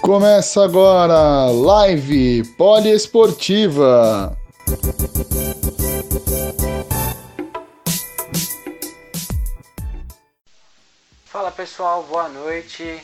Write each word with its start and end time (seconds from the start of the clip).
Começa 0.00 0.62
agora 0.62 1.50
live 1.50 2.44
poliesportiva. 2.58 4.36
Fala 11.24 11.50
pessoal, 11.50 12.02
boa 12.04 12.28
noite. 12.28 13.02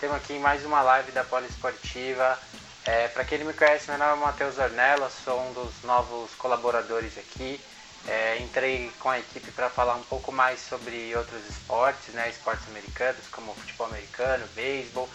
Temos 0.00 0.16
aqui 0.16 0.38
mais 0.38 0.64
uma 0.64 0.80
live 0.80 1.10
da 1.10 1.24
Poliesportiva. 1.24 2.38
É, 2.86 3.08
Para 3.08 3.24
quem 3.24 3.38
não 3.38 3.46
me 3.46 3.52
conhece, 3.52 3.90
meu 3.90 3.98
nome 3.98 4.12
é 4.12 4.26
Matheus 4.26 4.56
Ornella, 4.56 5.10
sou 5.10 5.40
um 5.40 5.52
dos 5.52 5.82
novos 5.82 6.32
colaboradores 6.36 7.18
aqui. 7.18 7.60
É, 8.06 8.38
entrei 8.38 8.92
com 9.00 9.10
a 9.10 9.18
equipe 9.18 9.50
para 9.50 9.68
falar 9.68 9.96
um 9.96 10.02
pouco 10.04 10.30
mais 10.30 10.60
sobre 10.60 11.14
outros 11.16 11.44
esportes, 11.48 12.14
né, 12.14 12.28
esportes 12.30 12.68
americanos, 12.68 13.26
como 13.30 13.52
futebol 13.54 13.88
americano, 13.88 14.46
beisebol 14.54 15.08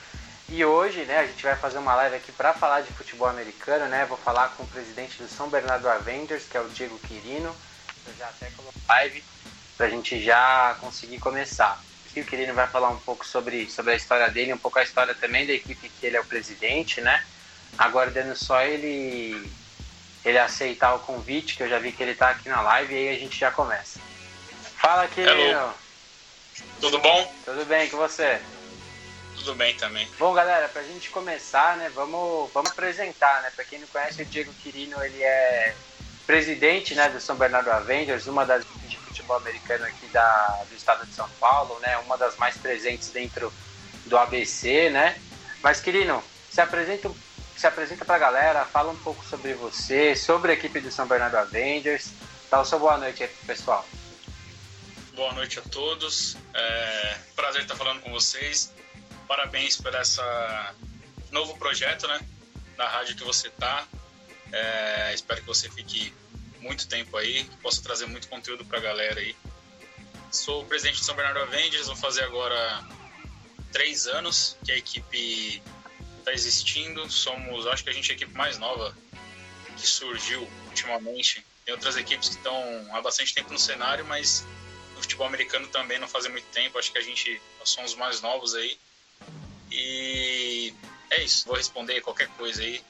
e 0.50 0.64
hoje, 0.66 1.06
né, 1.06 1.20
a 1.20 1.26
gente 1.26 1.42
vai 1.42 1.56
fazer 1.56 1.78
uma 1.78 1.96
live 1.96 2.18
aqui 2.18 2.32
para 2.34 2.54
falar 2.54 2.82
de 2.82 2.92
futebol 2.92 3.28
americano, 3.28 3.88
né? 3.88 4.06
Vou 4.06 4.18
falar 4.18 4.50
com 4.50 4.64
o 4.64 4.68
presidente 4.68 5.24
do 5.24 5.30
São 5.30 5.50
Bernardo 5.50 5.88
Avengers, 5.88 6.46
que 6.46 6.58
é 6.58 6.62
o 6.62 6.68
Diego 6.68 7.00
Quirino. 7.00 7.56
Eu 8.06 8.14
já 8.20 8.28
até 8.28 8.52
coloquei 8.52 8.82
live 8.90 9.24
para 9.78 9.88
a 9.88 9.90
gente 9.90 10.22
já 10.22 10.76
conseguir 10.82 11.20
começar. 11.20 11.82
Aqui 12.14 12.22
o 12.22 12.26
Quirino 12.26 12.54
vai 12.54 12.68
falar 12.68 12.90
um 12.90 13.00
pouco 13.00 13.26
sobre, 13.26 13.68
sobre 13.72 13.94
a 13.94 13.96
história 13.96 14.30
dele, 14.30 14.54
um 14.54 14.58
pouco 14.58 14.78
a 14.78 14.84
história 14.84 15.16
também 15.16 15.48
da 15.48 15.54
equipe 15.54 15.90
que 15.90 16.06
ele 16.06 16.16
é 16.16 16.22
o 16.22 16.26
presidente, 16.26 17.02
né? 17.02 17.24
Aguardando 17.76 18.36
só 18.36 18.62
ele 18.62 19.52
ele 20.24 20.38
aceitar 20.38 20.94
o 20.94 21.00
convite, 21.00 21.58
que 21.58 21.64
eu 21.64 21.68
já 21.68 21.80
vi 21.80 21.92
que 21.92 22.04
ele 22.04 22.12
está 22.12 22.30
aqui 22.30 22.48
na 22.48 22.62
live, 22.62 22.94
e 22.94 22.98
aí 22.98 23.16
a 23.16 23.20
gente 23.20 23.36
já 23.40 23.50
começa. 23.50 24.00
Fala, 24.78 25.08
Quirino! 25.08 25.74
Tudo 26.80 27.00
bom? 27.00 27.34
Tudo 27.46 27.66
bem 27.66 27.90
com 27.90 27.98
você? 27.98 28.40
tudo 29.36 29.56
bem 29.56 29.76
também. 29.76 30.08
Bom, 30.20 30.34
galera, 30.36 30.70
pra 30.70 30.84
gente 30.84 31.10
começar, 31.10 31.78
né, 31.78 31.92
vamos, 31.96 32.52
vamos 32.54 32.70
apresentar, 32.70 33.42
né? 33.42 33.52
Pra 33.56 33.66
quem 33.66 33.80
não 33.80 33.88
conhece, 33.88 34.22
o 34.22 34.26
Diego 34.26 34.54
Quirino, 34.62 35.04
ele 35.04 35.22
é 35.22 35.76
presidente, 36.28 36.94
né, 36.94 37.10
do 37.10 37.20
São 37.20 37.36
Bernardo 37.36 37.72
Avengers, 37.72 38.28
uma 38.28 38.46
das 38.46 38.64
futebol 39.14 39.38
americano 39.38 39.86
aqui 39.86 40.08
da, 40.08 40.66
do 40.68 40.76
estado 40.76 41.06
de 41.06 41.14
São 41.14 41.30
Paulo, 41.40 41.80
né? 41.80 41.98
Uma 42.00 42.18
das 42.18 42.36
mais 42.38 42.58
presentes 42.58 43.10
dentro 43.10 43.54
do 44.06 44.18
ABC, 44.18 44.90
né? 44.90 45.20
Mas, 45.62 45.80
Quirino, 45.80 46.24
se 46.50 46.60
apresenta, 46.60 47.12
se 47.56 47.68
apresenta 47.68 48.04
pra 48.04 48.18
galera, 48.18 48.66
fala 48.66 48.92
um 48.92 48.98
pouco 48.98 49.24
sobre 49.26 49.54
você, 49.54 50.16
sobre 50.16 50.52
a 50.52 50.56
equipe 50.56 50.80
do 50.80 50.92
São 50.92 51.08
Bernardo 51.08 51.38
Avengers. 51.38 52.12
Dá 52.50 52.60
o 52.60 52.66
seu 52.66 52.80
boa 52.80 52.98
noite 52.98 53.24
aí 53.24 53.30
pro 53.30 53.46
pessoal. 53.48 53.88
Boa 55.16 55.32
noite 55.34 55.60
a 55.60 55.62
todos. 55.62 56.36
É, 56.54 57.18
prazer 57.36 57.62
estar 57.62 57.76
falando 57.76 58.02
com 58.02 58.12
vocês 58.12 58.74
parabéns 59.28 59.78
por 59.78 59.94
essa 59.96 60.76
novo 61.32 61.58
projeto, 61.58 62.08
né? 62.08 62.20
Na 62.78 62.88
rádio 62.88 63.16
que 63.16 63.24
você 63.24 63.50
tá. 63.52 63.88
É, 64.52 65.12
espero 65.14 65.42
que 65.42 65.48
você 65.48 65.70
fique 65.70 66.14
muito 66.64 66.88
tempo 66.88 67.18
aí, 67.18 67.44
possa 67.62 67.84
trazer 67.84 68.06
muito 68.08 68.30
conteúdo 68.30 68.64
para 68.66 68.78
a 68.78 68.82
galera 68.82 69.20
aí. 69.20 69.36
Sou 70.32 70.66
presidente 70.66 71.00
do 71.00 71.06
São 71.06 71.16
Bernardo 71.16 71.42
Avengers, 71.42 71.88
vou 71.88 71.96
fazer 71.96 72.24
agora 72.24 72.84
três 73.72 74.08
anos 74.08 74.58
que 74.66 74.72
a 74.72 74.78
equipe 74.78 75.62
está 76.20 76.32
existindo. 76.32 77.08
Somos, 77.12 77.68
acho 77.68 77.84
que 77.84 77.90
a 77.90 77.94
gente 77.94 78.10
é 78.10 78.14
a 78.14 78.16
equipe 78.16 78.34
mais 78.34 78.58
nova 78.58 78.96
que 79.78 79.86
surgiu 79.86 80.48
ultimamente. 80.68 81.46
Tem 81.66 81.74
outras 81.74 81.98
equipes 81.98 82.30
que 82.30 82.36
estão 82.36 82.56
há 82.96 83.02
bastante 83.02 83.34
tempo 83.34 83.52
no 83.52 83.60
cenário, 83.60 84.06
mas 84.06 84.46
no 84.96 85.02
futebol 85.02 85.28
americano 85.28 85.68
também 85.68 86.00
não 86.00 86.08
fazem 86.08 86.32
muito 86.32 86.48
tempo. 86.48 86.80
Acho 86.80 86.92
que 86.92 86.98
a 86.98 87.02
gente 87.02 87.40
nós 87.60 87.70
somos 87.70 87.92
os 87.92 87.98
mais 87.98 88.22
novos 88.22 88.56
aí. 88.56 88.78
E 89.72 90.74
é 91.10 91.24
isso. 91.24 91.46
Vou 91.46 91.56
responder 91.56 92.02
qualquer 92.02 92.28
coisa 92.30 92.62
aí 92.62 92.82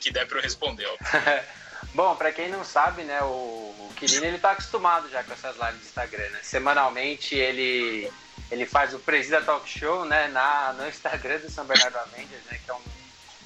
que 0.00 0.10
der 0.10 0.26
para 0.26 0.38
eu 0.38 0.42
responder. 0.42 0.88
Bom, 1.94 2.14
para 2.16 2.32
quem 2.32 2.48
não 2.48 2.64
sabe, 2.64 3.02
né, 3.02 3.22
o, 3.22 3.26
o 3.26 3.92
Quirino 3.96 4.26
ele 4.26 4.38
tá 4.38 4.52
acostumado 4.52 5.08
já 5.08 5.22
com 5.24 5.32
essas 5.32 5.56
lives 5.56 5.80
de 5.80 5.86
Instagram, 5.86 6.28
né? 6.30 6.40
Semanalmente 6.42 7.34
ele 7.34 8.10
ele 8.50 8.66
faz 8.66 8.92
o 8.94 8.98
Presida 8.98 9.40
Talk 9.42 9.68
Show, 9.68 10.04
né, 10.04 10.28
na 10.28 10.72
no 10.72 10.88
Instagram 10.88 11.38
do 11.38 11.50
São 11.50 11.64
Bernardo 11.64 11.98
Avengers, 11.98 12.44
né, 12.50 12.58
que 12.64 12.70
é 12.70 12.74
um 12.74 12.80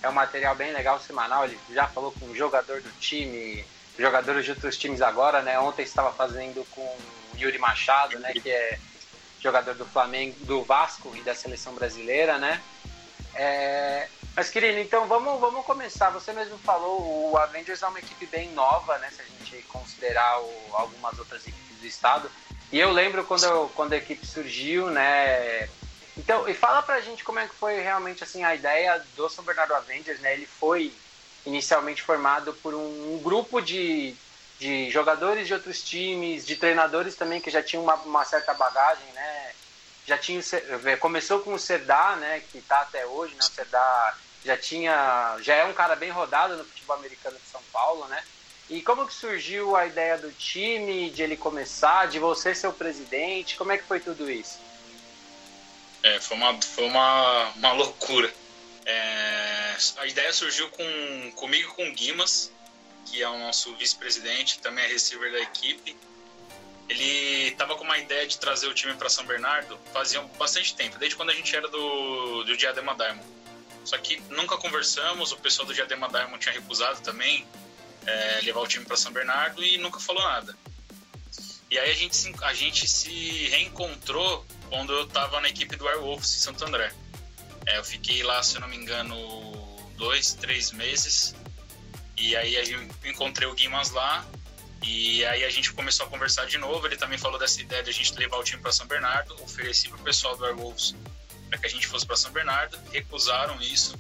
é 0.03 0.09
um 0.09 0.13
material 0.13 0.55
bem 0.55 0.73
legal 0.73 1.01
semanal. 1.01 1.45
Ele 1.45 1.59
já 1.71 1.89
falou 1.89 2.13
com 2.13 2.27
o 2.27 2.37
jogador 2.37 2.81
do 2.81 2.91
time, 3.01 3.65
jogadores 3.99 4.45
de 4.45 4.51
outros 4.51 4.77
times 4.77 5.01
agora, 5.01 5.41
né? 5.43 5.59
Ontem 5.59 5.83
estava 5.83 6.13
fazendo 6.13 6.65
com 6.71 6.83
o 6.83 6.99
Yuri 7.37 7.59
Machado, 7.59 8.19
né, 8.19 8.33
que 8.33 8.51
é 8.51 8.79
jogador 9.41 9.75
do 9.75 9.87
Flamengo, 9.87 10.37
do 10.41 10.63
Vasco 10.63 11.15
e 11.17 11.23
da 11.23 11.35
seleção 11.35 11.75
brasileira, 11.75 12.39
né? 12.39 12.61
É... 13.35 14.09
Mas, 14.37 14.51
querido, 14.51 14.79
então 14.81 15.07
vamos, 15.07 15.41
vamos 15.41 15.65
começar. 15.65 16.11
Você 16.11 16.33
mesmo 16.33 16.59
falou, 16.59 17.31
o 17.31 17.39
Avengers 17.39 17.83
é 17.83 17.87
uma 17.87 18.01
equipe 18.01 18.27
bem 18.27 18.51
nova, 18.51 18.99
né? 18.99 19.09
Se 19.11 19.23
a 19.23 19.25
gente 19.25 19.63
considerar 19.69 20.41
o, 20.41 20.71
algumas 20.73 21.19
outras 21.19 21.47
equipes 21.47 21.79
do 21.79 21.87
estado. 21.87 22.31
E 22.73 22.79
eu 22.81 22.91
lembro 22.91 23.25
quando, 23.25 23.45
eu, 23.45 23.71
quando 23.77 23.93
a 23.93 23.97
equipe 23.97 24.27
surgiu, 24.27 24.91
né? 24.91 25.69
Então, 26.17 26.49
e 26.49 26.55
fala 26.55 26.83
pra 26.83 27.01
gente 27.01 27.23
como 27.23 27.39
é 27.39 27.47
que 27.47 27.55
foi 27.55 27.81
realmente 27.81 28.25
assim 28.25 28.43
a 28.43 28.55
ideia 28.55 29.05
do 29.17 29.29
São 29.29 29.45
Bernardo 29.45 29.75
Avengers, 29.75 30.19
né? 30.21 30.33
Ele 30.33 30.47
foi 30.47 30.93
inicialmente 31.47 32.03
formado 32.03 32.53
por 32.55 32.75
um, 32.75 33.15
um 33.15 33.21
grupo 33.23 33.61
de, 33.61 34.17
de 34.59 34.91
jogadores 34.91 35.47
de 35.47 35.55
outros 35.55 35.83
times, 35.83 36.45
de 36.45 36.57
treinadores 36.57 37.15
também 37.15 37.41
que 37.41 37.51
já 37.51 37.63
tinham 37.63 37.85
uma, 37.85 37.95
uma 37.97 38.25
certa 38.25 38.53
bagagem, 38.55 39.07
né? 39.13 39.53
Já 40.07 40.19
tinha 40.19 40.41
começou 40.99 41.41
com 41.41 41.55
o 41.55 41.59
Serdar, 41.59 42.17
né? 42.17 42.43
Que 42.51 42.59
está 42.59 42.81
até 42.81 43.07
hoje, 43.07 43.35
né? 43.35 43.41
O 43.41 43.55
Serdar 43.55 44.19
já 44.45 44.57
tinha, 44.57 45.37
já 45.41 45.55
é 45.55 45.65
um 45.65 45.73
cara 45.73 45.97
bem 45.97 46.11
rodado 46.11 46.57
no 46.57 46.65
futebol 46.65 46.97
americano 46.97 47.39
de 47.39 47.51
São 47.51 47.63
Paulo, 47.73 48.07
né? 48.07 48.23
E 48.69 48.83
como 48.83 49.07
que 49.07 49.15
surgiu 49.15 49.77
a 49.77 49.87
ideia 49.87 50.17
do 50.17 50.33
time, 50.33 51.11
de 51.11 51.23
ele 51.23 51.37
começar, 51.37 52.09
de 52.09 52.19
você 52.19 52.55
ser 52.55 52.67
o 52.67 52.73
presidente? 52.73 53.57
Como 53.57 53.73
é 53.73 53.79
que 53.79 53.85
foi 53.85 54.01
tudo 54.01 54.31
isso? 54.31 54.59
É, 56.03 56.21
foi 56.21 56.37
uma, 56.37 56.61
foi 56.63 56.85
uma, 56.85 57.51
uma 57.57 57.73
loucura. 57.73 58.33
É, 58.87 59.77
a 59.99 60.07
ideia 60.07 60.33
surgiu 60.33 60.69
com, 60.71 61.33
comigo 61.37 61.71
e 61.71 61.75
com 61.75 61.89
o 61.89 61.93
Guimas, 61.93 62.51
que 63.07 63.23
é 63.23 63.29
o 63.29 63.39
nosso 63.39 63.75
vice-presidente, 63.77 64.59
também 64.61 64.85
é 64.85 64.89
receiver 64.89 65.31
da 65.33 65.41
equipe. 65.41 65.97
Ele 66.89 67.49
estava 67.49 67.77
com 67.77 67.85
uma 67.85 67.99
ideia 67.99 68.27
de 68.27 68.39
trazer 68.39 68.67
o 68.67 68.75
time 68.75 68.95
para 68.95 69.09
São 69.09 69.25
Bernardo 69.25 69.79
fazia 69.93 70.21
bastante 70.39 70.75
tempo, 70.75 70.99
desde 70.99 71.17
quando 71.17 71.31
a 71.31 71.35
gente 71.35 71.55
era 71.55 71.69
do, 71.69 72.45
do 72.45 72.57
Diadema 72.57 72.95
Diamond. 72.95 73.27
Só 73.85 73.99
que 73.99 74.21
nunca 74.31 74.57
conversamos, 74.57 75.33
o 75.33 75.37
pessoal 75.37 75.67
do 75.67 75.75
Diadema 75.75 76.09
Diamond 76.09 76.39
tinha 76.39 76.55
recusado 76.55 77.01
também 77.01 77.47
é, 78.07 78.41
levar 78.43 78.61
o 78.61 78.67
time 78.67 78.85
para 78.85 78.97
São 78.97 79.13
Bernardo 79.13 79.63
e 79.63 79.79
nunca 79.79 80.01
falou 80.01 80.23
nada. 80.23 80.57
E 81.71 81.79
aí 81.79 81.91
a 81.91 81.95
gente, 81.95 82.17
se, 82.17 82.35
a 82.43 82.55
gente 82.55 82.87
se 82.87 83.49
reencontrou 83.49 84.47
quando 84.69 84.93
eu 84.93 85.05
estava 85.05 85.41
na 85.41 85.49
equipe 85.49 85.77
do 85.77 85.87
Airwolves 85.89 86.35
em 86.37 86.39
Santo 86.39 86.65
André. 86.65 86.93
É, 87.67 87.79
eu 87.79 87.85
fiquei 87.85 88.23
lá, 88.23 88.43
se 88.43 88.57
eu 88.57 88.61
não 88.61 88.69
me 88.69 88.77
engano, 88.77 89.15
dois, 89.97 90.35
três 90.35 90.73
meses 90.73 91.35
e 92.17 92.37
aí 92.37 92.55
eu 92.55 92.83
encontrei 93.05 93.49
o 93.49 93.55
Guimas 93.55 93.91
lá 93.91 94.25
e 94.83 95.25
aí 95.27 95.45
a 95.45 95.51
gente 95.51 95.73
começou 95.73 96.07
a 96.07 96.09
conversar 96.09 96.47
de 96.47 96.59
novo. 96.59 96.87
Ele 96.87 96.97
também 96.97 97.19
falou 97.19 97.39
dessa 97.39 97.61
ideia 97.61 97.83
de 97.83 97.91
a 97.91 97.93
gente 97.93 98.15
levar 98.15 98.39
o 98.39 98.45
time 98.45 98.61
para 98.63 98.73
São 98.73 98.87
Bernardo. 98.87 99.35
Ofereci 99.43 99.89
para 99.89 99.99
o 99.99 100.03
pessoal 100.03 100.37
do 100.37 100.45
Airwolves 100.45 100.95
para 101.55 101.61
que 101.61 101.67
a 101.67 101.71
gente 101.71 101.87
fosse 101.87 102.05
para 102.05 102.17
São 102.17 102.33
Bernardo. 102.33 102.79
Recusaram 102.93 103.61
isso. 103.61 103.97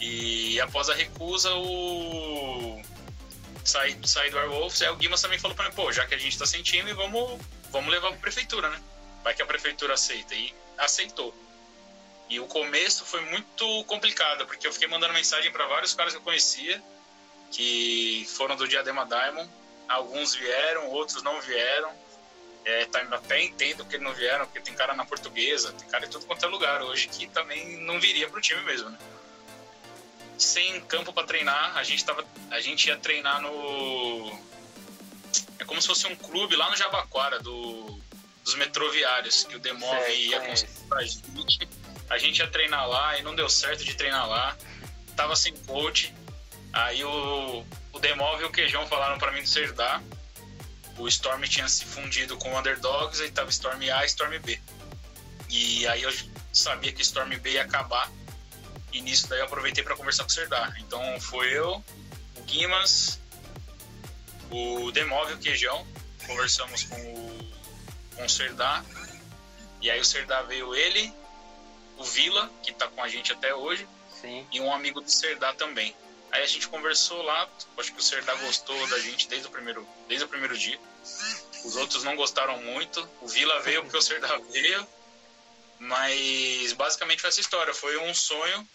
E 0.00 0.60
após 0.60 0.90
a 0.90 0.94
recusa, 0.94 1.52
o 1.54 2.82
sair 3.64 3.98
saí 4.04 4.30
do 4.30 4.38
Airwolves, 4.38 4.82
aí 4.82 4.90
o 4.90 4.96
Guimas 4.96 5.22
também 5.22 5.38
falou 5.38 5.56
para 5.56 5.68
mim, 5.68 5.74
pô, 5.74 5.90
já 5.90 6.06
que 6.06 6.14
a 6.14 6.18
gente 6.18 6.32
está 6.32 6.44
sem 6.44 6.62
time, 6.62 6.92
vamos, 6.92 7.40
vamos 7.70 7.90
levar 7.90 8.08
para 8.08 8.18
a 8.18 8.20
prefeitura, 8.20 8.68
né? 8.68 8.78
Vai 9.22 9.34
que 9.34 9.40
a 9.40 9.46
prefeitura 9.46 9.94
aceita. 9.94 10.34
E 10.34 10.54
aceitou. 10.76 11.34
E 12.28 12.38
o 12.40 12.46
começo 12.46 13.04
foi 13.04 13.20
muito 13.26 13.84
complicado, 13.84 14.46
porque 14.46 14.66
eu 14.66 14.72
fiquei 14.72 14.88
mandando 14.88 15.14
mensagem 15.14 15.50
para 15.50 15.66
vários 15.66 15.94
caras 15.94 16.12
que 16.12 16.18
eu 16.18 16.22
conhecia 16.22 16.82
que 17.50 18.26
foram 18.36 18.56
do 18.56 18.66
Diadema 18.66 19.06
Diamond. 19.06 19.48
Alguns 19.88 20.34
vieram, 20.34 20.88
outros 20.88 21.22
não 21.22 21.40
vieram. 21.40 21.92
É, 22.64 22.86
tá, 22.86 23.00
até 23.10 23.42
entendo 23.42 23.84
que 23.84 23.98
não 23.98 24.14
vieram, 24.14 24.46
porque 24.46 24.60
tem 24.60 24.74
cara 24.74 24.94
na 24.94 25.04
portuguesa, 25.04 25.72
tem 25.72 25.86
cara 25.88 26.06
em 26.06 26.08
tudo 26.08 26.24
quanto 26.24 26.44
é 26.46 26.48
lugar 26.48 26.82
hoje 26.82 27.08
que 27.08 27.26
também 27.26 27.78
não 27.82 28.00
viria 28.00 28.28
pro 28.28 28.40
time 28.40 28.62
mesmo, 28.62 28.88
né? 28.88 28.98
Sem 30.38 30.80
campo 30.82 31.12
para 31.12 31.26
treinar, 31.26 31.76
a 31.76 31.84
gente, 31.84 32.04
tava, 32.04 32.24
a 32.50 32.60
gente 32.60 32.88
ia 32.88 32.96
treinar 32.96 33.40
no. 33.42 34.38
É 35.58 35.64
como 35.64 35.80
se 35.80 35.86
fosse 35.86 36.06
um 36.06 36.16
clube 36.16 36.56
lá 36.56 36.70
no 36.70 36.76
Jabaquara, 36.76 37.38
do, 37.38 38.00
dos 38.42 38.54
metroviários, 38.54 39.44
que 39.44 39.56
o 39.56 39.58
Demove 39.58 40.12
ia 40.12 40.40
construir 40.40 40.88
pra 40.88 41.02
gente. 41.02 41.68
a 42.08 42.18
gente 42.18 42.38
ia 42.38 42.48
treinar 42.48 42.88
lá 42.88 43.18
e 43.18 43.22
não 43.22 43.34
deu 43.34 43.48
certo 43.48 43.84
de 43.84 43.94
treinar 43.94 44.28
lá. 44.28 44.56
Tava 45.14 45.36
sem 45.36 45.54
coach. 45.58 46.12
Aí 46.72 47.04
o, 47.04 47.64
o 47.92 47.98
Demov 48.00 48.40
e 48.40 48.44
o 48.44 48.50
Queijão 48.50 48.86
falaram 48.88 49.18
para 49.18 49.30
mim 49.32 49.42
do 49.42 49.48
Serdar. 49.48 50.02
O 50.96 51.08
Storm 51.08 51.42
tinha 51.42 51.68
se 51.68 51.84
fundido 51.84 52.36
com 52.36 52.52
o 52.52 52.58
Underdogs, 52.58 53.20
aí 53.20 53.30
tava 53.30 53.50
Storm 53.50 53.82
A 53.82 54.04
e 54.04 54.06
Storm 54.06 54.38
B. 54.40 54.60
E 55.50 55.86
aí 55.88 56.02
eu 56.02 56.12
sabia 56.52 56.92
que 56.92 57.02
Storm 57.02 57.30
B 57.38 57.52
ia 57.52 57.62
acabar. 57.62 58.10
E 58.92 59.00
nisso 59.00 59.28
daí 59.28 59.40
eu 59.40 59.46
aproveitei 59.46 59.82
para 59.82 59.96
conversar 59.96 60.22
com 60.22 60.30
o 60.30 60.32
Serdar. 60.32 60.76
Então 60.80 61.20
foi 61.20 61.52
eu, 61.52 61.84
o 62.36 62.42
Guimas, 62.42 63.18
o 64.50 64.92
Demov 64.92 65.30
e 65.30 65.34
o 65.34 65.38
Queijão. 65.38 65.86
Conversamos 66.26 66.84
com 66.84 66.96
o, 66.96 67.52
com 68.14 68.24
o 68.24 68.28
Serdar. 68.28 68.84
E 69.80 69.90
aí 69.90 70.00
o 70.00 70.04
Serdar 70.04 70.46
veio 70.46 70.74
ele, 70.74 71.12
o 71.98 72.04
Vila, 72.04 72.50
que 72.62 72.72
tá 72.72 72.88
com 72.88 73.02
a 73.02 73.08
gente 73.08 73.32
até 73.32 73.54
hoje, 73.54 73.86
Sim. 74.20 74.46
e 74.50 74.60
um 74.60 74.72
amigo 74.72 75.00
do 75.00 75.10
Serdar 75.10 75.54
também. 75.56 75.94
Aí 76.34 76.42
a 76.42 76.46
gente 76.46 76.66
conversou 76.66 77.22
lá, 77.22 77.48
acho 77.78 77.92
que 77.92 78.00
o 78.00 78.02
Serdar 78.02 78.36
gostou 78.38 78.88
da 78.88 78.98
gente 78.98 79.28
desde 79.28 79.46
o 79.46 79.50
primeiro, 79.50 79.86
desde 80.08 80.24
o 80.24 80.28
primeiro 80.28 80.58
dia. 80.58 80.76
Os 81.64 81.76
outros 81.76 82.02
não 82.02 82.16
gostaram 82.16 82.60
muito. 82.60 83.08
O 83.20 83.28
Vila 83.28 83.60
veio 83.60 83.82
porque 83.82 83.96
o 83.96 84.02
Serdar 84.02 84.40
veio. 84.50 84.84
Mas 85.78 86.72
basicamente 86.72 87.20
foi 87.20 87.30
essa 87.30 87.40
história. 87.40 87.72
Foi 87.72 87.98
um 87.98 88.12
sonho 88.12 88.68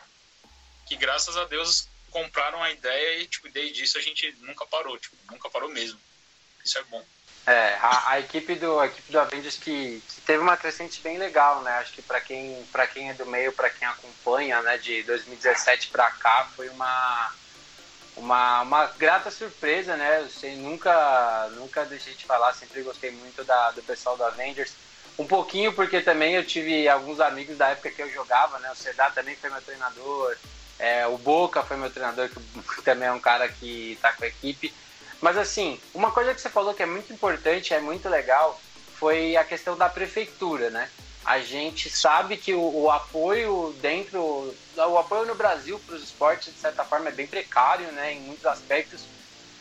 que, 0.85 0.95
graças 0.95 1.35
a 1.35 1.43
Deus, 1.43 1.89
compraram 2.09 2.63
a 2.63 2.71
ideia 2.71 3.19
e, 3.19 3.27
tipo, 3.27 3.49
desde 3.49 3.83
isso 3.83 3.97
a 3.97 4.01
gente 4.01 4.33
nunca 4.39 4.65
parou, 4.65 4.97
tipo, 4.97 5.17
nunca 5.29 5.49
parou 5.49 5.67
mesmo. 5.67 5.99
Isso 6.63 6.77
é 6.77 6.83
bom. 6.83 7.05
É, 7.45 7.77
a, 7.81 8.11
a, 8.11 8.19
equipe 8.21 8.55
do 8.55 8.79
a 8.79 8.85
equipe 8.85 9.11
do 9.11 9.19
Avengers 9.19 9.57
que, 9.57 10.01
que, 10.07 10.21
teve 10.21 10.39
uma 10.39 10.55
crescente 10.55 11.01
bem 11.01 11.17
legal, 11.17 11.61
né? 11.61 11.71
Acho 11.79 11.91
que 11.91 12.01
para 12.01 12.21
quem 12.21 12.63
para 12.71 12.87
quem 12.87 13.09
é 13.09 13.13
do 13.13 13.25
meio, 13.25 13.51
para 13.51 13.69
quem 13.69 13.87
acompanha, 13.87 14.61
né, 14.61 14.77
de 14.77 15.03
2017 15.03 15.87
para 15.87 16.11
cá 16.11 16.49
foi 16.55 16.69
uma 16.69 17.33
uma, 18.19 18.61
uma 18.61 18.85
grata 18.87 19.31
surpresa, 19.31 19.95
né? 19.95 20.21
Eu 20.21 20.29
sei, 20.29 20.55
nunca 20.55 21.49
nunca 21.55 21.85
deixei 21.85 22.13
de 22.13 22.25
falar, 22.25 22.53
sempre 22.53 22.81
gostei 22.81 23.11
muito 23.11 23.43
da, 23.43 23.71
do 23.71 23.81
pessoal 23.81 24.17
do 24.17 24.23
Avengers. 24.23 24.75
Um 25.17 25.25
pouquinho 25.25 25.73
porque 25.73 26.01
também 26.01 26.35
eu 26.35 26.45
tive 26.45 26.87
alguns 26.87 27.19
amigos 27.19 27.57
da 27.57 27.69
época 27.69 27.91
que 27.91 28.01
eu 28.01 28.09
jogava, 28.11 28.59
né? 28.59 28.71
O 28.71 28.75
Cedar 28.75 29.13
também 29.13 29.35
foi 29.35 29.49
meu 29.49 29.61
treinador, 29.61 30.37
é, 30.77 31.07
o 31.07 31.17
Boca 31.17 31.63
foi 31.63 31.77
meu 31.77 31.89
treinador, 31.89 32.29
que 32.29 32.81
também 32.83 33.07
é 33.07 33.11
um 33.11 33.19
cara 33.19 33.47
que 33.47 33.93
está 33.93 34.13
com 34.13 34.23
a 34.23 34.27
equipe. 34.27 34.73
Mas 35.21 35.37
assim, 35.37 35.79
uma 35.93 36.11
coisa 36.11 36.33
que 36.33 36.41
você 36.41 36.49
falou 36.49 36.73
que 36.73 36.83
é 36.83 36.85
muito 36.85 37.11
importante, 37.11 37.73
é 37.73 37.79
muito 37.79 38.07
legal, 38.07 38.59
foi 38.95 39.35
a 39.35 39.43
questão 39.43 39.77
da 39.77 39.89
prefeitura, 39.89 40.69
né? 40.69 40.89
A 41.25 41.39
gente 41.39 41.89
sabe 41.89 42.37
que 42.37 42.53
o, 42.53 42.61
o 42.61 42.89
apoio 42.89 43.73
dentro, 43.81 44.55
o 44.75 44.97
apoio 44.97 45.25
no 45.25 45.35
Brasil 45.35 45.79
para 45.79 45.95
os 45.95 46.03
esportes, 46.03 46.53
de 46.53 46.59
certa 46.59 46.83
forma, 46.83 47.09
é 47.09 47.11
bem 47.11 47.27
precário, 47.27 47.91
né? 47.91 48.13
Em 48.13 48.21
muitos 48.21 48.45
aspectos. 48.45 49.07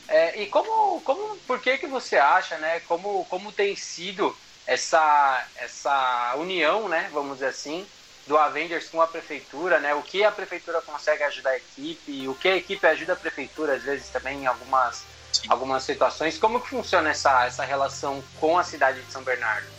É, 0.07 0.41
e 0.41 0.47
como, 0.47 1.01
como, 1.03 1.37
por 1.39 1.61
que 1.61 1.77
que 1.79 1.87
você 1.87 2.17
acha, 2.17 2.57
né? 2.59 2.81
Como, 2.81 3.25
como 3.27 3.53
tem 3.53 3.77
sido 3.77 4.35
essa, 4.67 5.47
essa 5.57 6.35
união, 6.37 6.89
né? 6.89 7.11
Vamos 7.13 7.35
dizer 7.35 7.49
assim, 7.49 7.87
do 8.27 8.39
Avengers 8.39 8.89
com 8.89 9.03
a 9.03 9.07
prefeitura, 9.07 9.81
né? 9.81 9.95
O 9.95 10.03
que 10.03 10.25
a 10.25 10.31
prefeitura 10.31 10.81
consegue 10.81 11.25
ajudar 11.25 11.51
a 11.51 11.57
equipe, 11.57 12.29
o 12.29 12.35
que 12.35 12.49
a 12.49 12.57
equipe 12.57 12.87
ajuda 12.87 13.15
a 13.15 13.17
prefeitura, 13.17 13.75
às 13.75 13.83
vezes 13.83 14.09
também 14.11 14.43
em 14.43 14.47
algumas 14.47 15.05
algumas 15.49 15.83
situações. 15.83 16.39
Como 16.39 16.61
que 16.61 16.69
funciona 16.69 17.11
essa, 17.11 17.45
essa 17.45 17.65
relação 17.65 18.23
com 18.41 18.59
a 18.59 18.65
cidade 18.65 19.03
de 19.03 19.13
São 19.13 19.23
Bernardo? 19.23 19.78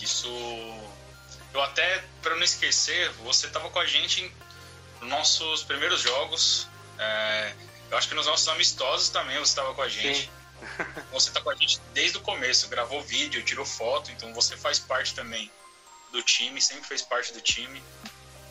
Isso. 0.00 0.28
Eu 1.52 1.62
até, 1.62 2.04
para 2.22 2.36
não 2.36 2.42
esquecer, 2.42 3.10
você 3.24 3.46
estava 3.46 3.68
com 3.70 3.78
a 3.78 3.86
gente 3.86 4.32
nos 5.00 5.10
nossos 5.10 5.62
primeiros 5.62 6.00
jogos. 6.00 6.68
É, 6.98 7.54
eu 7.90 7.98
acho 7.98 8.08
que 8.08 8.14
nos 8.14 8.26
nossos 8.26 8.46
amistosos 8.48 9.08
também 9.08 9.36
você 9.38 9.50
estava 9.50 9.74
com 9.74 9.82
a 9.82 9.88
gente. 9.88 10.22
Sim. 10.22 10.30
Você 11.10 11.30
está 11.30 11.40
com 11.40 11.48
a 11.48 11.54
gente 11.54 11.80
desde 11.94 12.18
o 12.18 12.20
começo, 12.20 12.68
gravou 12.68 13.00
vídeo, 13.00 13.42
tirou 13.42 13.64
foto, 13.64 14.10
então 14.10 14.34
você 14.34 14.58
faz 14.58 14.78
parte 14.78 15.14
também 15.14 15.50
do 16.12 16.22
time, 16.22 16.60
sempre 16.60 16.86
fez 16.86 17.00
parte 17.00 17.32
do 17.32 17.40
time. 17.40 17.82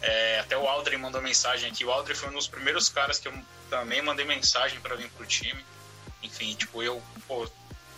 É, 0.02 0.40
até 0.40 0.58
o 0.58 0.68
Aldrin 0.68 0.98
mandou 0.98 1.22
mensagem 1.22 1.70
aqui. 1.70 1.84
O 1.84 1.92
Aldrin 1.92 2.16
foi 2.16 2.30
um 2.30 2.34
dos 2.34 2.48
primeiros 2.48 2.90
caras 2.90 3.20
que 3.20 3.28
eu 3.28 3.34
também 3.70 4.02
mandei 4.02 4.26
mensagem 4.26 4.80
para 4.80 4.96
vir 4.96 5.10
pro 5.12 5.26
time. 5.26 5.64
Enfim, 6.24 6.56
tipo, 6.56 6.82
eu, 6.82 7.02
pô, 7.28 7.50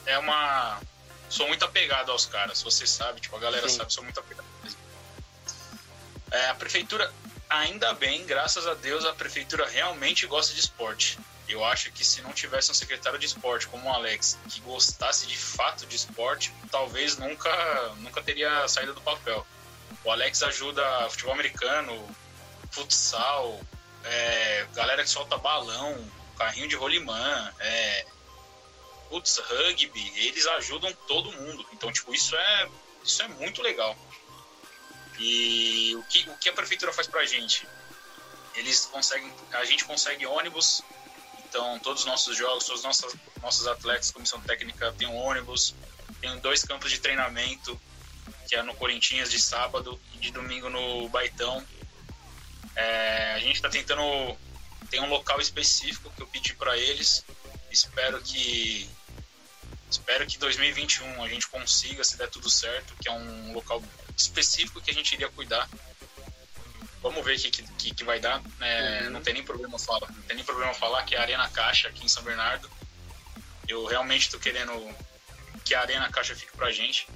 é 0.06 0.18
uma. 0.18 0.80
Sou 1.31 1.48
muito 1.48 1.63
apegado 1.63 2.12
aos 2.12 2.25
caras, 2.25 2.62
você 2.62 2.86
sabe, 2.86 3.22
tipo, 3.22 3.33
a 3.38 3.39
galera 3.39 3.69
Sim. 3.69 3.78
sabe, 3.78 3.94
sou 3.94 4.04
muito 4.04 4.19
apegado. 4.19 4.45
É, 6.30 6.50
a 6.50 6.54
prefeitura, 6.54 7.12
ainda 7.50 7.94
bem, 7.94 8.25
graças 8.25 8.68
a 8.68 8.74
Deus, 8.74 9.06
a 9.06 9.13
prefeitura 9.13 9.66
realmente 9.66 10.28
gosta 10.28 10.54
de 10.54 10.60
esporte. 10.60 11.18
Eu 11.48 11.63
acho 11.63 11.89
que 11.94 12.04
se 12.04 12.22
não 12.22 12.33
tivesse 12.33 12.69
um 12.69 12.74
secretário 12.74 13.18
de 13.18 13.25
esporte 13.25 13.66
como 13.68 13.89
o 13.89 13.94
Alex, 13.94 14.38
que 14.50 14.60
gostasse 14.60 15.25
de 15.25 15.38
fato 15.38 15.86
de 15.86 15.95
esporte, 15.95 16.54
talvez 16.69 17.18
nunca, 17.18 17.50
nunca 18.00 18.22
teria 18.22 18.68
saído 18.68 18.94
do 18.94 19.01
papel. 19.01 19.48
O 20.04 20.12
Alex 20.12 20.44
ajuda 20.44 21.10
futebol 21.10 21.34
americano, 21.34 22.13
futsal, 22.72 23.57
é, 24.04 24.68
galera 24.74 25.01
que 25.01 25.10
solta 25.10 25.38
balão, 25.38 25.98
carrinho 26.38 26.68
de 26.68 26.75
rolimã, 26.75 27.54
é, 27.60 28.06
putz, 29.12 29.38
rugby, 29.38 30.13
eles 30.16 30.48
ajudam 30.48 30.92
todo 31.06 31.31
mundo. 31.34 31.66
Então, 31.74 31.92
tipo, 31.92 32.16
isso 32.16 32.34
é, 32.34 32.69
isso 33.04 33.22
é 33.22 33.28
muito 33.28 33.62
legal. 33.62 33.96
E 35.19 35.94
o 35.98 36.04
que, 36.04 36.30
o 36.30 36.38
que 36.38 36.50
a 36.50 36.54
prefeitura 36.54 36.94
faz 36.94 37.08
pra 37.08 37.25
gente? 37.25 37.68
Eles 38.56 38.86
conseguem, 38.86 39.31
a 39.52 39.66
gente 39.66 39.84
consegue 39.84 40.25
ônibus, 40.25 40.81
então 41.46 41.78
todos 41.80 42.02
os 42.02 42.08
nossos 42.08 42.38
jogos, 42.38 42.63
todos 42.63 42.80
os 42.80 42.86
nossos, 42.86 43.16
nossos 43.42 43.68
atletas, 43.68 44.12
comissão 44.12 44.42
técnica 44.42 44.94
tem 44.98 45.08
um 45.08 45.16
ônibus, 45.16 45.75
tem 46.22 46.40
dois 46.40 46.63
campos 46.63 46.90
de 46.90 47.00
treinamento, 47.00 47.80
que 48.48 48.56
é 48.56 48.63
no 48.63 48.74
Corinthians 48.75 49.30
de 49.30 49.40
sábado 49.40 50.00
e 50.13 50.18
de 50.19 50.31
domingo 50.31 50.69
no 50.69 51.10
Baitão. 51.10 51.66
É, 52.75 53.34
a 53.34 53.40
gente 53.40 53.56
está 53.56 53.69
tentando 53.69 54.02
tem 54.90 55.00
um 55.02 55.10
local 55.10 55.40
específico 55.40 56.12
que 56.16 56.22
eu 56.22 56.28
pedi 56.28 56.54
para 56.54 56.78
eles. 56.78 57.24
Espero 57.72 58.22
que 58.22 58.90
espero 59.92 60.26
que 60.26 60.38
2021 60.38 61.24
a 61.24 61.28
gente 61.28 61.48
consiga, 61.48 62.04
se 62.04 62.18
der 62.18 62.30
tudo 62.30 62.50
certo, 62.50 62.94
que 63.02 63.10
é 63.10 63.12
um 63.12 63.54
local 63.54 63.84
específico 64.16 64.82
que 64.82 64.92
a 64.92 64.94
gente 64.94 65.14
iria 65.14 65.30
cuidar. 65.30 65.70
Vamos 67.02 67.26
ver 67.26 67.36
o 67.36 67.40
que, 67.40 67.52
que, 67.52 67.96
que, 67.96 68.04
vai 68.04 68.20
dar. 68.20 68.42
É, 68.60 69.01
uhum. 69.04 69.10
Não 69.12 69.22
tem 69.22 69.34
nem 69.34 69.44
problema 69.44 69.77
falar. 69.80 70.12
Não 70.12 70.22
tem 70.24 70.36
nem 70.36 70.46
problema 70.46 70.74
falar 70.74 71.04
que 71.04 71.15
é 71.15 71.18
a 71.18 71.22
Arena 71.22 71.50
Caixa 71.50 71.88
aqui 71.88 72.06
em 72.06 72.08
São 72.08 72.24
Bernardo. 72.24 72.70
Eu 73.68 73.86
realmente 73.86 74.24
estou 74.24 74.39
querendo 74.39 74.74
que 75.65 75.74
a 75.74 75.82
Arena 75.82 76.12
Caixa 76.12 76.36
fique 76.36 76.56
pra 76.56 76.72
gente. 76.72 77.08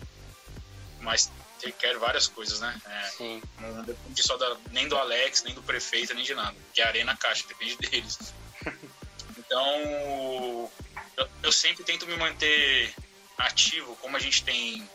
Mas 1.01 1.31
requer 1.63 1.97
várias 1.97 2.27
coisas, 2.27 2.59
né? 2.59 2.81
É, 2.85 3.03
Sim. 3.09 3.41
Não 3.59 3.83
depende 3.83 4.23
só 4.23 4.37
da, 4.37 4.57
nem 4.71 4.87
do 4.87 4.97
Alex, 4.97 5.43
nem 5.43 5.53
do 5.53 5.61
prefeito, 5.61 6.13
nem 6.13 6.23
de 6.23 6.33
nada. 6.33 6.55
Que 6.73 6.81
a 6.81 6.87
Arena 6.87 7.15
Caixa, 7.15 7.47
depende 7.47 7.77
deles. 7.89 8.33
então, 9.37 10.71
eu, 11.17 11.29
eu, 11.43 11.51
sempre 11.51 11.83
tento 11.83 12.05
me 12.05 12.15
manter 12.15 12.93
ativo, 13.37 13.95
como 13.97 14.17
a 14.17 14.19
gente 14.19 14.43
tem 14.43 14.87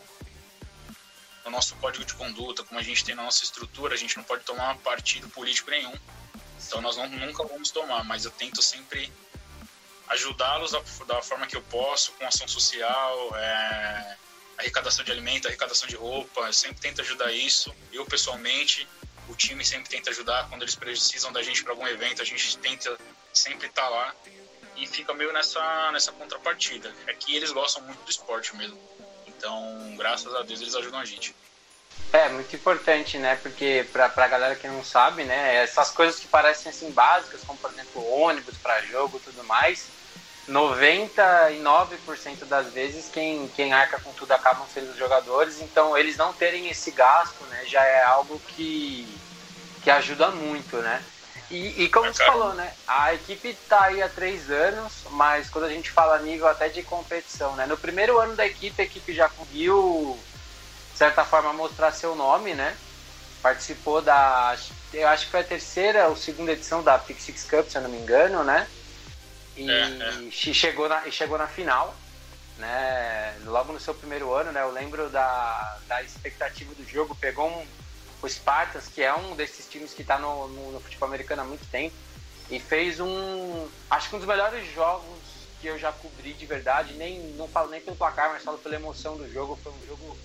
no 1.45 1.51
nosso 1.51 1.75
código 1.77 2.05
de 2.05 2.15
conduta, 2.15 2.63
como 2.65 2.79
a 2.79 2.83
gente 2.83 3.05
tem 3.05 3.15
na 3.15 3.23
nossa 3.23 3.43
estrutura, 3.45 3.95
a 3.95 3.99
gente 3.99 4.17
não 4.17 4.25
pode 4.25 4.45
tomar 4.45 4.77
partido 4.79 5.29
político 5.29 5.71
nenhum. 5.71 5.95
Então, 6.67 6.81
nós 6.81 6.97
não, 6.97 7.09
nunca 7.09 7.43
vamos 7.45 7.71
tomar, 7.71 8.05
mas 8.05 8.25
eu 8.25 8.31
tento 8.31 8.63
sempre 8.63 9.11
ajudá-los 10.09 10.73
da, 10.73 10.83
da, 11.07 11.23
forma 11.23 11.47
que 11.47 11.57
eu 11.57 11.63
posso, 11.63 12.13
com 12.13 12.27
ação 12.27 12.47
social, 12.47 13.37
é, 13.37 14.17
arrecadação 14.59 15.05
de 15.05 15.11
alimento, 15.13 15.47
arrecadação 15.47 15.89
de 15.89 15.97
roupa, 15.97 16.43
eu 16.43 16.53
sempre 16.53 16.81
tento 16.81 17.01
ajudar 17.01 17.33
isso. 17.33 17.75
Eu, 17.93 18.05
pessoalmente, 18.05 18.87
o 19.29 19.35
time 19.35 19.65
sempre 19.65 19.89
tenta 19.89 20.11
ajudar. 20.11 20.49
Quando 20.49 20.63
eles 20.63 20.75
precisam 20.75 21.33
da 21.33 21.43
gente 21.43 21.63
para 21.63 21.73
algum 21.73 21.87
evento, 21.87 22.21
a 22.21 22.25
gente 22.25 22.59
tenta 22.59 22.99
sempre 23.33 23.69
estar 23.69 23.83
tá 23.83 23.89
lá. 23.89 24.15
E 24.77 24.87
fica 24.87 25.13
meio 25.13 25.33
nessa, 25.33 25.91
nessa 25.93 26.13
contrapartida. 26.13 26.93
É 27.07 27.13
que 27.13 27.37
eles 27.37 27.53
gostam 27.53 27.83
muito 27.83 28.03
do 28.03 28.11
esporte 28.11 28.55
mesmo. 28.57 28.79
Então, 29.27 29.95
graças 29.97 30.35
a 30.35 30.43
Deus, 30.43 30.61
eles 30.61 30.75
ajudam 30.75 31.01
a 31.01 31.05
gente. 31.05 31.35
É, 32.13 32.29
muito 32.29 32.55
importante, 32.57 33.19
né? 33.19 33.37
Porque 33.37 33.87
pra, 33.93 34.09
pra 34.09 34.27
galera 34.27 34.57
que 34.57 34.67
não 34.67 34.85
sabe, 34.85 35.25
né? 35.25 35.57
Essas 35.57 35.91
coisas 35.91 36.19
que 36.19 36.27
parecem 36.27 36.71
assim 36.71 36.91
básicas, 36.91 37.43
como 37.45 37.59
por 37.59 37.71
exemplo 37.71 38.05
ônibus 38.11 38.57
para 38.59 38.81
jogo 38.83 39.19
e 39.19 39.21
tudo 39.21 39.45
mais, 39.45 39.89
99% 40.49 42.45
das 42.47 42.73
vezes 42.73 43.09
quem, 43.09 43.49
quem 43.55 43.73
arca 43.73 44.01
com 44.01 44.13
tudo 44.13 44.33
acabam 44.33 44.67
sendo 44.73 44.91
os 44.91 44.99
jogadores, 44.99 45.61
então 45.61 45.97
eles 45.97 46.17
não 46.17 46.33
terem 46.33 46.69
esse 46.69 46.91
gasto, 46.91 47.45
né, 47.45 47.65
já 47.67 47.85
é 47.85 48.03
algo 48.03 48.41
que, 48.49 49.07
que 49.83 49.91
ajuda 49.91 50.31
muito, 50.33 50.77
né? 50.79 51.03
E, 51.51 51.83
e 51.83 51.89
como 51.89 52.13
você 52.13 52.25
falou, 52.25 52.55
né, 52.55 52.73
a 52.87 53.13
equipe 53.13 53.49
está 53.49 53.87
aí 53.87 54.01
há 54.01 54.09
três 54.09 54.51
anos, 54.51 55.05
mas 55.11 55.51
quando 55.51 55.65
a 55.65 55.69
gente 55.69 55.91
fala 55.91 56.19
nível 56.21 56.47
até 56.47 56.69
de 56.69 56.83
competição, 56.83 57.57
né, 57.57 57.67
no 57.67 57.77
primeiro 57.77 58.21
ano 58.21 58.37
da 58.37 58.47
equipe, 58.47 58.81
a 58.81 58.85
equipe 58.85 59.13
já 59.13 59.29
conseguiu, 59.29 60.17
de 60.93 60.99
certa 60.99 61.25
forma, 61.25 61.53
mostrar 61.53 61.91
seu 61.91 62.15
nome, 62.15 62.55
né, 62.55 62.77
participou 63.43 64.01
da. 64.01 64.57
Eu 64.93 65.09
acho 65.09 65.27
que 65.27 65.31
foi 65.31 65.41
a 65.41 65.45
terceira 65.45 66.09
ou 66.09 66.17
segunda 66.17 66.53
edição 66.53 66.83
da 66.83 66.99
Pick 66.99 67.21
Six 67.21 67.45
Cup, 67.45 67.69
se 67.69 67.79
eu 67.79 67.83
não 67.83 67.91
me 67.91 67.99
engano, 67.99 68.45
né? 68.45 68.67
E 69.57 69.71
é, 69.71 70.29
é. 70.29 70.31
Chegou, 70.31 70.89
na, 70.89 71.11
chegou 71.11 71.39
na 71.39 71.47
final, 71.47 71.95
né? 72.59 73.35
Logo 73.45 73.73
no 73.73 73.81
seu 73.81 73.95
primeiro 73.95 74.33
ano, 74.35 74.53
né? 74.53 74.63
Eu 74.63 74.71
lembro 74.71 75.09
da, 75.11 75.79
da 75.89 76.03
expectativa 76.03 76.75
do 76.75 76.85
jogo, 76.85 77.17
pegou 77.17 77.49
um, 77.49 77.67
o 78.23 78.29
Spartans, 78.29 78.89
que 78.89 79.03
é 79.03 79.15
um 79.15 79.35
desses 79.35 79.69
times 79.69 79.95
que 79.95 80.03
está 80.03 80.19
no, 80.19 80.49
no, 80.49 80.73
no 80.73 80.81
futebol 80.81 81.09
americano 81.09 81.43
há 81.43 81.45
muito 81.45 81.67
tempo, 81.71 81.95
e 82.51 82.59
fez 82.59 83.01
um. 83.01 83.69
Acho 83.89 84.09
que 84.09 84.17
um 84.17 84.19
dos 84.19 84.29
melhores 84.29 84.73
jogos 84.75 85.19
que 85.61 85.67
eu 85.67 85.79
já 85.79 85.93
cobri 85.93 86.33
de 86.33 86.47
verdade, 86.47 86.95
nem 86.95 87.21
não 87.37 87.47
falo 87.47 87.71
nem 87.71 87.81
pelo 87.81 87.97
placar, 87.97 88.31
mas 88.31 88.43
falo 88.43 88.59
pela 88.59 88.75
emoção 88.75 89.17
do 89.17 89.31
jogo. 89.31 89.59
Foi 89.63 89.73
um 89.73 89.87
jogo 89.87 90.17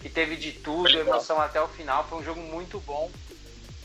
que 0.00 0.08
teve 0.08 0.36
de 0.36 0.52
tudo, 0.52 0.98
emoção 0.98 1.40
até 1.40 1.60
o 1.60 1.68
final. 1.68 2.06
Foi 2.08 2.18
um 2.18 2.24
jogo 2.24 2.40
muito 2.40 2.80
bom. 2.80 3.10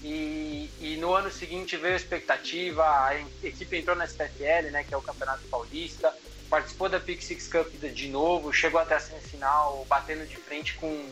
E, 0.01 0.70
e 0.80 0.98
no 0.98 1.13
ano 1.13 1.32
seguinte 1.32 1.75
veio 1.75 1.94
a 1.94 1.98
expectativa, 1.98 2.84
a 2.84 3.20
equipe 3.44 3.77
entrou 3.77 3.96
na 3.96 4.06
SPFL, 4.06 4.70
né, 4.72 4.84
que 4.84 4.94
é 4.94 4.98
o 4.98 5.01
Campeonato 5.01 5.42
Paulista, 5.48 6.13
participou 6.50 6.88
da 6.88 7.00
Pick 7.00 7.22
Six 7.22 7.48
Cup 7.48 7.68
de 7.74 8.08
novo, 8.08 8.54
chegou 8.54 8.80
até 8.80 8.96
a 8.96 9.00
semifinal, 9.00 9.86
batendo 9.89 10.25
de 10.27 10.38
frente 10.38 10.75
com, 10.75 11.10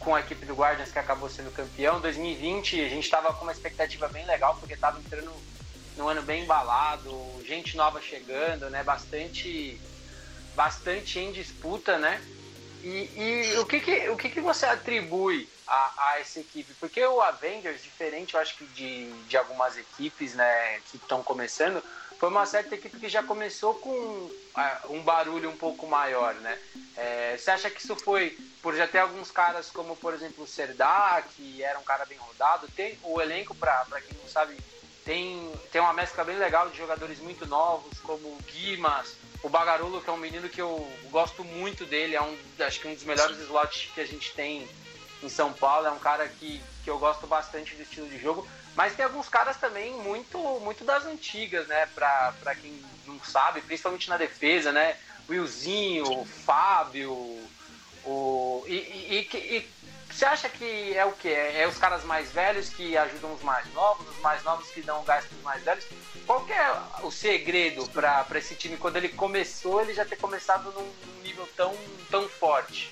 com 0.00 0.14
a 0.14 0.20
equipe 0.20 0.46
do 0.46 0.54
Guardians, 0.54 0.92
que 0.92 0.98
acabou 0.98 1.28
sendo 1.28 1.50
campeão. 1.50 2.00
2020 2.00 2.80
a 2.80 2.88
gente 2.88 3.04
estava 3.04 3.32
com 3.34 3.44
uma 3.44 3.52
expectativa 3.52 4.08
bem 4.08 4.24
legal, 4.26 4.56
porque 4.58 4.74
estava 4.74 4.98
entrando 4.98 5.32
no 5.96 6.08
ano 6.08 6.22
bem 6.22 6.44
embalado, 6.44 7.10
gente 7.44 7.76
nova 7.76 8.00
chegando, 8.00 8.70
né? 8.70 8.82
Bastante, 8.84 9.80
bastante 10.54 11.18
em 11.18 11.32
disputa, 11.32 11.98
né? 11.98 12.22
E, 12.82 13.10
e 13.16 13.58
o, 13.58 13.66
que, 13.66 13.80
que, 13.80 14.08
o 14.08 14.16
que, 14.16 14.28
que 14.28 14.40
você 14.40 14.64
atribui 14.66 15.48
a, 15.66 15.92
a, 15.96 16.20
essa 16.20 16.38
equipe? 16.38 16.72
Porque 16.74 17.04
o 17.04 17.20
Avengers, 17.20 17.82
diferente, 17.82 18.34
eu 18.34 18.40
acho 18.40 18.56
que 18.56 18.64
de, 18.66 19.10
de 19.24 19.36
algumas 19.36 19.76
equipes 19.76 20.34
né, 20.34 20.80
que 20.90 20.96
estão 20.96 21.22
começando, 21.22 21.82
foi 22.18 22.28
uma 22.28 22.44
certa 22.44 22.74
equipe 22.74 22.98
que 22.98 23.08
já 23.08 23.22
começou 23.22 23.74
com 23.74 23.90
uh, 23.90 24.32
um 24.90 25.00
barulho 25.02 25.48
um 25.48 25.56
pouco 25.56 25.86
maior, 25.86 26.34
né? 26.34 26.58
É, 26.96 27.36
você 27.36 27.50
acha 27.52 27.70
que 27.70 27.80
isso 27.80 27.94
foi 27.94 28.36
por 28.60 28.74
já 28.74 28.88
ter 28.88 28.98
alguns 28.98 29.30
caras 29.30 29.70
como, 29.70 29.94
por 29.96 30.12
exemplo, 30.12 30.42
o 30.42 30.46
Serdar, 30.46 31.24
que 31.28 31.62
era 31.62 31.78
um 31.78 31.84
cara 31.84 32.04
bem 32.04 32.18
rodado, 32.18 32.66
tem 32.74 32.98
o 33.04 33.20
elenco, 33.20 33.54
para 33.54 34.00
quem 34.04 34.16
não 34.16 34.28
sabe, 34.28 34.56
tem, 35.04 35.48
tem 35.70 35.80
uma 35.80 35.92
mescla 35.92 36.24
bem 36.24 36.36
legal 36.36 36.68
de 36.68 36.76
jogadores 36.76 37.20
muito 37.20 37.46
novos, 37.46 38.00
como 38.00 38.26
o 38.26 38.42
Guimas, 38.46 39.16
o 39.42 39.48
Bagarulo, 39.48 40.02
que 40.02 40.10
é 40.10 40.12
um 40.12 40.16
menino 40.18 40.48
que 40.48 40.60
eu 40.60 40.90
gosto 41.10 41.44
muito 41.44 41.86
dele, 41.86 42.16
é 42.16 42.20
um, 42.20 42.36
acho 42.58 42.80
que 42.80 42.88
um 42.88 42.94
dos 42.94 43.04
melhores 43.04 43.38
slots 43.38 43.92
que 43.94 44.00
a 44.00 44.06
gente 44.06 44.34
tem 44.34 44.68
em 45.22 45.28
São 45.28 45.52
Paulo, 45.52 45.86
é 45.86 45.90
um 45.90 45.98
cara 45.98 46.28
que, 46.28 46.60
que 46.82 46.90
eu 46.90 46.98
gosto 46.98 47.26
bastante 47.28 47.76
do 47.76 47.82
estilo 47.82 48.08
de 48.08 48.18
jogo, 48.18 48.46
mas 48.76 48.94
tem 48.94 49.04
alguns 49.04 49.28
caras 49.28 49.56
também 49.56 49.92
muito, 49.94 50.38
muito 50.60 50.84
das 50.84 51.04
antigas, 51.04 51.66
né, 51.66 51.86
pra, 51.94 52.32
pra 52.40 52.54
quem 52.54 52.82
não 53.06 53.18
sabe, 53.24 53.60
principalmente 53.60 54.08
na 54.08 54.16
defesa, 54.16 54.72
né, 54.72 54.96
Willzinho, 55.28 56.20
o 56.20 56.24
Fábio, 56.24 57.12
o, 58.04 58.64
e, 58.66 58.74
e, 58.74 59.28
e, 59.34 59.78
você 60.10 60.24
acha 60.24 60.48
que 60.48 60.96
é 60.96 61.04
o 61.04 61.12
que? 61.12 61.28
É, 61.28 61.62
é, 61.62 61.68
os 61.68 61.76
caras 61.76 62.02
mais 62.02 62.32
velhos 62.32 62.70
que 62.70 62.96
ajudam 62.96 63.34
os 63.34 63.42
mais 63.42 63.72
novos, 63.72 64.08
os 64.08 64.20
mais 64.20 64.42
novos 64.42 64.68
que 64.70 64.80
dão 64.82 65.04
gás 65.04 65.24
para 65.24 65.36
os 65.36 65.42
mais 65.42 65.62
velhos? 65.62 65.84
Qual 66.26 66.44
que 66.44 66.52
é 66.52 66.82
o 67.02 67.10
segredo 67.10 67.88
para 67.90 68.26
esse 68.38 68.54
time 68.54 68.76
quando 68.76 68.96
ele 68.96 69.10
começou, 69.10 69.80
ele 69.80 69.94
já 69.94 70.04
ter 70.04 70.16
começado 70.16 70.72
num 70.72 71.22
nível 71.22 71.48
tão, 71.56 71.76
tão 72.10 72.28
forte? 72.28 72.90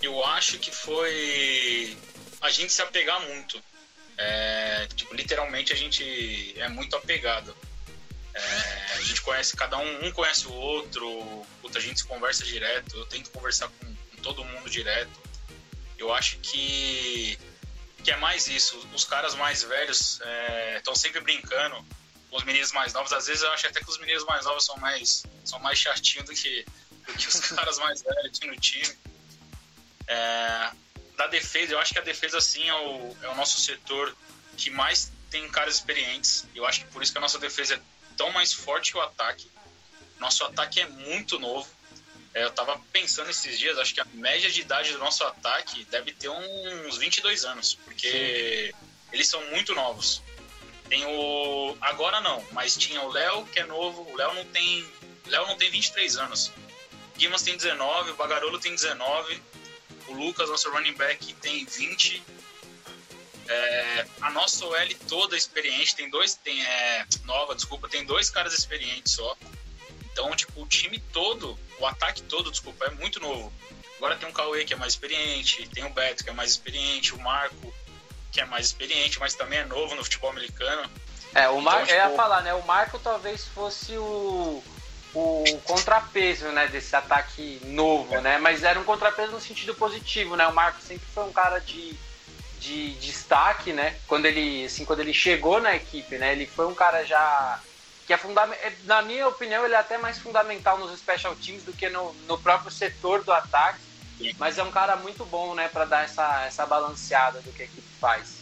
Eu 0.00 0.24
acho 0.24 0.58
que 0.58 0.74
foi 0.74 1.98
a 2.40 2.48
gente 2.48 2.72
se 2.72 2.80
apegar 2.80 3.20
muito. 3.20 3.62
É, 4.22 4.86
tipo, 4.94 5.14
literalmente 5.14 5.72
a 5.72 5.76
gente 5.76 6.54
é 6.58 6.68
muito 6.68 6.94
apegado. 6.94 7.56
É, 8.34 8.40
a 8.96 9.00
gente 9.00 9.22
conhece 9.22 9.56
cada 9.56 9.78
um, 9.78 10.06
um 10.06 10.12
conhece 10.12 10.46
o 10.46 10.52
outro, 10.52 11.46
outra 11.62 11.80
gente 11.80 12.00
se 12.00 12.06
conversa 12.06 12.44
direto. 12.44 12.98
Eu 12.98 13.06
tento 13.06 13.30
conversar 13.30 13.68
com, 13.68 13.86
com 13.86 14.22
todo 14.22 14.44
mundo 14.44 14.68
direto. 14.68 15.10
Eu 15.96 16.12
acho 16.12 16.36
que, 16.40 17.38
que 18.04 18.10
é 18.10 18.16
mais 18.16 18.46
isso. 18.46 18.78
Os 18.94 19.04
caras 19.04 19.34
mais 19.34 19.62
velhos 19.62 20.20
estão 20.76 20.92
é, 20.92 20.96
sempre 20.96 21.20
brincando 21.20 21.82
com 22.28 22.36
os 22.36 22.44
meninos 22.44 22.72
mais 22.72 22.92
novos. 22.92 23.14
Às 23.14 23.26
vezes 23.26 23.42
eu 23.42 23.50
acho 23.52 23.66
até 23.68 23.80
que 23.80 23.88
os 23.88 23.98
meninos 23.98 24.24
mais 24.24 24.44
novos 24.44 24.66
são 24.66 24.76
mais, 24.76 25.24
são 25.46 25.58
mais 25.60 25.78
chatinhos 25.78 26.26
do 26.28 26.34
que, 26.34 26.66
do 27.06 27.14
que 27.14 27.26
os 27.26 27.40
caras 27.56 27.78
mais 27.78 28.02
velhos 28.02 28.38
no 28.40 28.54
time. 28.56 28.98
É, 30.06 30.72
da 31.20 31.26
defesa, 31.26 31.74
eu 31.74 31.78
acho 31.78 31.92
que 31.92 31.98
a 31.98 32.02
defesa 32.02 32.40
sim 32.40 32.66
é 32.66 32.74
o, 32.74 33.14
é 33.22 33.28
o 33.28 33.34
nosso 33.34 33.60
setor 33.60 34.16
que 34.56 34.70
mais 34.70 35.12
tem 35.30 35.46
caras 35.50 35.74
experientes. 35.74 36.46
Eu 36.54 36.64
acho 36.64 36.80
que 36.80 36.86
por 36.90 37.02
isso 37.02 37.12
que 37.12 37.18
a 37.18 37.20
nossa 37.20 37.38
defesa 37.38 37.74
é 37.74 37.80
tão 38.16 38.32
mais 38.32 38.54
forte 38.54 38.92
que 38.92 38.96
o 38.96 39.02
ataque. 39.02 39.46
Nosso 40.18 40.42
ataque 40.44 40.80
é 40.80 40.86
muito 40.86 41.38
novo. 41.38 41.68
É, 42.32 42.44
eu 42.44 42.50
tava 42.50 42.80
pensando 42.90 43.28
esses 43.28 43.58
dias, 43.58 43.76
acho 43.76 43.92
que 43.92 44.00
a 44.00 44.06
média 44.14 44.50
de 44.50 44.62
idade 44.62 44.92
do 44.92 44.98
nosso 44.98 45.22
ataque 45.24 45.84
deve 45.90 46.12
ter 46.12 46.30
uns 46.30 46.96
22 46.96 47.44
anos, 47.44 47.74
porque 47.84 48.72
Sim. 48.72 48.86
eles 49.12 49.28
são 49.28 49.44
muito 49.50 49.74
novos. 49.74 50.22
Tem 50.88 51.04
o. 51.04 51.76
Agora 51.82 52.20
não, 52.22 52.42
mas 52.52 52.76
tinha 52.76 53.02
o 53.02 53.10
Léo, 53.10 53.44
que 53.46 53.60
é 53.60 53.66
novo. 53.66 54.10
O 54.10 54.16
Léo 54.16 54.32
não 54.32 54.44
tem. 54.46 54.88
Léo 55.26 55.46
não 55.46 55.56
tem 55.56 55.70
23 55.70 56.16
anos. 56.16 56.50
Guimas 57.18 57.42
tem 57.42 57.58
19, 57.58 58.12
o 58.12 58.14
Bagarolo 58.14 58.58
tem 58.58 58.74
19, 58.74 59.42
o 60.10 60.14
Lucas, 60.14 60.48
nosso 60.48 60.70
running 60.70 60.94
back, 60.94 61.32
tem 61.34 61.64
20. 61.64 62.22
É, 63.48 64.06
a 64.20 64.30
nossa 64.30 64.64
OL 64.64 64.76
toda 65.08 65.36
experiente, 65.36 65.96
tem 65.96 66.08
dois, 66.08 66.34
tem 66.34 66.64
é, 66.64 67.06
nova, 67.24 67.54
desculpa, 67.54 67.88
tem 67.88 68.04
dois 68.04 68.30
caras 68.30 68.52
experientes 68.52 69.12
só. 69.12 69.36
Então, 70.12 70.34
tipo, 70.36 70.62
o 70.62 70.66
time 70.66 70.98
todo, 71.12 71.58
o 71.78 71.86
ataque 71.86 72.22
todo, 72.22 72.50
desculpa, 72.50 72.84
é 72.84 72.90
muito 72.90 73.18
novo. 73.20 73.52
Agora 73.96 74.16
tem 74.16 74.28
o 74.28 74.32
Cauê 74.32 74.64
que 74.64 74.72
é 74.72 74.76
mais 74.76 74.94
experiente, 74.94 75.68
tem 75.68 75.84
o 75.84 75.90
Beto 75.90 76.24
que 76.24 76.30
é 76.30 76.32
mais 76.32 76.50
experiente, 76.50 77.14
o 77.14 77.20
Marco 77.20 77.74
que 78.32 78.40
é 78.40 78.44
mais 78.44 78.66
experiente, 78.66 79.18
mas 79.18 79.34
também 79.34 79.58
é 79.58 79.64
novo 79.64 79.94
no 79.94 80.04
futebol 80.04 80.30
americano. 80.30 80.88
É, 81.34 81.48
o 81.48 81.60
Marco, 81.60 81.82
então, 81.82 81.96
tipo... 81.96 82.06
eu 82.06 82.10
ia 82.10 82.16
falar, 82.16 82.42
né? 82.42 82.54
O 82.54 82.64
Marco 82.64 82.98
talvez 82.98 83.44
fosse 83.46 83.96
o, 83.96 84.62
o 85.14 85.44
contrapeso, 85.64 86.48
né, 86.48 86.68
desse 86.68 86.94
ataque 86.94 87.60
novo, 87.64 88.20
né? 88.20 88.38
Mas 88.38 88.62
era 88.62 88.78
um 88.78 88.84
contrapeso 88.84 89.32
no 89.32 89.40
sentido 89.40 89.74
positivo, 89.74 90.36
né? 90.36 90.46
O 90.46 90.54
Marco 90.54 90.80
sempre 90.80 91.06
foi 91.12 91.24
um 91.24 91.32
cara 91.32 91.58
de, 91.58 91.94
de, 92.60 92.94
de 92.94 93.06
destaque, 93.06 93.72
né? 93.72 93.96
Quando 94.06 94.26
ele, 94.26 94.64
assim, 94.64 94.84
quando 94.84 95.00
ele 95.00 95.12
chegou 95.12 95.60
na 95.60 95.74
equipe, 95.74 96.16
né? 96.16 96.32
Ele 96.32 96.46
foi 96.46 96.66
um 96.66 96.74
cara 96.74 97.04
já 97.04 97.60
que 98.06 98.14
é 98.14 98.16
fundamental. 98.16 98.64
É, 98.64 98.72
na 98.84 99.02
minha 99.02 99.28
opinião, 99.28 99.64
ele 99.64 99.74
é 99.74 99.78
até 99.78 99.96
mais 99.98 100.18
fundamental 100.18 100.78
nos 100.78 100.98
special 100.98 101.34
teams 101.36 101.62
do 101.64 101.72
que 101.72 101.88
no, 101.88 102.12
no 102.26 102.38
próprio 102.38 102.70
setor 102.70 103.22
do 103.22 103.32
ataque. 103.32 103.80
Mas 104.38 104.58
é 104.58 104.62
um 104.62 104.70
cara 104.70 104.96
muito 104.96 105.24
bom, 105.24 105.54
né, 105.54 105.68
para 105.68 105.86
dar 105.86 106.04
essa, 106.04 106.44
essa 106.44 106.66
balanceada 106.66 107.40
do 107.40 107.50
que 107.52 107.62
a 107.62 107.64
equipe 107.64 107.86
faz. 107.98 108.40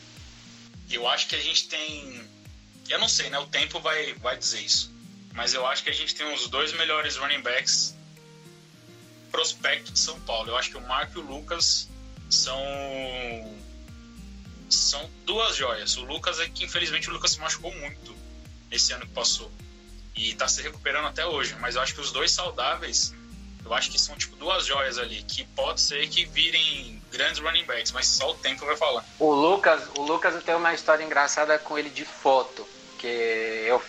Eu 0.90 1.06
acho 1.06 1.28
que 1.28 1.36
a 1.36 1.40
gente 1.40 1.68
tem. 1.68 2.26
Eu 2.88 2.98
não 2.98 3.08
sei, 3.08 3.30
né? 3.30 3.38
O 3.38 3.46
tempo 3.46 3.78
vai, 3.78 4.14
vai 4.14 4.36
dizer 4.36 4.60
isso. 4.60 4.97
Mas 5.38 5.54
eu 5.54 5.64
acho 5.64 5.84
que 5.84 5.88
a 5.88 5.94
gente 5.94 6.16
tem 6.16 6.34
os 6.34 6.48
dois 6.48 6.72
melhores 6.72 7.16
running 7.16 7.40
backs 7.42 7.94
prospectos 9.30 9.92
de 9.92 10.00
São 10.00 10.20
Paulo. 10.22 10.50
Eu 10.50 10.56
acho 10.56 10.68
que 10.68 10.76
o 10.76 10.80
Marco 10.80 11.16
e 11.16 11.22
o 11.22 11.24
Lucas 11.24 11.88
são 12.28 12.60
são 14.68 15.08
duas 15.24 15.54
joias. 15.54 15.96
O 15.96 16.02
Lucas 16.02 16.40
é 16.40 16.48
que 16.48 16.64
infelizmente 16.64 17.08
o 17.08 17.12
Lucas 17.12 17.30
se 17.30 17.38
machucou 17.38 17.72
muito 17.72 18.16
nesse 18.68 18.92
ano 18.92 19.06
que 19.06 19.12
passou. 19.12 19.48
E 20.16 20.34
tá 20.34 20.48
se 20.48 20.60
recuperando 20.60 21.06
até 21.06 21.24
hoje. 21.24 21.54
Mas 21.60 21.76
eu 21.76 21.82
acho 21.82 21.94
que 21.94 22.00
os 22.00 22.10
dois 22.10 22.32
saudáveis, 22.32 23.14
eu 23.64 23.72
acho 23.72 23.92
que 23.92 23.98
são 23.98 24.16
tipo 24.16 24.34
duas 24.34 24.66
joias 24.66 24.98
ali, 24.98 25.22
que 25.22 25.44
pode 25.44 25.80
ser 25.80 26.08
que 26.08 26.24
virem 26.24 27.00
grandes 27.12 27.38
running 27.38 27.64
backs, 27.64 27.92
mas 27.92 28.08
só 28.08 28.32
o 28.32 28.34
tempo 28.34 28.66
vai 28.66 28.76
falar. 28.76 29.04
O 29.20 29.32
Lucas, 29.32 29.84
o 29.96 30.02
Lucas 30.02 30.34
eu 30.34 30.42
tenho 30.42 30.58
uma 30.58 30.74
história 30.74 31.04
engraçada 31.04 31.56
com 31.60 31.78
ele 31.78 31.90
de 31.90 32.04
foto, 32.04 32.66
que 32.98 33.06
eu 33.06 33.80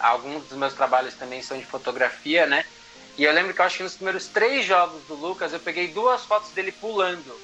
alguns 0.00 0.44
dos 0.48 0.56
meus 0.56 0.74
trabalhos 0.74 1.14
também 1.14 1.42
são 1.42 1.58
de 1.58 1.64
fotografia, 1.64 2.46
né? 2.46 2.64
E 3.16 3.24
eu 3.24 3.32
lembro 3.32 3.52
que 3.52 3.60
eu 3.60 3.64
acho 3.64 3.76
que 3.76 3.82
nos 3.82 3.96
primeiros 3.96 4.28
três 4.28 4.64
jogos 4.64 5.04
do 5.04 5.14
Lucas 5.14 5.52
eu 5.52 5.60
peguei 5.60 5.88
duas 5.88 6.24
fotos 6.24 6.50
dele 6.52 6.72
pulando 6.72 7.38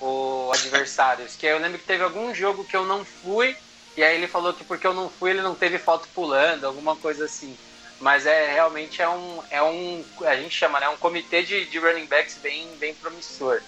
o 0.00 0.50
adversários. 0.52 1.34
que 1.34 1.46
eu 1.46 1.58
lembro 1.58 1.78
que 1.78 1.86
teve 1.86 2.04
algum 2.04 2.32
jogo 2.34 2.64
que 2.64 2.76
eu 2.76 2.86
não 2.86 3.04
fui 3.04 3.56
e 3.96 4.04
aí 4.04 4.14
ele 4.14 4.28
falou 4.28 4.54
que 4.54 4.62
porque 4.62 4.86
eu 4.86 4.94
não 4.94 5.10
fui, 5.10 5.30
ele 5.30 5.42
não 5.42 5.56
teve 5.56 5.76
foto 5.76 6.08
pulando, 6.14 6.64
alguma 6.64 6.94
coisa 6.94 7.24
assim. 7.24 7.56
Mas 7.98 8.26
é 8.26 8.52
realmente 8.52 9.02
é 9.02 9.08
um, 9.08 9.42
é 9.50 9.60
um 9.60 10.04
a 10.24 10.36
gente 10.36 10.54
chama, 10.54 10.78
né, 10.78 10.88
um 10.88 10.96
comitê 10.96 11.42
de, 11.42 11.66
de 11.66 11.78
running 11.80 12.06
backs 12.06 12.38
bem, 12.38 12.76
bem 12.76 12.94
promissor. 12.94 13.60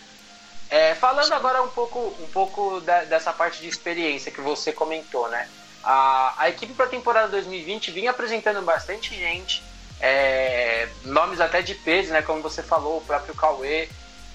É, 0.68 0.94
falando 0.94 1.32
agora 1.32 1.60
um 1.62 1.68
pouco, 1.70 1.98
um 2.22 2.28
pouco 2.28 2.80
da, 2.80 3.04
dessa 3.06 3.32
parte 3.32 3.60
de 3.60 3.66
experiência 3.66 4.30
que 4.30 4.40
você 4.40 4.72
comentou, 4.72 5.28
né? 5.28 5.48
A, 5.82 6.34
a 6.36 6.48
equipe 6.48 6.72
para 6.74 6.86
a 6.86 6.88
temporada 6.88 7.28
2020 7.28 7.90
vinha 7.90 8.10
apresentando 8.10 8.62
bastante 8.62 9.14
gente, 9.14 9.62
é, 10.00 10.88
nomes 11.04 11.40
até 11.40 11.62
de 11.62 11.74
peso, 11.74 12.12
né? 12.12 12.22
Como 12.22 12.42
você 12.42 12.62
falou, 12.62 12.98
o 12.98 13.04
próprio 13.04 13.34
Cauê. 13.34 13.88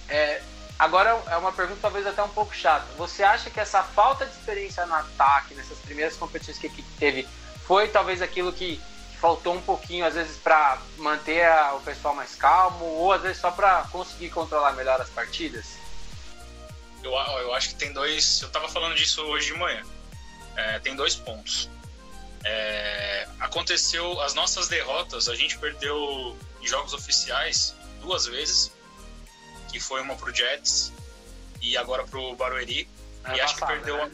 É, 0.10 0.42
Agora 0.78 1.18
é 1.28 1.38
uma 1.38 1.54
pergunta 1.54 1.80
talvez 1.82 2.06
até 2.06 2.22
um 2.22 2.28
pouco 2.28 2.54
chata. 2.54 2.86
Você 2.98 3.24
acha 3.24 3.50
que 3.50 3.62
essa 3.62 3.82
falta 3.82 4.25
de 4.25 4.34
experiência 4.34 4.86
no 4.86 4.94
ataque, 4.94 5.56
nessas 5.56 5.78
primeiras 5.78 6.18
competições 6.18 6.58
que 6.58 6.68
a 6.68 6.70
equipe 6.70 6.90
teve, 7.00 7.25
foi 7.66 7.88
talvez 7.88 8.22
aquilo 8.22 8.52
que, 8.52 8.82
faltou 9.25 9.56
um 9.56 9.62
pouquinho, 9.62 10.06
às 10.06 10.14
vezes, 10.14 10.38
para 10.38 10.78
manter 10.98 11.44
a, 11.44 11.74
o 11.74 11.82
pessoal 11.82 12.14
mais 12.14 12.36
calmo, 12.36 12.86
ou 12.86 13.12
às 13.12 13.24
vezes 13.24 13.40
só 13.40 13.50
para 13.50 13.82
conseguir 13.92 14.30
controlar 14.30 14.74
melhor 14.74 15.02
as 15.02 15.10
partidas? 15.10 15.78
Eu, 17.04 17.12
eu 17.12 17.54
acho 17.56 17.70
que 17.70 17.75
tem 17.75 17.92
dois. 17.92 18.42
Eu 18.42 18.48
estava 18.48 18.70
falando 18.70 18.94
disso 18.94 19.24
hoje 19.24 19.52
de 19.52 19.60
manhã. 19.60 19.82
É, 20.55 20.79
tem 20.79 20.95
dois 20.95 21.15
pontos. 21.15 21.69
É, 22.43 23.27
aconteceu 23.39 24.21
as 24.21 24.33
nossas 24.33 24.67
derrotas, 24.67 25.27
a 25.27 25.35
gente 25.35 25.57
perdeu 25.57 26.38
em 26.62 26.67
jogos 26.67 26.93
oficiais 26.93 27.75
duas 28.01 28.25
vezes 28.25 28.71
que 29.71 29.79
foi 29.79 30.01
uma 30.01 30.15
pro 30.15 30.33
Jets 30.33 30.93
e 31.62 31.75
agora 31.75 32.05
pro 32.05 32.35
Barueri. 32.35 32.88
É 33.24 33.35
e 33.35 33.41
acho 33.41 33.55
que 33.55 33.65
perdeu 33.65 33.97
né? 33.97 34.12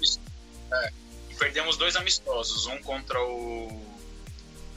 é, 0.72 0.92
e 1.30 1.36
perdemos 1.36 1.78
dois 1.78 1.96
amistosos, 1.96 2.66
um 2.66 2.82
contra 2.82 3.22
o, 3.22 3.68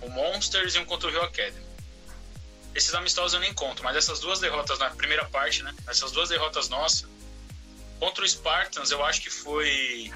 o 0.03 0.09
Monsters 0.11 0.75
e 0.75 0.79
um 0.79 0.85
contra 0.85 1.09
o 1.09 1.11
Rio 1.11 1.23
Academy. 1.23 1.65
Esses 2.75 2.93
amistosos 2.93 3.35
eu 3.35 3.41
nem 3.41 3.55
conto, 3.55 3.85
mas 3.85 3.97
essas 3.97 4.19
duas 4.19 4.41
derrotas 4.41 4.79
na 4.81 4.91
primeira 4.91 5.25
parte, 5.27 5.63
né? 5.63 5.73
Essas 5.87 6.11
duas 6.11 6.29
derrotas 6.29 6.69
nossas 6.69 7.09
contra 7.99 8.25
o 8.25 8.29
Spartans, 8.29 8.91
eu 8.91 9.03
acho 9.05 9.21
que 9.21 9.31
foi 9.31 10.13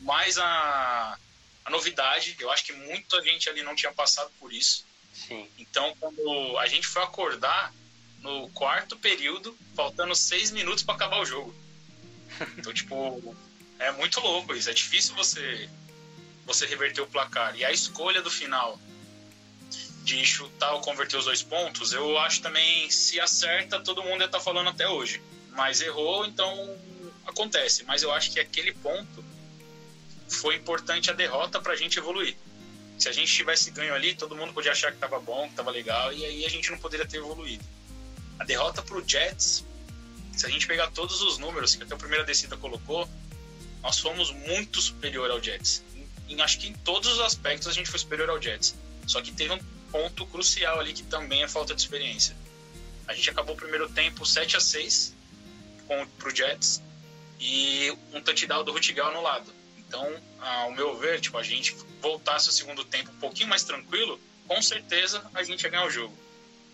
mais 0.00 0.38
a, 0.38 1.18
a 1.64 1.70
novidade. 1.70 2.36
Eu 2.38 2.50
acho 2.50 2.64
que 2.64 2.72
muita 2.72 3.22
gente 3.22 3.48
ali 3.48 3.62
não 3.62 3.74
tinha 3.74 3.92
passado 3.92 4.30
por 4.38 4.52
isso. 4.52 4.84
Sim. 5.12 5.48
Então, 5.58 5.94
quando 6.00 6.58
a 6.58 6.66
gente 6.66 6.86
foi 6.86 7.02
acordar, 7.02 7.72
no 8.20 8.48
quarto 8.50 8.96
período, 8.96 9.56
faltando 9.74 10.14
seis 10.14 10.50
minutos 10.50 10.82
para 10.82 10.94
acabar 10.94 11.20
o 11.20 11.26
jogo. 11.26 11.54
Então, 12.56 12.72
tipo, 12.72 13.36
é 13.78 13.90
muito 13.92 14.20
louco 14.20 14.54
isso. 14.54 14.70
É 14.70 14.72
difícil 14.72 15.14
você 15.14 15.68
você 16.46 16.66
reverter 16.66 17.00
o 17.00 17.06
placar. 17.06 17.56
E 17.56 17.64
a 17.64 17.70
escolha 17.70 18.22
do 18.22 18.30
final 18.30 18.78
de 20.02 20.24
chutar 20.24 20.72
ou 20.72 20.80
converter 20.80 21.16
os 21.16 21.26
dois 21.26 21.42
pontos, 21.42 21.92
eu 21.92 22.18
acho 22.18 22.40
também, 22.40 22.90
se 22.90 23.20
acerta, 23.20 23.78
todo 23.80 24.02
mundo 24.02 24.20
ia 24.20 24.26
estar 24.26 24.38
tá 24.38 24.44
falando 24.44 24.68
até 24.68 24.88
hoje. 24.88 25.22
Mas 25.50 25.80
errou, 25.80 26.24
então 26.26 26.76
acontece. 27.26 27.84
Mas 27.84 28.02
eu 28.02 28.12
acho 28.12 28.32
que 28.32 28.40
aquele 28.40 28.72
ponto 28.72 29.24
foi 30.30 30.56
importante 30.56 31.10
a 31.10 31.12
derrota 31.12 31.60
para 31.60 31.72
a 31.72 31.76
gente 31.76 31.98
evoluir. 31.98 32.36
Se 32.98 33.08
a 33.08 33.12
gente 33.12 33.32
tivesse 33.32 33.70
ganho 33.70 33.94
ali, 33.94 34.14
todo 34.14 34.36
mundo 34.36 34.52
podia 34.52 34.72
achar 34.72 34.90
que 34.90 34.96
estava 34.96 35.18
bom, 35.18 35.44
que 35.44 35.50
estava 35.50 35.70
legal, 35.70 36.12
e 36.12 36.24
aí 36.24 36.44
a 36.44 36.48
gente 36.48 36.70
não 36.70 36.78
poderia 36.78 37.06
ter 37.06 37.16
evoluído. 37.16 37.64
A 38.38 38.44
derrota 38.44 38.82
para 38.82 38.96
o 38.96 39.06
Jets, 39.06 39.64
se 40.36 40.46
a 40.46 40.48
gente 40.48 40.66
pegar 40.66 40.90
todos 40.90 41.20
os 41.22 41.38
números 41.38 41.74
que 41.74 41.82
até 41.82 41.94
a 41.94 41.98
primeira 41.98 42.24
descida 42.24 42.56
colocou, 42.56 43.08
nós 43.82 43.98
fomos 43.98 44.30
muito 44.30 44.80
superior 44.80 45.30
ao 45.30 45.42
Jets. 45.42 45.82
Em, 45.94 46.34
em, 46.34 46.40
acho 46.40 46.58
que 46.58 46.68
em 46.68 46.74
todos 46.74 47.10
os 47.12 47.20
aspectos 47.20 47.68
a 47.68 47.72
gente 47.72 47.88
foi 47.88 47.98
superior 47.98 48.28
ao 48.30 48.40
Jets. 48.40 48.74
Só 49.06 49.20
que 49.20 49.32
teve 49.32 49.52
um 49.52 49.60
ponto 49.90 50.26
crucial 50.26 50.78
ali 50.78 50.92
que 50.92 51.02
também 51.02 51.42
é 51.42 51.48
falta 51.48 51.74
de 51.74 51.80
experiência. 51.80 52.36
A 53.08 53.14
gente 53.14 53.28
acabou 53.28 53.54
o 53.54 53.58
primeiro 53.58 53.88
tempo 53.88 54.24
7 54.24 54.56
a 54.56 54.60
6 54.60 55.14
para 55.86 56.28
o 56.28 56.34
Jets 56.34 56.82
e 57.40 57.90
um 58.12 58.20
touchdown 58.20 58.62
do 58.62 58.72
Rutigal 58.72 59.12
no 59.12 59.22
lado. 59.22 59.59
Então, 59.90 60.08
ao 60.38 60.70
meu 60.70 60.96
ver, 60.96 61.20
tipo, 61.20 61.36
a 61.36 61.42
gente 61.42 61.74
voltasse 62.00 62.48
o 62.48 62.52
segundo 62.52 62.84
tempo 62.84 63.10
um 63.10 63.18
pouquinho 63.18 63.48
mais 63.48 63.64
tranquilo, 63.64 64.20
com 64.46 64.62
certeza 64.62 65.28
a 65.34 65.42
gente 65.42 65.64
ia 65.64 65.68
ganhar 65.68 65.84
o 65.84 65.90
jogo. 65.90 66.16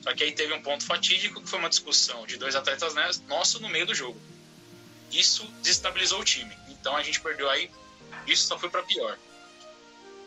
Só 0.02 0.12
que 0.12 0.22
aí 0.22 0.32
teve 0.32 0.52
um 0.52 0.60
ponto 0.60 0.84
fatídico 0.84 1.40
que 1.40 1.48
foi 1.48 1.58
uma 1.58 1.70
discussão 1.70 2.26
de 2.26 2.36
dois 2.36 2.54
atletas 2.54 2.94
nosso 3.26 3.58
no 3.58 3.70
meio 3.70 3.86
do 3.86 3.94
jogo. 3.94 4.20
Isso 5.10 5.46
desestabilizou 5.62 6.20
o 6.20 6.24
time. 6.24 6.54
Então 6.68 6.94
a 6.94 7.02
gente 7.02 7.18
perdeu 7.18 7.48
aí. 7.48 7.70
Isso 8.26 8.46
só 8.46 8.58
foi 8.58 8.68
para 8.68 8.82
pior. 8.82 9.18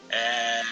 É... 0.10 0.63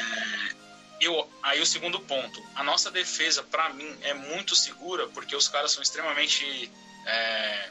Eu, 1.00 1.32
aí 1.44 1.62
o 1.62 1.68
segundo 1.68 2.00
ponto. 2.00 2.44
A 2.56 2.64
nossa 2.64 2.90
defesa, 2.90 3.44
para 3.44 3.72
mim, 3.74 3.96
é 4.02 4.16
muito 4.16 4.56
segura 4.56 5.08
porque 5.10 5.36
os 5.36 5.48
caras 5.48 5.72
são 5.72 5.84
extremamente 5.84 6.72
é... 7.06 7.70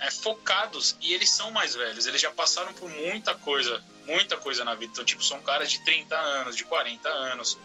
É, 0.00 0.10
focados 0.10 0.96
e 1.00 1.12
eles 1.12 1.30
são 1.30 1.50
mais 1.50 1.74
velhos. 1.74 2.06
Eles 2.06 2.20
já 2.20 2.30
passaram 2.30 2.72
por 2.74 2.88
muita 2.88 3.34
coisa, 3.34 3.82
muita 4.06 4.36
coisa 4.36 4.64
na 4.64 4.74
vida. 4.74 4.92
Então, 4.92 5.04
tipo, 5.04 5.22
são 5.22 5.40
caras 5.42 5.70
de 5.70 5.84
30 5.84 6.16
anos, 6.16 6.56
de 6.56 6.64
40 6.64 7.08
anos 7.08 7.58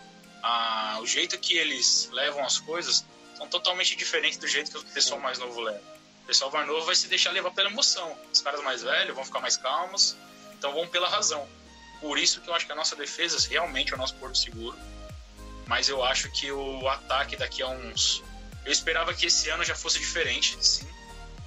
a, 0.45 0.99
o 1.01 1.07
jeito 1.07 1.39
que 1.39 1.57
eles 1.57 2.07
levam 2.11 2.45
as 2.45 2.59
coisas 2.59 3.03
são 3.35 3.47
totalmente 3.47 3.95
diferentes 3.95 4.37
do 4.37 4.47
jeito 4.47 4.71
que 4.71 4.77
o 4.77 4.93
pessoal 4.93 5.19
mais 5.19 5.39
novo 5.39 5.59
leva. 5.59 5.81
O 6.23 6.27
pessoal 6.27 6.51
mais 6.51 6.67
novo 6.67 6.85
vai 6.85 6.95
se 6.95 7.07
deixar 7.07 7.31
levar 7.31 7.49
pela 7.51 7.69
emoção. 7.69 8.15
Os 8.31 8.41
caras 8.41 8.61
mais 8.63 8.83
velhos 8.83 9.15
vão 9.15 9.25
ficar 9.25 9.39
mais 9.39 9.57
calmos, 9.57 10.15
então 10.53 10.71
vão 10.71 10.87
pela 10.87 11.09
razão. 11.09 11.47
Por 11.99 12.19
isso 12.19 12.41
que 12.41 12.49
eu 12.49 12.53
acho 12.53 12.65
que 12.67 12.71
a 12.71 12.75
nossa 12.75 12.95
defesa 12.95 13.37
realmente 13.49 13.91
é 13.91 13.95
o 13.95 13.97
nosso 13.97 14.15
porto 14.15 14.37
seguro. 14.37 14.77
Mas 15.65 15.89
eu 15.89 16.03
acho 16.03 16.31
que 16.31 16.51
o 16.51 16.87
ataque 16.87 17.35
daqui 17.35 17.63
a 17.63 17.67
uns. 17.67 18.23
Eu 18.63 18.71
esperava 18.71 19.13
que 19.15 19.25
esse 19.25 19.49
ano 19.49 19.63
já 19.63 19.75
fosse 19.75 19.97
diferente, 19.97 20.57
sim. 20.63 20.87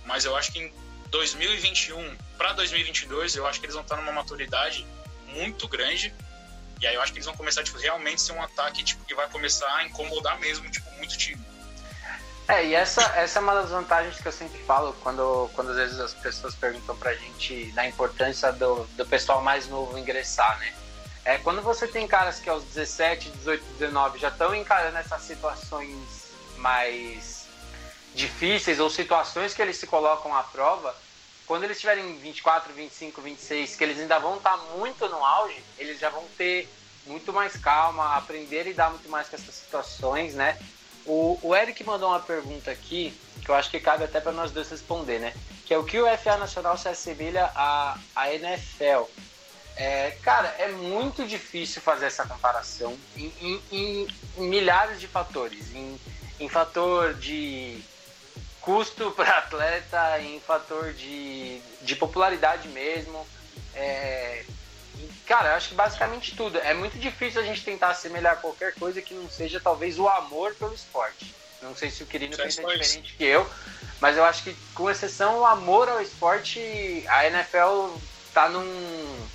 Mas 0.08 0.24
eu 0.24 0.34
acho 0.34 0.50
que 0.50 0.58
em 0.58 0.72
2021 1.10 2.16
para 2.36 2.52
2022, 2.54 3.36
eu 3.36 3.46
acho 3.46 3.60
que 3.60 3.66
eles 3.66 3.74
vão 3.74 3.82
estar 3.82 3.96
numa 3.96 4.12
maturidade 4.12 4.86
muito 5.28 5.68
grande 5.68 6.12
e 6.80 6.86
aí 6.86 6.94
eu 6.94 7.02
acho 7.02 7.12
que 7.12 7.18
eles 7.18 7.26
vão 7.26 7.36
começar, 7.36 7.62
tipo, 7.62 7.78
realmente 7.78 8.20
ser 8.22 8.32
um 8.32 8.42
ataque, 8.42 8.82
tipo, 8.84 9.04
que 9.04 9.14
vai 9.14 9.28
começar 9.28 9.68
a 9.76 9.84
incomodar 9.84 10.38
mesmo, 10.38 10.70
tipo, 10.70 10.88
muito 10.92 11.16
time. 11.16 11.44
É, 12.46 12.64
e 12.64 12.74
essa, 12.74 13.02
essa 13.16 13.40
é 13.40 13.42
uma 13.42 13.54
das 13.54 13.70
vantagens 13.70 14.16
que 14.16 14.26
eu 14.26 14.32
sempre 14.32 14.58
falo 14.62 14.94
quando, 15.02 15.50
quando 15.54 15.70
às 15.70 15.76
vezes 15.76 16.00
as 16.00 16.14
pessoas 16.14 16.54
perguntam 16.54 16.96
pra 16.96 17.14
gente 17.14 17.70
da 17.72 17.86
importância 17.86 18.50
do, 18.52 18.84
do 18.96 19.04
pessoal 19.04 19.42
mais 19.42 19.68
novo 19.68 19.98
ingressar, 19.98 20.58
né? 20.58 20.72
É, 21.24 21.36
quando 21.36 21.60
você 21.60 21.86
tem 21.86 22.06
caras 22.06 22.38
que 22.38 22.48
aos 22.48 22.64
17, 22.64 23.28
18, 23.32 23.62
19 23.78 24.18
já 24.18 24.28
estão 24.28 24.54
encarando 24.54 24.96
essas 24.96 25.20
situações 25.22 25.98
mais 26.56 27.37
difíceis 28.18 28.80
ou 28.80 28.90
situações 28.90 29.54
que 29.54 29.62
eles 29.62 29.76
se 29.76 29.86
colocam 29.86 30.34
à 30.36 30.42
prova, 30.42 30.94
quando 31.46 31.64
eles 31.64 31.80
tiverem 31.80 32.18
24, 32.18 32.72
25, 32.74 33.22
26, 33.22 33.76
que 33.76 33.84
eles 33.84 33.98
ainda 33.98 34.18
vão 34.18 34.36
estar 34.36 34.58
tá 34.58 34.64
muito 34.76 35.08
no 35.08 35.24
auge, 35.24 35.62
eles 35.78 35.98
já 35.98 36.10
vão 36.10 36.24
ter 36.36 36.68
muito 37.06 37.32
mais 37.32 37.56
calma, 37.56 38.16
aprender 38.16 38.60
a 38.60 38.64
lidar 38.64 38.90
muito 38.90 39.08
mais 39.08 39.28
com 39.28 39.36
essas 39.36 39.54
situações, 39.54 40.34
né? 40.34 40.58
O, 41.06 41.38
o 41.42 41.56
Eric 41.56 41.82
mandou 41.84 42.10
uma 42.10 42.20
pergunta 42.20 42.70
aqui, 42.70 43.18
que 43.42 43.48
eu 43.48 43.54
acho 43.54 43.70
que 43.70 43.80
cabe 43.80 44.04
até 44.04 44.20
para 44.20 44.32
nós 44.32 44.50
dois 44.50 44.68
responder, 44.68 45.20
né? 45.20 45.32
Que 45.64 45.72
é 45.72 45.78
o 45.78 45.84
que 45.84 45.98
o 45.98 46.18
FA 46.18 46.36
Nacional 46.36 46.76
se 46.76 46.88
assemelha 46.88 47.50
à, 47.54 47.96
à 48.14 48.34
NFL. 48.34 49.04
É, 49.76 50.10
cara, 50.22 50.48
é 50.58 50.68
muito 50.68 51.24
difícil 51.24 51.80
fazer 51.80 52.06
essa 52.06 52.26
comparação 52.26 52.98
em, 53.16 53.32
em, 53.40 54.08
em 54.36 54.42
milhares 54.42 55.00
de 55.00 55.06
fatores. 55.06 55.72
Em, 55.72 55.98
em 56.40 56.48
fator 56.48 57.14
de 57.14 57.80
custo 58.68 59.10
para 59.16 59.38
atleta, 59.38 60.20
em 60.20 60.38
fator 60.40 60.92
de, 60.92 61.60
de 61.80 61.96
popularidade 61.96 62.68
mesmo. 62.68 63.26
É, 63.74 64.44
cara, 65.26 65.50
eu 65.50 65.54
acho 65.54 65.70
que 65.70 65.74
basicamente 65.74 66.36
tudo. 66.36 66.58
É 66.58 66.74
muito 66.74 66.98
difícil 66.98 67.40
a 67.40 67.44
gente 67.44 67.64
tentar 67.64 67.88
assemelhar 67.88 68.36
qualquer 68.36 68.74
coisa 68.74 69.00
que 69.00 69.14
não 69.14 69.30
seja 69.30 69.58
talvez 69.58 69.98
o 69.98 70.06
amor 70.06 70.54
pelo 70.56 70.74
esporte. 70.74 71.34
Não 71.62 71.74
sei 71.74 71.90
se 71.90 72.02
o 72.02 72.06
Quirino 72.06 72.36
pensa 72.36 72.62
diferente 72.62 73.14
que 73.14 73.24
eu, 73.24 73.48
mas 74.00 74.16
eu 74.16 74.24
acho 74.24 74.44
que, 74.44 74.54
com 74.74 74.88
exceção 74.88 75.40
o 75.40 75.46
amor 75.46 75.88
ao 75.88 76.00
esporte, 76.00 76.60
a 77.08 77.26
NFL 77.26 77.96
tá 78.32 78.48
num, 78.48 79.26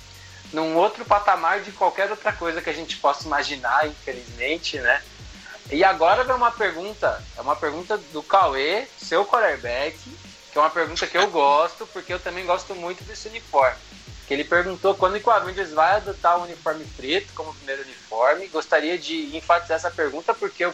num 0.52 0.76
outro 0.76 1.04
patamar 1.04 1.60
de 1.60 1.72
qualquer 1.72 2.10
outra 2.10 2.32
coisa 2.32 2.62
que 2.62 2.70
a 2.70 2.72
gente 2.72 2.96
possa 2.96 3.26
imaginar, 3.26 3.86
infelizmente, 3.86 4.78
né? 4.78 5.02
E 5.74 5.82
agora 5.82 6.22
vem 6.22 6.36
uma 6.36 6.52
pergunta, 6.52 7.20
é 7.36 7.40
uma 7.40 7.56
pergunta 7.56 7.98
do 7.98 8.22
Cauê, 8.22 8.86
seu 8.96 9.26
quarterback, 9.26 9.98
que 10.52 10.56
é 10.56 10.60
uma 10.60 10.70
pergunta 10.70 11.04
que 11.04 11.18
eu 11.18 11.26
gosto, 11.26 11.84
porque 11.88 12.12
eu 12.12 12.20
também 12.20 12.46
gosto 12.46 12.76
muito 12.76 13.02
desse 13.02 13.26
uniforme. 13.26 13.76
Que 14.28 14.34
ele 14.34 14.44
perguntou 14.44 14.94
quando 14.94 15.20
o 15.20 15.30
Avengers 15.32 15.72
vai 15.72 15.96
adotar 15.96 16.38
o 16.38 16.44
uniforme 16.44 16.84
preto 16.96 17.32
como 17.34 17.52
primeiro 17.54 17.82
uniforme. 17.82 18.46
Gostaria 18.46 18.96
de 18.96 19.36
enfatizar 19.36 19.76
essa 19.76 19.90
pergunta, 19.90 20.32
porque 20.32 20.64
eu 20.64 20.72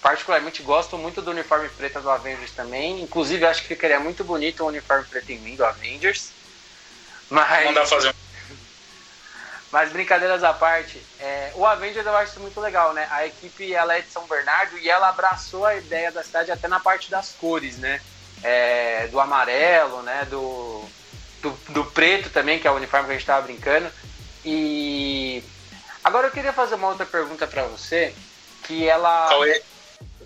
particularmente 0.00 0.62
gosto 0.62 0.96
muito 0.96 1.20
do 1.20 1.30
uniforme 1.30 1.68
preto 1.68 2.00
do 2.00 2.08
Avengers 2.10 2.52
também. 2.52 3.02
Inclusive, 3.02 3.44
acho 3.44 3.60
que 3.60 3.68
ficaria 3.68 4.00
muito 4.00 4.24
bonito 4.24 4.64
um 4.64 4.68
uniforme 4.68 5.04
preto 5.04 5.30
em 5.30 5.38
mim 5.40 5.56
do 5.56 5.64
Avengers. 5.64 6.30
Mas... 7.28 7.66
Mandar 7.66 7.86
fazer 7.86 8.14
mas 9.70 9.92
brincadeiras 9.92 10.42
à 10.42 10.54
parte, 10.54 11.00
é, 11.20 11.52
o 11.54 11.66
Avengers 11.66 12.06
eu 12.06 12.16
acho 12.16 12.40
muito 12.40 12.58
legal, 12.58 12.94
né? 12.94 13.06
A 13.10 13.26
equipe 13.26 13.74
ela 13.74 13.96
é 13.96 14.00
de 14.00 14.10
São 14.10 14.26
Bernardo 14.26 14.78
e 14.78 14.88
ela 14.88 15.10
abraçou 15.10 15.66
a 15.66 15.76
ideia 15.76 16.10
da 16.10 16.22
cidade 16.22 16.50
até 16.50 16.66
na 16.68 16.80
parte 16.80 17.10
das 17.10 17.32
cores, 17.32 17.76
né? 17.76 18.00
É, 18.42 19.08
do 19.08 19.20
amarelo, 19.20 20.02
né? 20.02 20.26
Do, 20.30 20.88
do, 21.42 21.50
do, 21.68 21.84
preto 21.84 22.30
também, 22.30 22.58
que 22.58 22.66
é 22.66 22.70
o 22.70 22.76
uniforme 22.76 23.06
que 23.06 23.10
a 23.10 23.14
gente 23.14 23.22
estava 23.22 23.42
brincando. 23.42 23.90
E 24.42 25.42
agora 26.02 26.28
eu 26.28 26.32
queria 26.32 26.52
fazer 26.52 26.76
uma 26.76 26.88
outra 26.88 27.04
pergunta 27.04 27.46
para 27.46 27.64
você, 27.64 28.14
que 28.64 28.88
ela. 28.88 29.28
Cauê, 29.28 29.62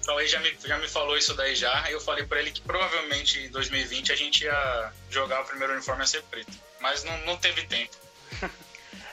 Cauê 0.06 0.26
já 0.28 0.38
me, 0.38 0.56
já 0.64 0.78
me 0.78 0.86
falou 0.86 1.16
isso 1.16 1.34
daí 1.34 1.56
já, 1.56 1.90
e 1.90 1.92
eu 1.92 2.00
falei 2.00 2.24
para 2.24 2.38
ele 2.38 2.52
que 2.52 2.60
provavelmente 2.60 3.40
em 3.40 3.50
2020 3.50 4.12
a 4.12 4.16
gente 4.16 4.44
ia 4.44 4.92
jogar 5.10 5.40
o 5.40 5.46
primeiro 5.46 5.72
uniforme 5.72 6.04
a 6.04 6.06
ser 6.06 6.22
preto. 6.24 6.52
Mas 6.80 7.02
não, 7.02 7.18
não 7.18 7.36
teve 7.36 7.66
tempo. 7.66 7.96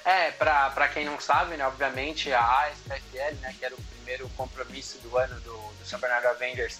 é, 0.09 0.31
pra, 0.31 0.71
pra 0.71 0.87
quem 0.87 1.05
não 1.05 1.19
sabe, 1.19 1.55
né, 1.55 1.65
obviamente 1.65 2.33
a 2.33 2.65
ASPFL, 2.65 3.35
né, 3.41 3.55
que 3.57 3.63
era 3.63 3.75
o 3.75 3.81
primeiro 3.83 4.27
compromisso 4.29 4.97
do 4.99 5.15
ano 5.17 5.39
do, 5.41 5.53
do 5.53 5.85
São 5.85 5.99
Bernardo 5.99 6.27
Avengers, 6.27 6.79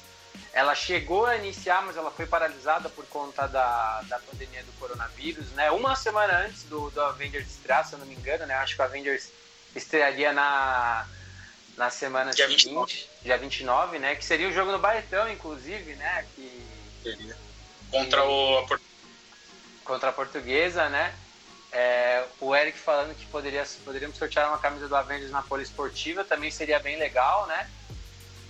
ela 0.52 0.74
chegou 0.74 1.26
a 1.28 1.36
iniciar, 1.36 1.84
mas 1.84 1.96
ela 1.96 2.10
foi 2.10 2.26
paralisada 2.26 2.90
por 2.90 3.06
conta 3.06 3.48
da, 3.48 4.02
da 4.04 4.20
pandemia 4.20 4.64
do 4.64 4.72
coronavírus, 4.80 5.52
né? 5.52 5.70
Uma 5.70 5.96
semana 5.96 6.40
antes 6.40 6.64
do, 6.64 6.90
do 6.90 7.02
Avengers 7.02 7.48
estrear, 7.48 7.86
se 7.86 7.94
eu 7.94 8.00
não 8.00 8.06
me 8.08 8.16
engano, 8.16 8.48
né? 8.48 8.56
Acho 8.56 8.76
que 8.76 8.82
o 8.82 8.86
Avengers 8.86 9.30
estrearia 9.76 10.34
na, 10.34 11.08
na 11.78 11.90
semana 11.92 12.32
dia 12.32 12.48
seguinte, 12.48 12.66
29. 12.66 13.08
dia 13.22 13.38
29, 13.38 14.00
né? 14.00 14.16
Que 14.16 14.26
seria 14.26 14.50
o 14.50 14.52
jogo 14.52 14.72
no 14.72 14.80
Baetão, 14.80 15.32
inclusive, 15.32 15.94
né? 15.96 16.26
Que, 16.36 16.68
seria. 17.04 17.38
Contra 17.92 18.22
que, 18.22 18.28
o... 18.28 18.80
Contra 19.86 20.10
a 20.10 20.14
Portuguesa, 20.14 20.90
né? 20.90 21.14
É, 21.72 22.24
o 22.40 22.56
Eric 22.56 22.78
falando 22.78 23.16
que 23.16 23.26
poderia, 23.28 23.64
poderíamos 23.86 24.18
sortear 24.18 24.48
uma 24.48 24.58
camisa 24.58 24.88
do 24.88 24.96
Avengers 24.96 25.32
na 25.32 25.44
Poliesportiva, 25.44 26.24
também 26.24 26.50
seria 26.50 26.80
bem 26.80 26.98
legal, 26.98 27.46
né? 27.48 27.70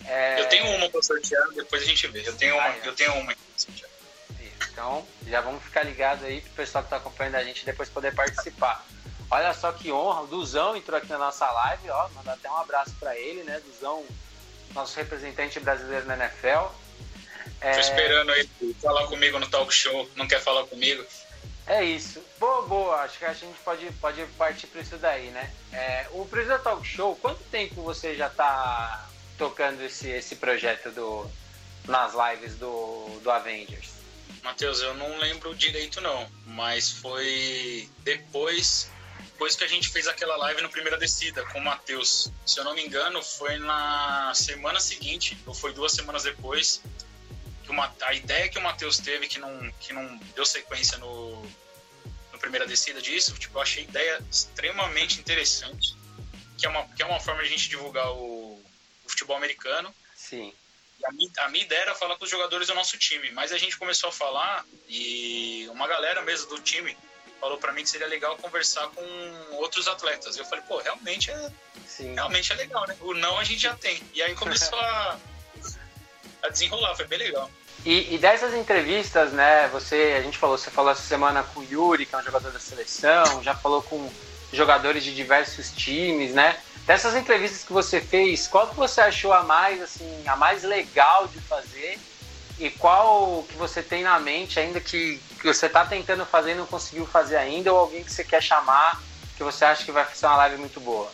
É... 0.05 0.39
Eu 0.39 0.47
tenho 0.47 0.65
uma 0.75 0.89
para 0.89 1.01
sortear, 1.01 1.49
depois 1.53 1.82
a 1.82 1.86
gente 1.86 2.08
vê. 2.08 2.27
Eu 2.27 2.36
tenho 2.36 2.55
uma, 2.55 2.63
ah, 2.63 2.77
é. 2.77 2.88
eu 2.88 2.95
tenho 2.95 3.13
uma 3.15 3.36
sortear. 3.58 3.89
Então, 4.71 5.05
já 5.27 5.41
vamos 5.41 5.62
ficar 5.63 5.84
ligados 5.84 6.23
aí 6.23 6.39
para 6.39 6.51
o 6.51 6.55
pessoal 6.55 6.84
que 6.84 6.88
está 6.88 6.97
acompanhando 6.97 7.36
a 7.36 7.43
gente 7.43 7.65
depois 7.65 7.89
poder 7.89 8.15
participar. 8.15 8.86
Olha 9.29 9.53
só 9.53 9.71
que 9.71 9.91
honra, 9.91 10.21
o 10.21 10.27
Duzão 10.27 10.75
entrou 10.75 10.97
aqui 10.97 11.08
na 11.08 11.17
nossa 11.17 11.49
live, 11.51 11.89
ó, 11.89 12.10
mandar 12.10 12.34
até 12.34 12.49
um 12.49 12.58
abraço 12.58 12.95
para 12.99 13.15
ele, 13.17 13.43
né? 13.43 13.62
Duzão, 13.65 14.03
nosso 14.73 14.97
representante 14.97 15.60
brasileiro 15.60 16.05
na 16.05 16.15
NFL. 16.15 16.73
É... 17.62 17.73
Tô 17.73 17.79
esperando 17.79 18.32
ele 18.32 18.49
falar 18.82 19.05
comigo 19.08 19.38
no 19.38 19.47
talk 19.47 19.71
show, 19.73 20.10
não 20.15 20.27
quer 20.27 20.41
falar 20.41 20.65
comigo? 20.65 21.05
É 21.69 21.86
isso. 21.86 22.19
Boa, 22.39 22.63
boa. 22.63 22.95
Acho 23.01 23.19
que 23.19 23.25
a 23.25 23.34
gente 23.34 23.58
pode, 23.60 23.86
pode 24.01 24.25
partir 24.39 24.65
para 24.65 24.82
isso 24.82 24.97
daí, 24.97 25.29
né? 25.29 25.53
É, 25.71 26.08
o 26.13 26.25
Presidente 26.25 26.63
Talk 26.63 26.86
Show, 26.86 27.15
quanto 27.17 27.43
tempo 27.43 27.84
você 27.84 28.15
já 28.15 28.25
está 28.25 29.08
tocando 29.38 29.79
esse, 29.84 30.10
esse 30.10 30.36
projeto 30.38 30.89
do, 30.89 31.29
nas 31.86 32.13
lives 32.15 32.55
do, 32.55 33.19
do 33.21 33.29
Avengers? 33.29 33.91
Matheus, 34.41 34.82
eu 34.82 34.95
não 34.95 35.19
lembro 35.19 35.53
direito 35.53 36.01
não, 36.01 36.27
mas 36.47 36.89
foi 36.89 37.88
depois, 37.99 38.89
depois 39.19 39.55
que 39.55 39.63
a 39.63 39.67
gente 39.67 39.89
fez 39.89 40.08
aquela 40.08 40.38
live 40.38 40.63
no 40.63 40.69
Primeira 40.69 40.97
Descida 40.97 41.45
com 41.47 41.60
o 41.60 41.63
Matheus. 41.63 42.32
Se 42.47 42.60
eu 42.60 42.63
não 42.63 42.73
me 42.73 42.84
engano, 42.84 43.21
foi 43.21 43.60
na 43.60 44.32
semana 44.34 44.79
seguinte, 44.79 45.38
ou 45.45 45.53
foi 45.53 45.71
duas 45.71 45.91
semanas 45.91 46.23
depois, 46.23 46.82
uma, 47.71 47.93
a 48.01 48.13
ideia 48.13 48.49
que 48.49 48.58
o 48.58 48.62
Matheus 48.62 48.97
teve, 48.97 49.27
que 49.27 49.39
não, 49.39 49.71
que 49.79 49.93
não 49.93 50.17
deu 50.36 50.45
sequência 50.45 50.97
no, 50.97 51.41
no 52.32 52.39
Primeira 52.39 52.65
Descida 52.65 53.01
disso, 53.01 53.34
tipo, 53.36 53.58
eu 53.58 53.62
achei 53.62 53.84
a 53.84 53.88
ideia 53.88 54.23
extremamente 54.29 55.19
interessante, 55.19 55.95
que 56.58 56.65
é 56.65 56.69
uma, 56.69 56.88
que 56.88 57.01
é 57.01 57.05
uma 57.05 57.19
forma 57.19 57.41
de 57.41 57.47
a 57.47 57.51
gente 57.51 57.69
divulgar 57.69 58.12
o 58.12 58.62
futebol 59.08 59.36
americano. 59.36 59.93
Sim. 60.15 60.53
A 61.05 61.12
minha, 61.12 61.32
a 61.39 61.49
minha, 61.49 61.63
ideia 61.63 61.82
era 61.82 61.95
falar 61.95 62.17
com 62.17 62.25
os 62.25 62.29
jogadores 62.29 62.67
do 62.67 62.75
nosso 62.75 62.97
time, 62.97 63.32
mas 63.32 63.51
a 63.51 63.58
gente 63.58 63.77
começou 63.77 64.10
a 64.10 64.12
falar 64.12 64.65
e 64.88 65.65
uma 65.69 65.88
galera 65.88 66.21
mesmo 66.21 66.49
do 66.49 66.60
time 66.60 66.97
falou 67.39 67.58
para 67.58 67.71
mim 67.71 67.84
que 67.84 67.89
seria 67.89 68.08
legal 68.08 68.36
conversar 68.38 68.88
com 68.89 69.55
outros 69.55 69.88
atletas. 69.88 70.38
Eu 70.38 70.45
falei, 70.45 70.63
pô, 70.67 70.77
realmente 70.79 71.32
é, 71.32 71.51
Sim. 71.88 72.13
realmente 72.13 72.51
é 72.51 72.55
legal, 72.55 72.86
né? 72.86 72.97
O 72.99 73.13
não 73.13 73.39
a 73.39 73.43
gente 73.43 73.62
já 73.62 73.75
tem. 73.75 74.01
E 74.13 74.21
aí 74.21 74.36
começou 74.36 74.77
a, 74.77 75.17
a 76.43 76.49
desenrolar, 76.49 76.95
foi 76.95 77.06
bem 77.06 77.19
legal. 77.19 77.49
E, 77.86 78.13
e, 78.13 78.17
dessas 78.17 78.54
entrevistas, 78.54 79.32
né, 79.32 79.69
você, 79.69 80.15
a 80.17 80.21
gente 80.21 80.38
falou, 80.38 80.58
você 80.58 80.69
falou 80.69 80.91
essa 80.91 81.02
semana 81.02 81.43
com 81.43 81.62
o 81.62 81.63
Yuri, 81.63 82.06
que 82.06 82.13
é 82.13 82.17
um 82.17 82.23
jogador 82.23 82.52
da 82.52 82.60
seleção, 82.60 83.41
já 83.41 83.56
falou 83.56 83.82
com 83.82 84.12
jogadores 84.52 85.04
de 85.04 85.15
diversos 85.15 85.71
times, 85.71 86.34
né? 86.34 86.60
Dessas 86.86 87.15
entrevistas 87.15 87.63
que 87.63 87.71
você 87.71 88.02
fez, 88.02 88.47
qual 88.47 88.67
que 88.67 88.75
você 88.75 88.99
achou 88.99 89.32
a 89.32 89.43
mais 89.43 89.82
assim, 89.82 90.28
a 90.28 90.36
mais 90.36 90.63
legal 90.63 91.28
de 91.28 91.39
fazer? 91.39 91.99
E 92.58 92.69
qual 92.71 93.45
que 93.47 93.56
você 93.56 93.82
tem 93.82 94.04
na 94.04 94.19
mente 94.19 94.60
ainda 94.60 94.82
que, 94.82 95.21
que 95.39 95.47
você 95.47 95.67
está 95.67 95.86
tentando 95.86 96.25
fazer 96.25 96.52
e 96.52 96.56
não 96.56 96.65
conseguiu 96.65 97.06
fazer 97.06 97.38
ainda, 97.38 97.71
ou 97.71 97.80
alguém 97.80 98.04
que 98.04 98.12
você 98.12 98.23
quer 98.23 98.41
chamar 98.41 99.02
que 99.38 99.43
você 99.43 99.63
acha 99.63 99.86
que 99.86 99.91
vai 99.91 100.06
ser 100.13 100.25
uma 100.25 100.36
live 100.36 100.58
muito 100.58 100.82
boa? 100.82 101.10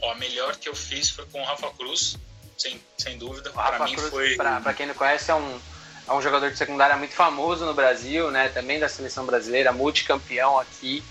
Ó, 0.00 0.12
a 0.12 0.14
melhor 0.14 0.54
que 0.54 0.68
eu 0.68 0.74
fiz 0.74 1.10
foi 1.10 1.26
com 1.26 1.42
o 1.42 1.44
Rafa 1.44 1.68
Cruz, 1.70 2.16
sem, 2.60 2.80
sem 2.98 3.16
dúvida. 3.16 3.50
Para 3.50 3.84
mim 3.84 3.94
Cruz, 3.94 4.10
foi. 4.10 4.36
Para 4.36 4.74
quem 4.74 4.86
não 4.86 4.94
conhece, 4.94 5.30
é 5.30 5.34
um, 5.34 5.60
é 6.06 6.12
um 6.12 6.20
jogador 6.20 6.50
de 6.50 6.58
secundária 6.58 6.96
muito 6.96 7.14
famoso 7.14 7.64
no 7.64 7.72
Brasil, 7.72 8.30
né? 8.30 8.48
Também 8.50 8.78
da 8.78 8.88
seleção 8.88 9.24
brasileira, 9.24 9.72
multicampeão 9.72 10.58
aqui. 10.58 11.02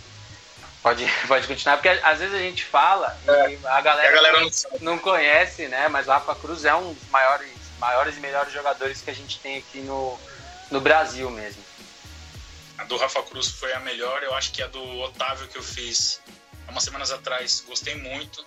Pode, 0.84 1.06
pode 1.28 1.48
continuar, 1.48 1.78
porque 1.78 1.90
às 1.90 2.20
vezes 2.20 2.36
a 2.36 2.40
gente 2.40 2.64
fala 2.64 3.18
é, 3.28 3.52
e 3.52 3.60
a 3.66 3.82
galera, 3.82 4.10
a 4.10 4.12
galera 4.12 4.42
não, 4.42 4.50
não, 4.82 5.00
conhece, 5.00 5.68
né? 5.68 5.88
Mas 5.88 6.08
o 6.08 6.12
Rafa 6.12 6.36
Cruz 6.36 6.64
é 6.66 6.76
um 6.76 6.94
dos 6.94 7.10
maiores, 7.10 7.52
maiores 7.80 8.16
e 8.16 8.20
melhores 8.20 8.54
jogadores 8.54 9.02
que 9.02 9.10
a 9.10 9.16
gente 9.16 9.40
tem 9.40 9.58
aqui 9.58 9.80
no, 9.80 10.18
no 10.70 10.80
Brasil 10.80 11.30
mesmo. 11.32 11.64
A 12.78 12.86
do 12.86 12.96
Rafa 12.96 13.22
Cruz 13.24 13.50
foi 13.50 13.74
a 13.74 13.80
melhor, 13.82 14.24
eu 14.24 14.34
acho 14.36 14.54
que 14.54 14.62
a 14.62 14.68
do 14.68 14.82
Otávio 15.00 15.48
que 15.50 15.58
eu 15.58 15.64
fiz 15.64 16.22
há 16.66 16.72
umas 16.72 16.84
semanas 16.84 17.12
atrás, 17.12 17.62
gostei 17.68 17.96
muito 17.96 18.46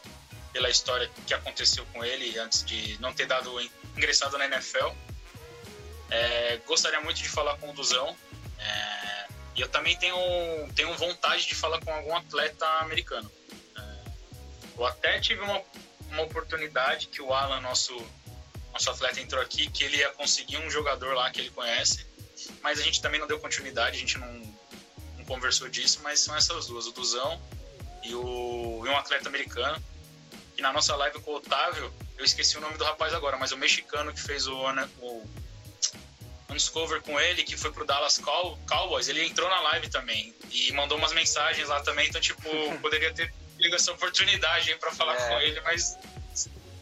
pela 0.52 0.68
história 0.68 1.10
que 1.26 1.34
aconteceu 1.34 1.84
com 1.86 2.04
ele 2.04 2.38
antes 2.38 2.64
de 2.64 3.00
não 3.00 3.12
ter 3.12 3.26
dado 3.26 3.50
ingressado 3.96 4.36
na 4.38 4.46
NFL. 4.46 4.88
É, 6.10 6.58
gostaria 6.66 7.00
muito 7.00 7.18
de 7.18 7.28
falar 7.28 7.56
com 7.58 7.70
o 7.70 7.72
Duzão. 7.72 8.16
É, 8.58 9.26
e 9.56 9.60
eu 9.60 9.68
também 9.68 9.96
tenho, 9.96 10.16
tenho 10.74 10.94
vontade 10.96 11.46
de 11.46 11.54
falar 11.54 11.80
com 11.80 11.92
algum 11.92 12.14
atleta 12.14 12.66
americano. 12.80 13.30
É, 13.76 14.10
eu 14.76 14.86
até 14.86 15.20
tive 15.20 15.40
uma, 15.40 15.62
uma 16.10 16.22
oportunidade 16.22 17.06
que 17.08 17.20
o 17.22 17.32
Alan, 17.32 17.60
nosso, 17.60 17.94
nosso 18.72 18.90
atleta, 18.90 19.20
entrou 19.20 19.42
aqui, 19.42 19.70
que 19.70 19.84
ele 19.84 19.96
ia 19.96 20.10
conseguir 20.10 20.58
um 20.58 20.70
jogador 20.70 21.14
lá 21.14 21.30
que 21.30 21.40
ele 21.40 21.50
conhece, 21.50 22.06
mas 22.62 22.78
a 22.78 22.82
gente 22.82 23.00
também 23.00 23.20
não 23.20 23.26
deu 23.26 23.38
continuidade, 23.38 23.96
a 23.96 24.00
gente 24.00 24.18
não, 24.18 24.32
não 25.16 25.24
conversou 25.24 25.68
disso, 25.68 26.00
mas 26.02 26.20
são 26.20 26.36
essas 26.36 26.66
duas, 26.66 26.86
o 26.86 26.92
Duzão 26.92 27.40
e, 28.02 28.14
o, 28.14 28.82
e 28.84 28.88
um 28.88 28.96
atleta 28.96 29.28
americano. 29.28 29.82
E 30.56 30.62
na 30.62 30.72
nossa 30.72 30.94
live 30.96 31.20
com 31.20 31.30
o 31.30 31.34
Otávio, 31.36 31.92
eu 32.16 32.24
esqueci 32.24 32.56
o 32.56 32.60
nome 32.60 32.76
do 32.76 32.84
rapaz 32.84 33.14
agora, 33.14 33.36
mas 33.36 33.52
o 33.52 33.56
mexicano 33.56 34.12
que 34.12 34.20
fez 34.20 34.46
o, 34.46 34.56
o 35.00 35.22
com 37.04 37.18
ele 37.18 37.42
que 37.42 37.56
foi 37.56 37.72
pro 37.72 37.84
Dallas 37.84 38.20
Cowboys, 38.66 39.08
ele 39.08 39.24
entrou 39.24 39.48
na 39.48 39.60
live 39.60 39.88
também 39.88 40.34
e 40.50 40.70
mandou 40.72 40.98
umas 40.98 41.12
mensagens 41.12 41.68
lá 41.68 41.80
também, 41.80 42.08
então 42.08 42.20
tipo, 42.20 42.42
poderia 42.80 43.12
ter 43.12 43.32
tido 43.58 43.74
essa 43.74 43.92
oportunidade 43.92 44.74
para 44.76 44.92
falar 44.92 45.14
é. 45.14 45.28
com 45.28 45.40
ele, 45.40 45.60
mas 45.62 45.98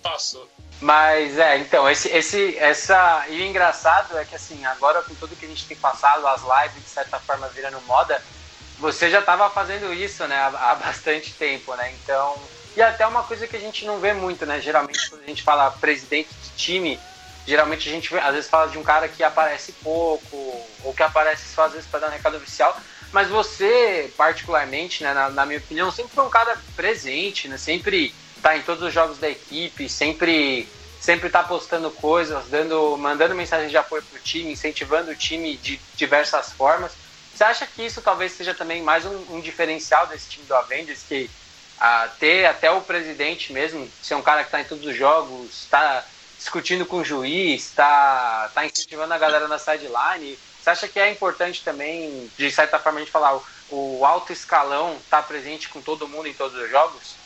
passou. 0.02 0.50
Mas 0.80 1.38
é, 1.38 1.58
então, 1.58 1.88
esse, 1.88 2.08
esse, 2.08 2.56
essa. 2.56 3.26
E 3.28 3.40
o 3.40 3.44
engraçado 3.44 4.16
é 4.18 4.24
que 4.24 4.34
assim, 4.34 4.64
agora 4.64 5.02
com 5.02 5.14
tudo 5.14 5.36
que 5.36 5.44
a 5.44 5.48
gente 5.48 5.66
tem 5.66 5.76
passado, 5.76 6.26
as 6.26 6.40
lives 6.40 6.82
de 6.82 6.88
certa 6.88 7.20
forma 7.20 7.48
virando 7.48 7.80
moda, 7.82 8.22
você 8.78 9.10
já 9.10 9.20
estava 9.20 9.50
fazendo 9.50 9.92
isso, 9.92 10.26
né, 10.26 10.36
há, 10.36 10.46
há, 10.46 10.74
bastante 10.76 11.32
tempo, 11.34 11.74
né? 11.74 11.92
Então. 12.02 12.59
E 12.76 12.82
até 12.82 13.06
uma 13.06 13.22
coisa 13.22 13.46
que 13.46 13.56
a 13.56 13.60
gente 13.60 13.84
não 13.84 13.98
vê 13.98 14.12
muito, 14.12 14.46
né? 14.46 14.60
Geralmente 14.60 15.10
quando 15.10 15.22
a 15.22 15.26
gente 15.26 15.42
fala 15.42 15.70
presidente 15.70 16.28
de 16.42 16.50
time, 16.56 17.00
Geralmente 17.46 17.88
a 17.88 17.92
gente 17.92 18.16
às 18.16 18.34
vezes 18.34 18.50
fala 18.50 18.70
de 18.70 18.78
um 18.78 18.82
cara 18.82 19.08
que 19.08 19.24
aparece 19.24 19.72
pouco, 19.72 20.66
ou 20.84 20.94
que 20.94 21.02
aparece 21.02 21.52
só 21.52 21.64
às 21.64 21.72
vezes 21.72 21.86
para 21.88 22.00
dar 22.00 22.08
um 22.08 22.12
recado 22.12 22.36
oficial. 22.36 22.78
Mas 23.12 23.28
você, 23.28 24.12
particularmente, 24.16 25.02
né, 25.02 25.12
na, 25.12 25.30
na, 25.30 25.46
minha 25.46 25.58
opinião, 25.58 25.90
sempre 25.90 26.14
foi 26.14 26.24
um 26.24 26.30
cara 26.30 26.56
presente, 26.76 27.48
né? 27.48 27.56
Sempre 27.56 28.14
tá 28.40 28.56
em 28.56 28.62
todos 28.62 28.82
os 28.84 28.92
jogos 28.92 29.18
da 29.18 29.28
equipe, 29.28 29.88
sempre 29.88 30.68
sempre 31.00 31.30
tá 31.30 31.42
postando 31.42 31.90
coisas, 31.90 32.46
dando, 32.48 32.96
mandando 32.98 33.34
mensagens 33.34 33.70
de 33.70 33.76
apoio 33.76 34.02
pro 34.02 34.20
time, 34.20 34.52
incentivando 34.52 35.10
o 35.10 35.16
time 35.16 35.56
de 35.56 35.80
diversas 35.96 36.52
formas. 36.52 36.92
Você 37.34 37.42
acha 37.42 37.66
que 37.66 37.84
isso 37.84 38.02
talvez 38.02 38.32
seja 38.32 38.52
também 38.52 38.82
mais 38.82 39.06
um, 39.06 39.24
um 39.30 39.40
diferencial 39.40 40.06
desse 40.06 40.28
time 40.28 40.46
do 40.46 40.54
Avengers, 40.54 41.02
que 41.02 41.30
a, 41.80 42.08
ter 42.18 42.44
até 42.44 42.70
o 42.70 42.82
presidente 42.82 43.52
mesmo, 43.52 43.90
ser 44.02 44.14
um 44.14 44.22
cara 44.22 44.42
que 44.42 44.48
está 44.48 44.60
em 44.60 44.64
todos 44.64 44.84
os 44.84 44.94
jogos, 44.94 45.62
está 45.62 46.04
discutindo 46.36 46.84
com 46.84 46.98
o 46.98 47.04
juiz, 47.04 47.66
está 47.66 48.50
tá 48.54 48.66
incentivando 48.66 49.14
a 49.14 49.18
galera 49.18 49.48
na 49.48 49.58
sideline. 49.58 50.38
Você 50.60 50.70
acha 50.70 50.88
que 50.88 51.00
é 51.00 51.10
importante 51.10 51.62
também, 51.64 52.30
de 52.36 52.50
certa 52.50 52.78
forma, 52.78 52.98
a 52.98 53.02
gente 53.02 53.12
falar, 53.12 53.34
o, 53.34 53.44
o 53.70 54.04
alto 54.04 54.32
escalão 54.32 55.00
tá 55.08 55.22
presente 55.22 55.70
com 55.70 55.80
todo 55.80 56.06
mundo 56.06 56.28
em 56.28 56.34
todos 56.34 56.60
os 56.60 56.70
jogos? 56.70 57.18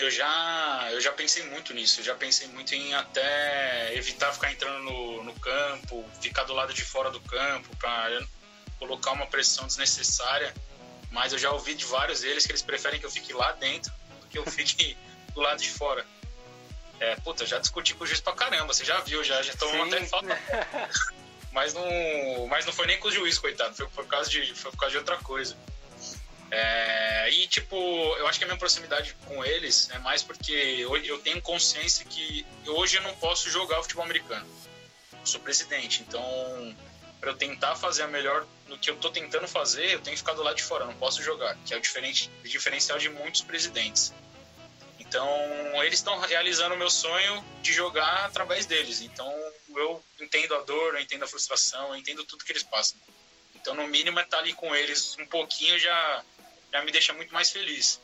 Eu 0.00 0.10
já, 0.10 0.88
eu 0.90 1.00
já 1.00 1.12
pensei 1.12 1.44
muito 1.44 1.72
nisso, 1.72 2.00
eu 2.00 2.04
já 2.04 2.14
pensei 2.14 2.48
muito 2.48 2.74
em 2.74 2.94
até 2.94 3.94
evitar 3.94 4.32
ficar 4.32 4.50
entrando 4.50 4.82
no, 4.82 5.22
no 5.22 5.32
campo, 5.34 6.04
ficar 6.20 6.44
do 6.44 6.52
lado 6.54 6.74
de 6.74 6.84
fora 6.84 7.10
do 7.10 7.20
campo, 7.20 7.74
para 7.76 8.20
colocar 8.78 9.12
uma 9.12 9.26
pressão 9.26 9.66
desnecessária. 9.66 10.52
Mas 11.10 11.32
eu 11.32 11.38
já 11.38 11.50
ouvi 11.50 11.74
de 11.74 11.84
vários 11.84 12.20
deles 12.20 12.44
que 12.44 12.52
eles 12.52 12.62
preferem 12.62 13.00
que 13.00 13.06
eu 13.06 13.10
fique 13.10 13.32
lá 13.32 13.52
dentro 13.52 13.92
do 14.20 14.26
que 14.28 14.38
eu 14.38 14.44
fique 14.44 14.96
do 15.34 15.40
lado 15.40 15.60
de 15.60 15.70
fora. 15.70 16.04
É, 16.98 17.14
puta, 17.16 17.44
já 17.44 17.58
discuti 17.58 17.94
com 17.94 18.04
o 18.04 18.06
juiz 18.06 18.20
pra 18.20 18.32
caramba, 18.32 18.72
você 18.72 18.84
já 18.84 19.00
viu, 19.00 19.22
já, 19.22 19.42
já 19.42 19.54
tomou 19.56 19.84
até 19.84 20.04
falta. 20.06 20.38
mas 21.52 21.74
não, 21.74 22.46
mas 22.48 22.64
não 22.64 22.72
foi 22.72 22.86
nem 22.86 22.98
com 22.98 23.08
o 23.08 23.12
juiz, 23.12 23.38
coitado, 23.38 23.74
foi 23.74 23.86
por 23.88 24.06
causa 24.06 24.30
de, 24.30 24.54
foi 24.54 24.70
por 24.70 24.78
causa 24.78 24.92
de 24.92 24.98
outra 24.98 25.16
coisa. 25.18 25.56
É, 26.50 27.28
e, 27.30 27.46
tipo, 27.48 27.76
eu 28.18 28.26
acho 28.26 28.38
que 28.38 28.44
a 28.44 28.46
minha 28.46 28.58
proximidade 28.58 29.16
com 29.26 29.44
eles 29.44 29.90
é 29.90 29.98
mais 29.98 30.22
porque 30.22 30.52
eu 30.52 31.18
tenho 31.18 31.42
consciência 31.42 32.04
que 32.04 32.46
hoje 32.66 32.96
eu 32.96 33.02
não 33.02 33.14
posso 33.16 33.50
jogar 33.50 33.82
futebol 33.82 34.04
americano. 34.04 34.46
Eu 35.12 35.26
sou 35.26 35.40
presidente, 35.40 36.02
então, 36.06 36.22
para 37.20 37.30
eu 37.30 37.36
tentar 37.36 37.76
fazer 37.76 38.02
a 38.02 38.08
melhor 38.08 38.46
no 38.68 38.78
que 38.78 38.90
eu 38.90 38.96
tô 38.96 39.10
tentando 39.10 39.46
fazer, 39.48 39.92
eu 39.92 40.00
tenho 40.00 40.16
que 40.16 40.22
ficar 40.22 40.34
do 40.34 40.42
lado 40.42 40.56
de 40.56 40.62
fora, 40.62 40.84
não 40.84 40.94
posso 40.94 41.22
jogar, 41.22 41.56
que 41.64 41.72
é 41.72 41.76
o, 41.76 41.80
diferente, 41.80 42.30
diferencial 42.42 42.98
de 42.98 43.08
muitos 43.08 43.42
presidentes. 43.42 44.12
Então, 44.98 45.28
eles 45.84 46.00
estão 46.00 46.18
realizando 46.18 46.74
o 46.74 46.78
meu 46.78 46.90
sonho 46.90 47.44
de 47.62 47.72
jogar 47.72 48.24
através 48.24 48.66
deles. 48.66 49.00
Então, 49.00 49.32
eu 49.68 50.02
entendo 50.20 50.54
a 50.56 50.62
dor, 50.62 50.94
eu 50.94 51.00
entendo 51.00 51.24
a 51.24 51.28
frustração, 51.28 51.90
eu 51.90 51.96
entendo 51.96 52.24
tudo 52.24 52.44
que 52.44 52.50
eles 52.50 52.64
passam. 52.64 52.98
Então, 53.54 53.74
no 53.74 53.86
mínimo, 53.86 54.18
é 54.18 54.22
estar 54.22 54.38
tá 54.38 54.42
ali 54.42 54.52
com 54.52 54.74
eles 54.74 55.16
um 55.18 55.26
pouquinho 55.26 55.78
já, 55.78 56.24
já 56.72 56.82
me 56.82 56.90
deixa 56.90 57.12
muito 57.12 57.32
mais 57.32 57.50
feliz. 57.50 58.00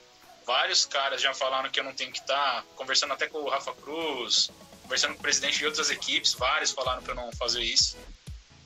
Vários 0.46 0.84
caras 0.84 1.20
já 1.20 1.34
falaram 1.34 1.70
que 1.70 1.78
eu 1.78 1.84
não 1.84 1.94
tenho 1.94 2.12
que 2.12 2.20
estar, 2.20 2.62
tá, 2.62 2.64
conversando 2.76 3.12
até 3.12 3.26
com 3.26 3.38
o 3.38 3.48
Rafa 3.48 3.72
Cruz, 3.74 4.50
conversando 4.82 5.14
com 5.14 5.20
o 5.20 5.22
presidente 5.22 5.58
de 5.58 5.66
outras 5.66 5.90
equipes, 5.90 6.34
vários 6.34 6.70
falaram 6.70 7.02
para 7.02 7.12
eu 7.12 7.16
não 7.16 7.32
fazer 7.32 7.62
isso. 7.62 7.96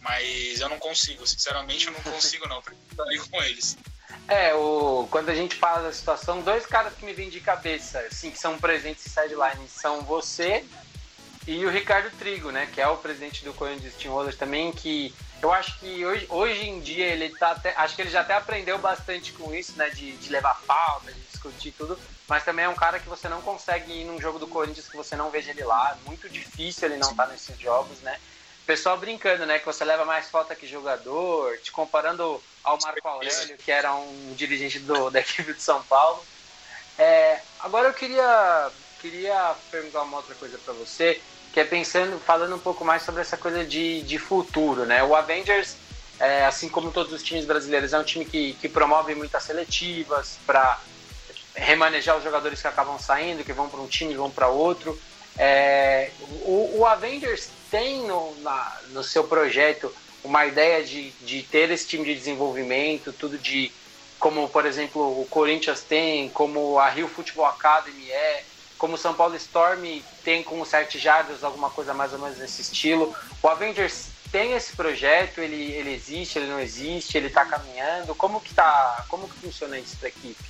Mas 0.06 0.60
eu 0.60 0.68
não 0.68 0.78
consigo, 0.78 1.26
sinceramente, 1.26 1.88
eu 1.88 1.92
não 1.92 2.00
consigo, 2.00 2.48
não, 2.48 2.62
ali 3.00 3.18
com 3.18 3.42
eles. 3.42 3.76
É, 4.28 4.54
o, 4.54 5.08
quando 5.10 5.30
a 5.30 5.34
gente 5.34 5.56
fala 5.56 5.82
da 5.82 5.92
situação, 5.92 6.40
dois 6.42 6.64
caras 6.64 6.94
que 6.94 7.04
me 7.04 7.12
vêm 7.12 7.28
de 7.28 7.40
cabeça, 7.40 7.98
assim, 8.00 8.30
que 8.30 8.38
são 8.38 8.56
presentes 8.56 9.04
em 9.04 9.10
sideline, 9.10 9.68
são 9.68 10.02
você 10.02 10.64
e 11.44 11.66
o 11.66 11.70
Ricardo 11.70 12.08
Trigo, 12.18 12.52
né? 12.52 12.68
Que 12.72 12.80
é 12.80 12.86
o 12.86 12.96
presidente 12.96 13.44
do 13.44 13.52
Corinthians 13.52 13.94
Steamrollers 13.94 14.36
também, 14.36 14.70
que 14.70 15.12
eu 15.42 15.52
acho 15.52 15.78
que 15.80 16.04
hoje, 16.06 16.26
hoje 16.28 16.68
em 16.68 16.80
dia 16.80 17.06
ele 17.06 17.28
tá 17.30 17.50
até. 17.50 17.74
Acho 17.76 17.96
que 17.96 18.02
ele 18.02 18.10
já 18.10 18.20
até 18.20 18.34
aprendeu 18.34 18.78
bastante 18.78 19.32
com 19.32 19.52
isso, 19.52 19.72
né? 19.76 19.90
De, 19.90 20.16
de 20.16 20.28
levar 20.30 20.54
falta, 20.54 21.12
de 21.12 21.20
discutir 21.20 21.72
tudo. 21.72 21.98
Mas 22.28 22.44
também 22.44 22.64
é 22.64 22.68
um 22.68 22.74
cara 22.74 23.00
que 23.00 23.08
você 23.08 23.28
não 23.28 23.40
consegue 23.42 23.92
ir 23.92 24.04
num 24.04 24.20
jogo 24.20 24.38
do 24.38 24.46
Corinthians 24.46 24.88
que 24.88 24.96
você 24.96 25.16
não 25.16 25.30
veja 25.30 25.50
ele 25.50 25.64
lá. 25.64 25.96
Muito 26.06 26.28
difícil 26.28 26.88
ele 26.88 26.96
não 26.96 27.10
estar 27.10 27.26
tá 27.26 27.32
nesses 27.32 27.58
jogos, 27.58 27.98
né? 28.00 28.18
Pessoal 28.66 28.98
brincando, 28.98 29.46
né? 29.46 29.58
Que 29.58 29.66
você 29.66 29.84
leva 29.84 30.04
mais 30.04 30.28
falta 30.28 30.54
que 30.54 30.66
jogador, 30.66 31.56
te 31.58 31.70
comparando 31.70 32.42
ao 32.64 32.78
Marco 32.82 33.08
Aurélio, 33.08 33.56
que 33.58 33.70
era 33.70 33.94
um 33.94 34.34
dirigente 34.34 34.80
do, 34.80 35.08
da 35.10 35.20
equipe 35.20 35.54
de 35.54 35.62
São 35.62 35.82
Paulo. 35.84 36.22
É, 36.98 37.40
agora 37.60 37.88
eu 37.88 37.94
queria, 37.94 38.70
queria 39.00 39.54
perguntar 39.70 40.02
uma 40.02 40.16
outra 40.16 40.34
coisa 40.34 40.58
para 40.58 40.74
você, 40.74 41.22
que 41.52 41.60
é 41.60 41.64
pensando, 41.64 42.18
falando 42.18 42.56
um 42.56 42.58
pouco 42.58 42.84
mais 42.84 43.02
sobre 43.02 43.20
essa 43.20 43.36
coisa 43.36 43.64
de, 43.64 44.02
de 44.02 44.18
futuro, 44.18 44.84
né? 44.84 45.02
O 45.04 45.14
Avengers, 45.14 45.76
é, 46.18 46.44
assim 46.44 46.68
como 46.68 46.90
todos 46.90 47.12
os 47.12 47.22
times 47.22 47.46
brasileiros, 47.46 47.92
é 47.92 47.98
um 47.98 48.04
time 48.04 48.24
que, 48.24 48.54
que 48.54 48.68
promove 48.68 49.14
muitas 49.14 49.44
seletivas 49.44 50.40
para 50.44 50.82
remanejar 51.54 52.16
os 52.16 52.24
jogadores 52.24 52.60
que 52.60 52.68
acabam 52.68 52.98
saindo, 52.98 53.44
que 53.44 53.52
vão 53.52 53.68
para 53.68 53.80
um 53.80 53.86
time 53.86 54.12
e 54.12 54.16
vão 54.16 54.30
para 54.30 54.48
outro. 54.48 55.00
É, 55.38 56.10
o, 56.42 56.78
o 56.78 56.86
Avengers 56.86 57.50
tem 57.70 58.02
no, 58.02 58.34
na, 58.40 58.80
no 58.90 59.02
seu 59.04 59.24
projeto 59.24 59.94
uma 60.24 60.46
ideia 60.46 60.82
de, 60.82 61.10
de 61.22 61.42
ter 61.42 61.70
esse 61.70 61.86
time 61.86 62.04
de 62.04 62.14
desenvolvimento, 62.14 63.12
tudo 63.12 63.38
de 63.38 63.70
como, 64.18 64.48
por 64.48 64.64
exemplo, 64.64 65.20
o 65.20 65.26
Corinthians 65.26 65.82
tem, 65.82 66.28
como 66.30 66.78
a 66.78 66.88
Rio 66.88 67.06
Football 67.06 67.46
Academy 67.46 68.10
é, 68.10 68.44
como 68.78 68.94
o 68.94 68.98
São 68.98 69.14
Paulo 69.14 69.36
Storm 69.36 70.02
tem 70.24 70.42
com 70.42 70.60
o 70.60 70.66
Sete 70.66 70.98
Jardas, 70.98 71.42
alguma 71.42 71.70
coisa 71.70 71.94
mais 71.94 72.12
ou 72.12 72.18
menos 72.18 72.38
nesse 72.38 72.62
estilo. 72.62 73.14
O 73.42 73.48
Avengers 73.48 74.08
tem 74.30 74.52
esse 74.52 74.74
projeto, 74.74 75.40
ele, 75.40 75.72
ele 75.72 75.94
existe, 75.94 76.38
ele 76.38 76.48
não 76.48 76.60
existe, 76.60 77.16
ele 77.16 77.28
está 77.28 77.44
caminhando. 77.44 78.14
Como 78.14 78.40
que 78.40 78.54
tá, 78.54 79.04
como 79.08 79.28
que 79.28 79.38
funciona 79.38 79.78
isso 79.78 79.96
para 79.96 80.08
a 80.08 80.10
equipe? 80.10 80.44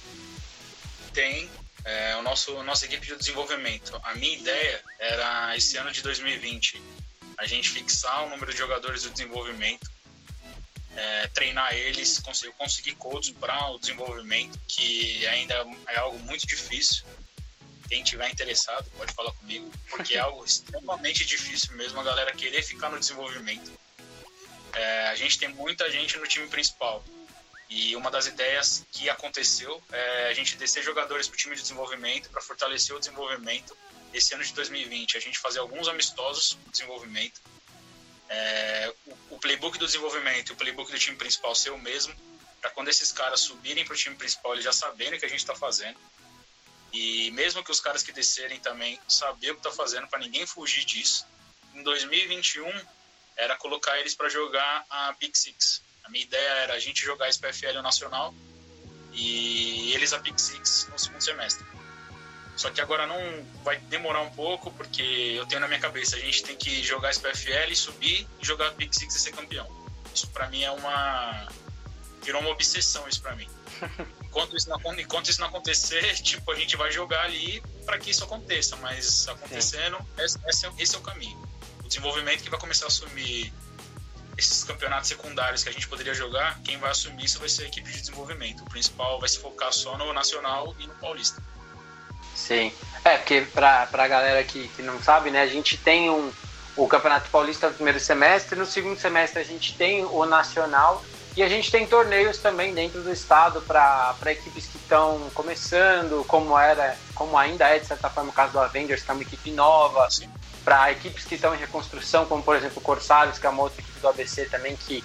Tem, 1.12 1.48
é, 1.86 2.16
o 2.16 2.22
nosso 2.22 2.62
nossa 2.64 2.84
equipe 2.84 3.06
de 3.06 3.16
desenvolvimento. 3.16 3.98
A 4.02 4.14
minha 4.14 4.36
ideia 4.36 4.82
era 4.98 5.56
esse 5.56 5.78
ano 5.78 5.90
de 5.90 6.02
2020 6.02 6.82
a 7.38 7.46
gente 7.46 7.70
fixar 7.70 8.24
o 8.24 8.30
número 8.30 8.50
de 8.50 8.58
jogadores 8.58 9.02
do 9.02 9.10
desenvolvimento, 9.10 9.90
é, 10.96 11.26
treinar 11.28 11.74
eles, 11.74 12.18
conseguir, 12.20 12.52
conseguir 12.54 12.92
coaches 12.92 13.34
para 13.38 13.70
o 13.70 13.78
desenvolvimento, 13.78 14.58
que 14.66 15.26
ainda 15.26 15.54
é 15.88 15.98
algo 15.98 16.18
muito 16.20 16.46
difícil. 16.46 17.04
Quem 17.88 18.02
tiver 18.02 18.30
interessado 18.30 18.90
pode 18.96 19.12
falar 19.12 19.32
comigo, 19.32 19.70
porque 19.90 20.14
é 20.14 20.18
algo 20.18 20.44
extremamente 20.44 21.24
difícil 21.24 21.76
mesmo 21.76 22.00
a 22.00 22.02
galera 22.02 22.32
querer 22.32 22.62
ficar 22.62 22.90
no 22.90 22.98
desenvolvimento. 22.98 23.70
É, 24.72 25.08
a 25.08 25.14
gente 25.14 25.38
tem 25.38 25.48
muita 25.50 25.90
gente 25.90 26.16
no 26.18 26.26
time 26.26 26.48
principal. 26.48 27.04
E 27.68 27.96
uma 27.96 28.10
das 28.10 28.26
ideias 28.26 28.84
que 28.92 29.10
aconteceu 29.10 29.82
é 29.90 30.28
a 30.28 30.34
gente 30.34 30.56
descer 30.56 30.82
jogadores 30.82 31.26
para 31.26 31.34
o 31.34 31.38
time 31.38 31.56
de 31.56 31.62
desenvolvimento, 31.62 32.30
para 32.30 32.40
fortalecer 32.40 32.94
o 32.94 32.98
desenvolvimento 32.98 33.76
esse 34.12 34.34
ano 34.34 34.44
de 34.44 34.52
2020, 34.54 35.16
a 35.16 35.20
gente 35.20 35.38
fazer 35.38 35.58
alguns 35.58 35.88
amistosos 35.88 36.56
de 36.64 36.70
desenvolvimento. 36.70 37.40
É, 38.28 38.92
o, 39.06 39.34
o, 39.34 39.38
playbook 39.38 39.78
do 39.78 39.86
desenvolvimento 39.86 40.50
e 40.50 40.52
o 40.52 40.56
playbook 40.56 40.90
do 40.90 40.98
time 40.98 41.16
principal 41.16 41.54
ser 41.54 41.70
o 41.70 41.78
mesmo, 41.78 42.14
para 42.60 42.70
quando 42.70 42.88
esses 42.88 43.12
caras 43.12 43.40
subirem 43.40 43.84
para 43.84 43.94
o 43.94 43.96
time 43.96 44.16
principal, 44.16 44.52
eles 44.52 44.64
já 44.64 44.72
saberem 44.72 45.16
o 45.16 45.20
que 45.20 45.26
a 45.26 45.28
gente 45.28 45.40
está 45.40 45.54
fazendo. 45.54 45.98
E 46.92 47.30
mesmo 47.32 47.62
que 47.62 47.70
os 47.70 47.80
caras 47.80 48.02
que 48.02 48.12
descerem 48.12 48.58
também 48.60 48.98
saber 49.06 49.50
o 49.50 49.54
que 49.54 49.60
está 49.60 49.70
fazendo, 49.70 50.08
para 50.08 50.18
ninguém 50.18 50.46
fugir 50.46 50.84
disso. 50.84 51.26
Em 51.74 51.82
2021, 51.82 52.66
era 53.36 53.54
colocar 53.56 53.98
eles 53.98 54.14
para 54.14 54.28
jogar 54.28 54.84
a 54.88 55.12
Big 55.12 55.36
Six. 55.36 55.82
A 56.06 56.08
minha 56.08 56.22
ideia 56.22 56.50
era 56.62 56.74
a 56.74 56.78
gente 56.78 57.04
jogar 57.04 57.28
esse 57.28 57.38
PFL 57.40 57.82
nacional 57.82 58.32
e 59.12 59.92
eles 59.92 60.12
a 60.12 60.18
Big 60.18 60.40
Six 60.40 60.88
no 60.92 60.98
segundo 60.98 61.20
semestre. 61.20 61.66
Só 62.56 62.70
que 62.70 62.80
agora 62.80 63.08
não 63.08 63.18
vai 63.64 63.76
demorar 63.78 64.20
um 64.20 64.30
pouco, 64.30 64.70
porque 64.70 65.02
eu 65.02 65.44
tenho 65.46 65.60
na 65.60 65.66
minha 65.66 65.80
cabeça, 65.80 66.14
a 66.16 66.20
gente 66.20 66.44
tem 66.44 66.56
que 66.56 66.82
jogar 66.82 67.10
esse 67.10 67.20
PFL, 67.20 67.74
subir 67.74 68.26
e 68.40 68.46
jogar 68.46 68.70
Big 68.70 68.96
Six 68.96 69.16
e 69.16 69.18
ser 69.18 69.32
campeão. 69.32 69.66
Isso 70.14 70.28
para 70.28 70.48
mim 70.48 70.62
é 70.62 70.70
uma. 70.70 71.48
virou 72.22 72.40
uma 72.40 72.50
obsessão 72.50 73.06
isso 73.08 73.20
para 73.20 73.34
mim. 73.34 73.48
Enquanto 74.22 74.56
isso, 74.56 74.68
não, 74.68 74.78
enquanto 74.98 75.30
isso 75.30 75.40
não 75.40 75.48
acontecer, 75.48 76.14
tipo, 76.22 76.52
a 76.52 76.54
gente 76.54 76.76
vai 76.76 76.92
jogar 76.92 77.22
ali 77.22 77.62
para 77.86 77.98
que 77.98 78.10
isso 78.10 78.22
aconteça, 78.22 78.76
mas 78.76 79.26
acontecendo, 79.28 79.98
esse, 80.18 80.38
esse, 80.46 80.66
é, 80.66 80.72
esse 80.78 80.94
é 80.94 80.98
o 80.98 81.02
caminho. 81.02 81.40
O 81.82 81.88
desenvolvimento 81.88 82.42
que 82.42 82.50
vai 82.50 82.60
começar 82.60 82.84
a 82.84 82.88
assumir 82.88 83.50
esses 84.36 84.64
campeonatos 84.64 85.08
secundários 85.08 85.62
que 85.62 85.68
a 85.68 85.72
gente 85.72 85.88
poderia 85.88 86.14
jogar, 86.14 86.58
quem 86.62 86.76
vai 86.78 86.90
assumir 86.90 87.24
isso 87.24 87.38
vai 87.38 87.48
ser 87.48 87.64
a 87.64 87.66
equipe 87.68 87.90
de 87.90 88.00
desenvolvimento. 88.00 88.62
O 88.62 88.70
principal 88.70 89.18
vai 89.18 89.28
se 89.28 89.38
focar 89.38 89.72
só 89.72 89.96
no 89.96 90.12
nacional 90.12 90.74
e 90.78 90.86
no 90.86 90.94
paulista. 90.94 91.42
Sim. 92.34 92.72
É, 93.04 93.16
porque 93.16 93.46
pra, 93.52 93.86
pra 93.86 94.06
galera 94.06 94.44
que, 94.44 94.68
que 94.68 94.82
não 94.82 95.02
sabe, 95.02 95.30
né, 95.30 95.40
a 95.40 95.46
gente 95.46 95.78
tem 95.78 96.10
um, 96.10 96.30
o 96.76 96.86
Campeonato 96.86 97.30
Paulista 97.30 97.68
no 97.68 97.74
primeiro 97.74 97.98
semestre, 97.98 98.58
no 98.58 98.66
segundo 98.66 99.00
semestre 99.00 99.40
a 99.40 99.44
gente 99.44 99.74
tem 99.74 100.04
o 100.04 100.26
Nacional 100.26 101.02
e 101.34 101.42
a 101.42 101.48
gente 101.48 101.70
tem 101.70 101.86
torneios 101.86 102.38
também 102.38 102.74
dentro 102.74 103.02
do 103.02 103.10
estado 103.10 103.60
para 103.62 104.14
equipes 104.26 104.66
que 104.66 104.76
estão 104.76 105.30
começando, 105.34 106.24
como 106.26 106.58
era, 106.58 106.96
como 107.14 107.36
ainda 107.36 107.68
é 107.68 107.78
de 107.78 107.86
certa 107.86 108.10
forma 108.10 108.30
o 108.30 108.32
caso 108.32 108.52
do 108.52 108.60
Avengers, 108.60 109.02
que 109.02 109.10
é 109.10 109.14
uma 109.14 109.22
equipe 109.22 109.50
nova, 109.50 110.04
para 110.66 110.90
equipes 110.90 111.24
que 111.24 111.36
estão 111.36 111.54
em 111.54 111.58
reconstrução, 111.58 112.26
como 112.26 112.42
por 112.42 112.56
exemplo 112.56 112.78
o 112.78 112.80
Corsários, 112.82 113.38
que 113.38 113.46
é 113.46 113.48
uma 113.48 113.62
outra 113.62 113.80
equipe 113.80 114.00
do 114.00 114.08
ABC 114.08 114.46
também 114.46 114.76
que 114.76 115.02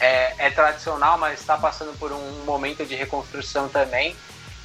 é, 0.00 0.46
é 0.46 0.50
tradicional, 0.50 1.18
mas 1.18 1.40
está 1.40 1.58
passando 1.58 1.92
por 1.98 2.10
um 2.12 2.44
momento 2.44 2.86
de 2.86 2.94
reconstrução 2.94 3.68
também. 3.68 4.16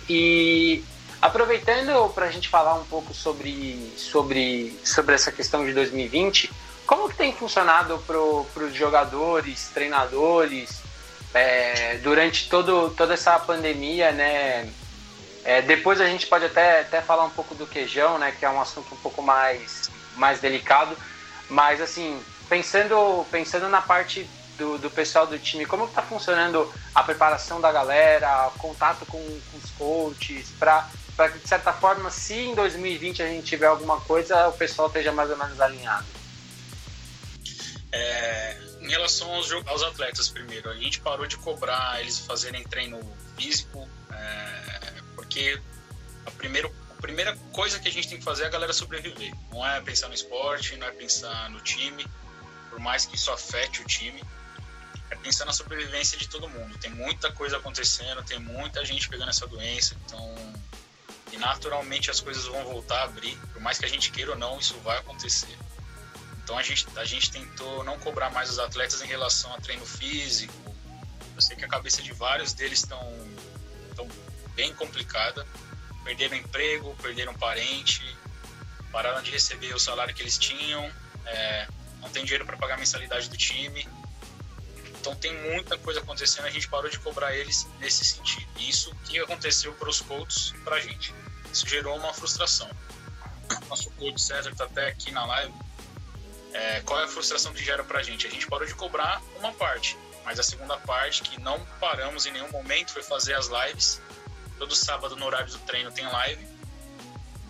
E 0.08 0.84
Aproveitando 1.22 2.10
para 2.14 2.28
a 2.28 2.32
gente 2.32 2.48
falar 2.48 2.76
um 2.76 2.84
pouco 2.86 3.14
sobre, 3.14 3.92
sobre, 3.98 4.80
sobre 4.84 5.16
essa 5.16 5.32
questão 5.32 5.66
de 5.66 5.74
2020, 5.74 6.52
como 6.86 7.10
que 7.10 7.16
tem 7.16 7.34
funcionado 7.34 7.98
para 8.06 8.20
os 8.20 8.74
jogadores, 8.74 9.70
treinadores, 9.74 10.82
é, 11.34 11.98
durante 11.98 12.48
todo, 12.48 12.92
toda 12.92 13.16
essa 13.16 13.38
pandemia, 13.40 14.12
né? 14.12 14.70
É, 15.48 15.62
depois 15.62 16.02
a 16.02 16.06
gente 16.06 16.28
pode 16.28 16.44
até, 16.44 16.82
até 16.82 17.02
falar 17.02 17.24
um 17.24 17.30
pouco 17.30 17.56
do 17.56 17.66
queijão, 17.66 18.18
né? 18.18 18.36
Que 18.38 18.44
é 18.44 18.50
um 18.50 18.60
assunto 18.60 18.94
um 18.94 18.98
pouco 18.98 19.22
mais, 19.22 19.90
mais 20.18 20.42
delicado. 20.42 20.94
Mas 21.50 21.80
assim, 21.80 22.22
pensando, 22.50 23.26
pensando 23.32 23.70
na 23.70 23.82
parte 23.82 24.30
do, 24.58 24.78
do 24.78 24.90
pessoal 24.90 25.26
do 25.26 25.40
time, 25.40 25.66
como 25.66 25.86
está 25.86 26.02
funcionando 26.02 26.70
a 26.94 27.02
preparação 27.02 27.62
da 27.62 27.72
galera, 27.72 28.52
contato 28.58 29.06
com, 29.06 29.20
com 29.20 29.58
os 29.58 29.72
coaches, 29.78 30.50
para 30.60 30.86
para 31.16 31.30
que, 31.30 31.40
de 31.40 31.48
certa 31.48 31.74
forma, 31.74 32.12
se 32.12 32.36
em 32.36 32.54
2020 32.54 33.24
a 33.24 33.28
gente 33.28 33.48
tiver 33.48 33.66
alguma 33.66 34.00
coisa, 34.02 34.50
o 34.50 34.54
pessoal 34.54 34.88
esteja 34.88 35.12
mais 35.12 35.32
ou 35.32 35.38
menos 35.38 35.60
alinhado? 35.60 36.06
É, 37.92 38.58
em 38.82 38.90
relação 38.90 39.34
aos, 39.34 39.52
aos, 39.52 39.82
atletas, 39.82 40.30
primeiro, 40.30 40.70
a 40.70 40.76
gente 40.76 41.00
parou 41.00 41.26
de 41.26 41.38
cobrar 41.38 42.00
eles 42.02 42.20
fazerem 42.20 42.64
treino 42.66 43.00
físico, 43.36 43.90
é, 44.12 44.77
porque 45.38 45.62
o 46.26 46.32
primeiro, 46.32 46.76
o 46.98 47.02
primeira 47.02 47.36
coisa 47.54 47.80
que 47.80 47.88
a 47.88 47.92
gente 47.92 48.10
tem 48.10 48.18
que 48.18 48.24
fazer 48.24 48.44
é 48.44 48.48
a 48.48 48.50
galera 48.50 48.74
sobreviver. 48.74 49.32
Não 49.52 49.66
é 49.66 49.80
pensar 49.82 50.08
no 50.08 50.16
esporte, 50.16 50.76
não 50.78 50.88
é 50.88 50.92
pensar 50.92 51.50
no 51.52 51.62
time, 51.62 52.06
por 52.70 52.80
mais 52.80 53.06
que 53.06 53.16
isso 53.16 53.32
afete 53.32 53.82
o 53.82 53.86
time. 53.86 54.24
É 55.12 55.16
pensar 55.16 55.46
na 55.46 55.54
sobrevivência 55.54 56.18
de 56.18 56.28
todo 56.28 56.50
mundo. 56.50 56.78
Tem 56.80 56.90
muita 56.90 57.32
coisa 57.32 57.58
acontecendo, 57.58 58.24
tem 58.24 58.40
muita 58.40 58.84
gente 58.84 59.08
pegando 59.08 59.30
essa 59.30 59.46
doença, 59.46 59.96
então. 60.06 60.36
E 61.32 61.38
naturalmente 61.38 62.10
as 62.10 62.20
coisas 62.20 62.46
vão 62.46 62.64
voltar 62.64 63.02
a 63.02 63.04
abrir, 63.04 63.38
por 63.54 63.62
mais 63.62 63.78
que 63.78 63.86
a 63.86 63.90
gente 63.90 64.12
queira 64.12 64.32
ou 64.32 64.38
não, 64.38 64.58
isso 64.60 64.74
vai 64.80 64.98
acontecer. 64.98 65.56
Então 66.44 66.58
a 66.58 66.64
gente, 66.64 66.88
a 66.96 67.06
gente 67.06 67.30
tentou 67.30 67.84
não 67.84 68.00
cobrar 68.00 68.32
mais 68.32 68.50
os 68.50 68.58
atletas 68.58 69.02
em 69.02 69.08
relação 69.08 69.54
a 69.54 69.58
treino 69.60 69.86
físico. 69.86 70.54
Eu 71.36 71.42
sei 71.42 71.56
que 71.56 71.66
a 71.66 71.68
cabeça 71.68 72.02
de 72.02 72.12
vários 72.14 72.54
deles 72.54 72.80
estão 72.80 72.98
bem 74.58 74.74
complicada 74.74 75.46
perderam 76.08 76.38
emprego, 76.38 76.96
perderam 77.02 77.34
parente, 77.34 78.02
pararam 78.92 79.22
de 79.22 79.30
receber 79.30 79.74
o 79.76 79.80
salário 79.80 80.16
que 80.16 80.22
eles 80.22 80.38
tinham, 80.38 80.90
é, 81.26 81.68
não 82.02 82.10
tem 82.10 82.24
dinheiro 82.24 82.46
para 82.46 82.56
pagar 82.56 82.76
a 82.76 82.78
mensalidade 82.78 83.30
do 83.30 83.36
time. 83.36 83.88
Então 85.00 85.14
tem 85.16 85.34
muita 85.52 85.78
coisa 85.78 86.00
acontecendo, 86.00 86.46
a 86.46 86.50
gente 86.50 86.68
parou 86.70 86.90
de 86.90 86.98
cobrar 87.00 87.36
eles 87.36 87.68
nesse 87.80 88.06
sentido. 88.06 88.48
Isso 88.58 88.96
que 89.04 89.20
aconteceu 89.20 89.74
para 89.74 89.90
os 89.90 90.00
Colts 90.00 90.54
e 90.56 90.60
para 90.60 90.78
a 90.78 90.80
gente. 90.80 91.14
Isso 91.52 91.68
gerou 91.68 91.98
uma 91.98 92.14
frustração. 92.14 92.70
Nosso 93.68 93.92
coach 93.92 94.22
César 94.22 94.52
está 94.52 94.64
até 94.64 94.88
aqui 94.88 95.12
na 95.12 95.26
live. 95.26 95.54
É, 96.54 96.82
qual 96.82 97.00
é 97.02 97.04
a 97.04 97.08
frustração 97.08 97.54
que 97.54 97.64
gera 97.64 97.84
para 97.84 98.00
a 98.00 98.04
gente? 98.04 98.26
A 98.26 98.30
gente 98.30 98.48
parou 98.48 98.66
de 98.66 98.74
cobrar 98.74 99.22
uma 99.40 99.52
parte, 99.54 99.98
mas 100.24 100.40
a 100.40 100.44
segunda 100.44 100.78
parte, 100.78 101.22
que 101.22 101.40
não 101.40 101.60
paramos 101.80 102.26
em 102.26 102.32
nenhum 102.32 102.50
momento, 102.50 102.92
foi 102.94 103.04
fazer 103.04 103.34
as 103.34 103.48
lives 103.48 104.02
Todo 104.58 104.76
sábado 104.76 105.16
no 105.16 105.26
horário 105.26 105.52
do 105.52 105.60
treino 105.60 105.92
tem 105.92 106.06
live. 106.06 106.48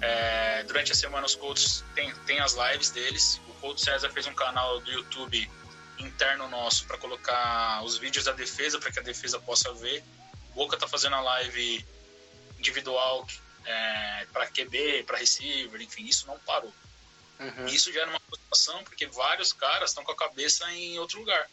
É, 0.01 0.63
durante 0.63 0.91
a 0.91 0.95
semana 0.95 1.25
os 1.25 1.35
Colts 1.35 1.83
tem, 1.95 2.13
tem 2.25 2.39
as 2.39 2.53
lives 2.53 2.89
deles. 2.91 3.41
O 3.47 3.53
Coach 3.55 3.81
César 3.81 4.09
fez 4.11 4.27
um 4.27 4.33
canal 4.33 4.79
do 4.81 4.91
YouTube 4.91 5.49
interno 5.97 6.47
nosso 6.47 6.85
para 6.85 6.97
colocar 6.97 7.83
os 7.83 7.97
vídeos 7.97 8.25
da 8.25 8.31
defesa 8.31 8.79
para 8.79 8.91
que 8.91 8.99
a 8.99 9.01
defesa 9.01 9.39
possa 9.39 9.73
ver. 9.73 10.03
Boca 10.53 10.77
tá 10.77 10.87
fazendo 10.87 11.15
a 11.15 11.21
live 11.21 11.85
individual 12.59 13.27
é, 13.65 14.27
para 14.31 14.47
QB, 14.47 15.03
para 15.03 15.17
receiver, 15.17 15.81
enfim, 15.81 16.05
isso 16.05 16.27
não 16.27 16.37
parou. 16.39 16.73
Uhum. 17.39 17.67
Isso 17.67 17.91
gera 17.91 18.09
uma 18.09 18.19
frustração 18.19 18.83
porque 18.83 19.05
vários 19.07 19.53
caras 19.53 19.91
estão 19.91 20.03
com 20.03 20.11
a 20.11 20.15
cabeça 20.15 20.69
em 20.71 20.97
outro 20.99 21.19
lugar, 21.19 21.49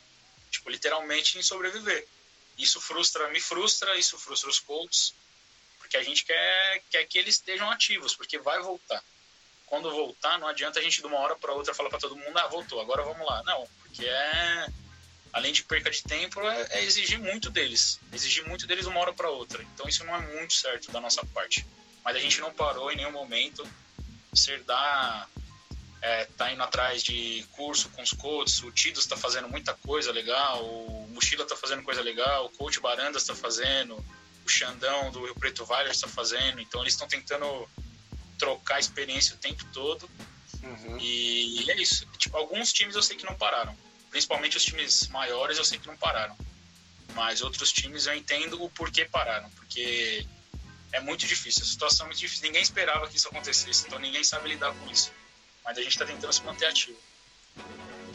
tipo 0.50 0.70
literalmente 0.70 1.38
em 1.38 1.42
sobreviver. 1.42 2.06
Isso 2.56 2.80
frustra, 2.80 3.28
me 3.30 3.40
frustra, 3.40 3.96
isso 3.96 4.18
frustra 4.18 4.48
os 4.48 4.60
Colts 4.60 5.14
porque 5.94 5.98
a 5.98 6.02
gente 6.02 6.24
quer, 6.24 6.82
quer 6.90 7.04
que 7.04 7.18
eles 7.18 7.36
estejam 7.36 7.70
ativos, 7.70 8.16
porque 8.16 8.38
vai 8.38 8.60
voltar. 8.60 9.02
Quando 9.66 9.90
voltar, 9.90 10.38
não 10.38 10.48
adianta 10.48 10.80
a 10.80 10.82
gente 10.82 11.00
de 11.00 11.06
uma 11.06 11.18
hora 11.18 11.36
para 11.36 11.52
outra 11.52 11.72
falar 11.72 11.88
para 11.88 12.00
todo 12.00 12.16
mundo, 12.16 12.36
ah, 12.36 12.48
voltou, 12.48 12.80
agora 12.80 13.04
vamos 13.04 13.24
lá. 13.24 13.42
Não, 13.44 13.66
porque 13.78 14.04
é 14.04 14.66
além 15.32 15.52
de 15.52 15.62
perca 15.62 15.90
de 15.90 16.02
tempo, 16.02 16.40
é, 16.40 16.66
é 16.70 16.84
exigir 16.84 17.18
muito 17.20 17.48
deles, 17.48 18.00
exigir 18.12 18.46
muito 18.46 18.66
deles 18.66 18.84
de 18.84 18.90
uma 18.90 19.00
hora 19.00 19.12
para 19.12 19.30
outra. 19.30 19.62
Então 19.74 19.88
isso 19.88 20.04
não 20.04 20.16
é 20.16 20.20
muito 20.36 20.54
certo 20.54 20.90
da 20.90 21.00
nossa 21.00 21.24
parte. 21.26 21.64
Mas 22.04 22.16
a 22.16 22.18
gente 22.18 22.40
não 22.40 22.52
parou 22.52 22.90
em 22.90 22.96
nenhum 22.96 23.12
momento. 23.12 23.66
Serdar 24.34 25.28
é, 26.02 26.24
tá 26.36 26.52
indo 26.52 26.62
atrás 26.62 27.04
de 27.04 27.46
curso 27.52 27.88
com 27.90 28.02
os 28.02 28.12
coaches, 28.12 28.62
o 28.64 28.72
Tidos 28.72 29.04
está 29.04 29.16
fazendo 29.16 29.48
muita 29.48 29.74
coisa 29.74 30.10
legal, 30.10 30.64
o 30.64 31.08
Mochila 31.10 31.44
está 31.44 31.56
fazendo 31.56 31.84
coisa 31.84 32.02
legal, 32.02 32.46
o 32.46 32.50
Coach 32.50 32.80
Barandas 32.80 33.22
está 33.22 33.34
fazendo, 33.34 34.04
o 34.44 34.48
Xandão 34.48 35.10
do 35.10 35.24
Rio 35.24 35.34
Preto 35.34 35.64
Vale 35.64 35.90
está 35.90 36.08
fazendo. 36.08 36.60
Então 36.60 36.82
eles 36.82 36.94
estão 36.94 37.08
tentando 37.08 37.68
trocar 38.38 38.78
experiência 38.78 39.34
o 39.34 39.38
tempo 39.38 39.64
todo. 39.72 40.08
Uhum. 40.62 40.98
E 40.98 41.70
é 41.70 41.80
isso. 41.80 42.06
Tipo, 42.18 42.36
alguns 42.36 42.72
times 42.72 42.94
eu 42.94 43.02
sei 43.02 43.16
que 43.16 43.24
não 43.24 43.34
pararam. 43.34 43.76
Principalmente 44.10 44.56
os 44.56 44.64
times 44.64 45.08
maiores 45.08 45.58
eu 45.58 45.64
sei 45.64 45.78
que 45.78 45.86
não 45.86 45.96
pararam. 45.96 46.36
Mas 47.14 47.42
outros 47.42 47.72
times 47.72 48.06
eu 48.06 48.14
entendo 48.14 48.62
o 48.62 48.68
porquê 48.70 49.04
pararam. 49.04 49.50
Porque 49.50 50.26
é 50.92 51.00
muito 51.00 51.26
difícil. 51.26 51.62
A 51.62 51.66
situação 51.66 52.06
é 52.06 52.08
muito 52.08 52.20
difícil. 52.20 52.44
Ninguém 52.46 52.62
esperava 52.62 53.08
que 53.08 53.16
isso 53.16 53.28
acontecesse. 53.28 53.86
Então 53.86 53.98
ninguém 53.98 54.22
sabe 54.24 54.48
lidar 54.48 54.74
com 54.74 54.90
isso. 54.90 55.10
Mas 55.64 55.78
a 55.78 55.82
gente 55.82 55.92
está 55.92 56.04
tentando 56.04 56.32
se 56.32 56.42
manter 56.42 56.66
ativo. 56.66 56.98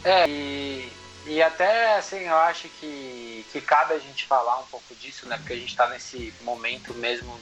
É, 0.03 0.27
e 0.29 0.91
e 1.25 1.41
até, 1.41 1.97
assim, 1.97 2.21
eu 2.21 2.38
acho 2.38 2.67
que, 2.69 3.45
que 3.51 3.62
cabe 3.62 3.93
a 3.93 3.99
gente 3.99 4.25
falar 4.25 4.60
um 4.60 4.65
pouco 4.65 4.95
disso, 4.95 5.27
né? 5.27 5.38
Porque 5.38 5.53
a 5.53 5.58
gente 5.58 5.69
está 5.69 5.88
nesse 5.89 6.34
momento 6.41 6.93
mesmo 6.93 7.39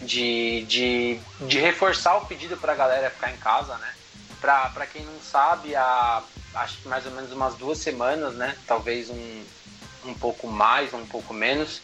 de, 0.00 0.64
de, 0.66 1.20
de 1.40 1.58
reforçar 1.58 2.16
o 2.16 2.26
pedido 2.26 2.56
para 2.56 2.72
a 2.72 2.76
galera 2.76 3.10
ficar 3.10 3.30
em 3.30 3.36
casa, 3.36 3.76
né? 3.78 3.94
Para 4.40 4.86
quem 4.86 5.04
não 5.04 5.20
sabe, 5.20 5.76
há 5.76 6.22
acho 6.54 6.78
que 6.78 6.88
mais 6.88 7.06
ou 7.06 7.12
menos 7.12 7.32
umas 7.32 7.54
duas 7.54 7.78
semanas, 7.78 8.34
né? 8.34 8.56
Talvez 8.66 9.10
um, 9.10 9.44
um 10.04 10.14
pouco 10.14 10.46
mais, 10.48 10.92
um 10.94 11.06
pouco 11.06 11.32
menos. 11.32 11.82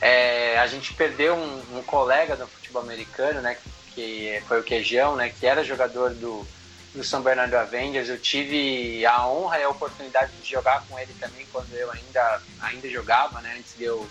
É, 0.00 0.58
a 0.58 0.66
gente 0.66 0.92
perdeu 0.94 1.34
um, 1.34 1.78
um, 1.78 1.82
colega 1.82 2.36
do 2.36 2.46
futebol 2.46 2.82
americano, 2.82 3.40
né? 3.40 3.56
Que 3.94 4.42
foi 4.46 4.60
o 4.60 4.64
Queijão, 4.64 5.16
né? 5.16 5.30
Que 5.30 5.46
era 5.46 5.64
jogador 5.64 6.14
do, 6.14 6.46
do 6.94 7.02
São 7.02 7.20
Bernardo 7.20 7.54
Avengers. 7.54 8.08
Eu 8.08 8.18
tive 8.18 9.04
a 9.04 9.26
honra 9.26 9.58
e 9.58 9.64
a 9.64 9.68
oportunidade 9.68 10.32
de 10.40 10.48
jogar 10.48 10.84
com 10.86 10.98
ele 10.98 11.12
também 11.18 11.46
quando 11.52 11.72
eu 11.74 11.90
ainda, 11.90 12.42
ainda 12.60 12.88
jogava, 12.88 13.40
né? 13.40 13.56
Antes 13.58 13.76
de 13.76 13.84
eu 13.84 14.08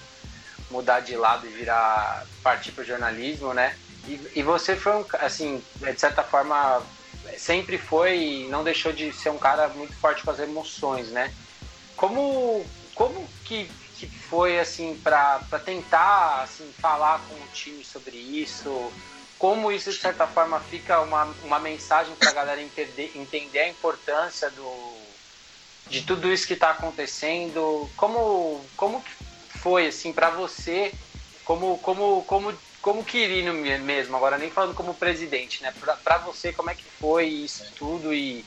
mudar 0.70 1.00
de 1.00 1.16
lado 1.16 1.48
e 1.48 1.50
virar 1.50 2.26
partir 2.42 2.72
para 2.72 2.82
o 2.82 2.86
jornalismo, 2.86 3.54
né? 3.54 3.78
E, 4.08 4.20
e, 4.36 4.44
você 4.44 4.76
foi 4.76 4.94
um, 4.96 5.06
assim, 5.20 5.64
de 5.76 6.00
certa 6.00 6.24
forma, 6.24 6.84
sempre 7.38 7.78
foi 7.78 8.48
não 8.50 8.64
deixou 8.64 8.92
de 8.92 9.14
ser 9.14 9.30
um 9.30 9.38
cara 9.38 9.70
muito 9.70 9.94
forte 9.96 10.24
com 10.24 10.32
as 10.32 10.40
emoções, 10.40 11.10
né? 11.10 11.34
Como, 11.96 12.66
como 12.94 13.26
que, 13.46 13.70
que 13.96 14.08
foi 14.08 14.60
assim 14.60 15.00
para 15.02 15.40
tentar 15.64 16.42
assim 16.44 16.70
falar 16.80 17.22
com 17.30 17.36
o 17.36 17.48
time 17.54 17.86
sobre 17.86 18.18
isso? 18.18 18.92
Como 19.44 19.74
isso 19.74 19.92
de 19.92 19.98
certa 19.98 20.26
forma 20.26 20.58
fica 20.62 21.02
uma, 21.02 21.26
uma 21.44 21.60
mensagem 21.60 22.16
para 22.16 22.30
a 22.30 22.34
galera 22.34 22.62
entender, 22.62 23.12
entender 23.14 23.60
a 23.60 23.68
importância 23.68 24.50
do, 24.50 24.96
de 25.90 26.02
tudo 26.04 26.32
isso 26.32 26.48
que 26.48 26.54
está 26.54 26.70
acontecendo. 26.70 27.90
Como, 27.98 28.66
como 28.78 29.04
foi 29.50 29.88
assim 29.88 30.14
para 30.14 30.30
você, 30.30 30.94
como, 31.44 31.78
como, 31.80 32.24
como, 32.24 32.58
como 32.82 33.04
Quirino 33.04 33.54
mesmo, 33.54 34.16
agora 34.16 34.38
nem 34.38 34.50
falando 34.50 34.74
como 34.76 34.94
presidente, 34.94 35.62
né? 35.62 35.74
Para 36.02 36.20
você, 36.20 36.54
como 36.54 36.70
é 36.70 36.74
que 36.74 36.90
foi 36.92 37.26
isso 37.28 37.70
tudo 37.76 38.14
e, 38.14 38.46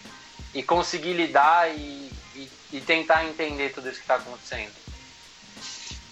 e 0.55 0.63
conseguir 0.63 1.13
lidar 1.13 1.77
e, 1.77 2.11
e, 2.35 2.51
e 2.73 2.81
tentar 2.81 3.23
entender 3.27 3.69
tudo 3.75 3.91
isso 3.91 3.99
que 3.99 4.05
está 4.05 4.15
acontecendo? 4.15 4.73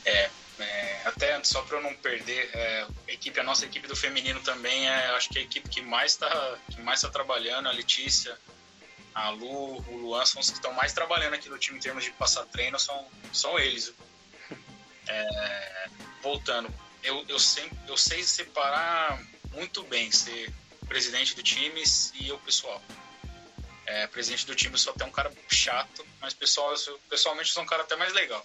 É, 0.05 0.29
é, 0.59 1.03
até 1.05 1.43
só 1.43 1.63
para 1.63 1.79
eu 1.79 1.83
não 1.83 1.95
perder, 1.97 2.51
é, 2.53 2.87
a 3.09 3.13
equipe, 3.13 3.39
a 3.41 3.43
nossa 3.43 3.65
equipe 3.65 3.89
do 3.89 3.97
feminino 3.97 4.41
também 4.41 4.89
é, 4.89 5.07
acho 5.17 5.29
que 5.29 5.39
é 5.39 5.43
a 5.43 5.45
equipe 5.45 5.69
que 5.69 5.83
mais 5.83 6.13
está 6.13 6.29
tá 6.29 7.11
trabalhando, 7.11 7.69
a 7.69 7.73
Letícia, 7.73 8.39
a 9.15 9.31
Lu, 9.31 9.79
o 9.89 9.97
Luan 9.97 10.25
são 10.25 10.41
os 10.41 10.51
que 10.51 10.57
estão 10.57 10.73
mais 10.73 10.93
trabalhando 10.93 11.35
aqui 11.35 11.49
no 11.49 11.59
time 11.59 11.79
em 11.79 11.81
termos 11.81 12.05
de 12.05 12.11
passar 12.13 12.45
treino, 12.47 12.79
são, 12.79 13.09
são 13.33 13.59
eles. 13.59 13.93
É, 15.07 15.89
voltando, 16.23 16.73
eu, 17.03 17.25
eu, 17.29 17.39
sempre, 17.39 17.77
eu 17.87 17.97
sei 17.97 18.23
separar 18.23 19.23
muito 19.53 19.83
bem 19.85 20.11
ser 20.11 20.53
presidente 20.89 21.35
do 21.35 21.43
time 21.43 21.83
e 22.15 22.33
o 22.33 22.39
pessoal. 22.39 22.83
É, 23.87 24.07
presidente 24.07 24.47
do 24.47 24.55
time 24.55 24.79
só 24.79 24.93
tem 24.93 25.07
um 25.07 25.13
cara 25.13 25.31
chato, 25.49 26.07
mas 26.21 26.33
pessoal, 26.33 26.75
pessoalmente 27.11 27.51
eu 27.51 27.55
sou 27.55 27.63
um 27.63 27.67
cara 27.67 27.83
até 27.83 27.97
mais 27.97 28.13
legal. 28.15 28.45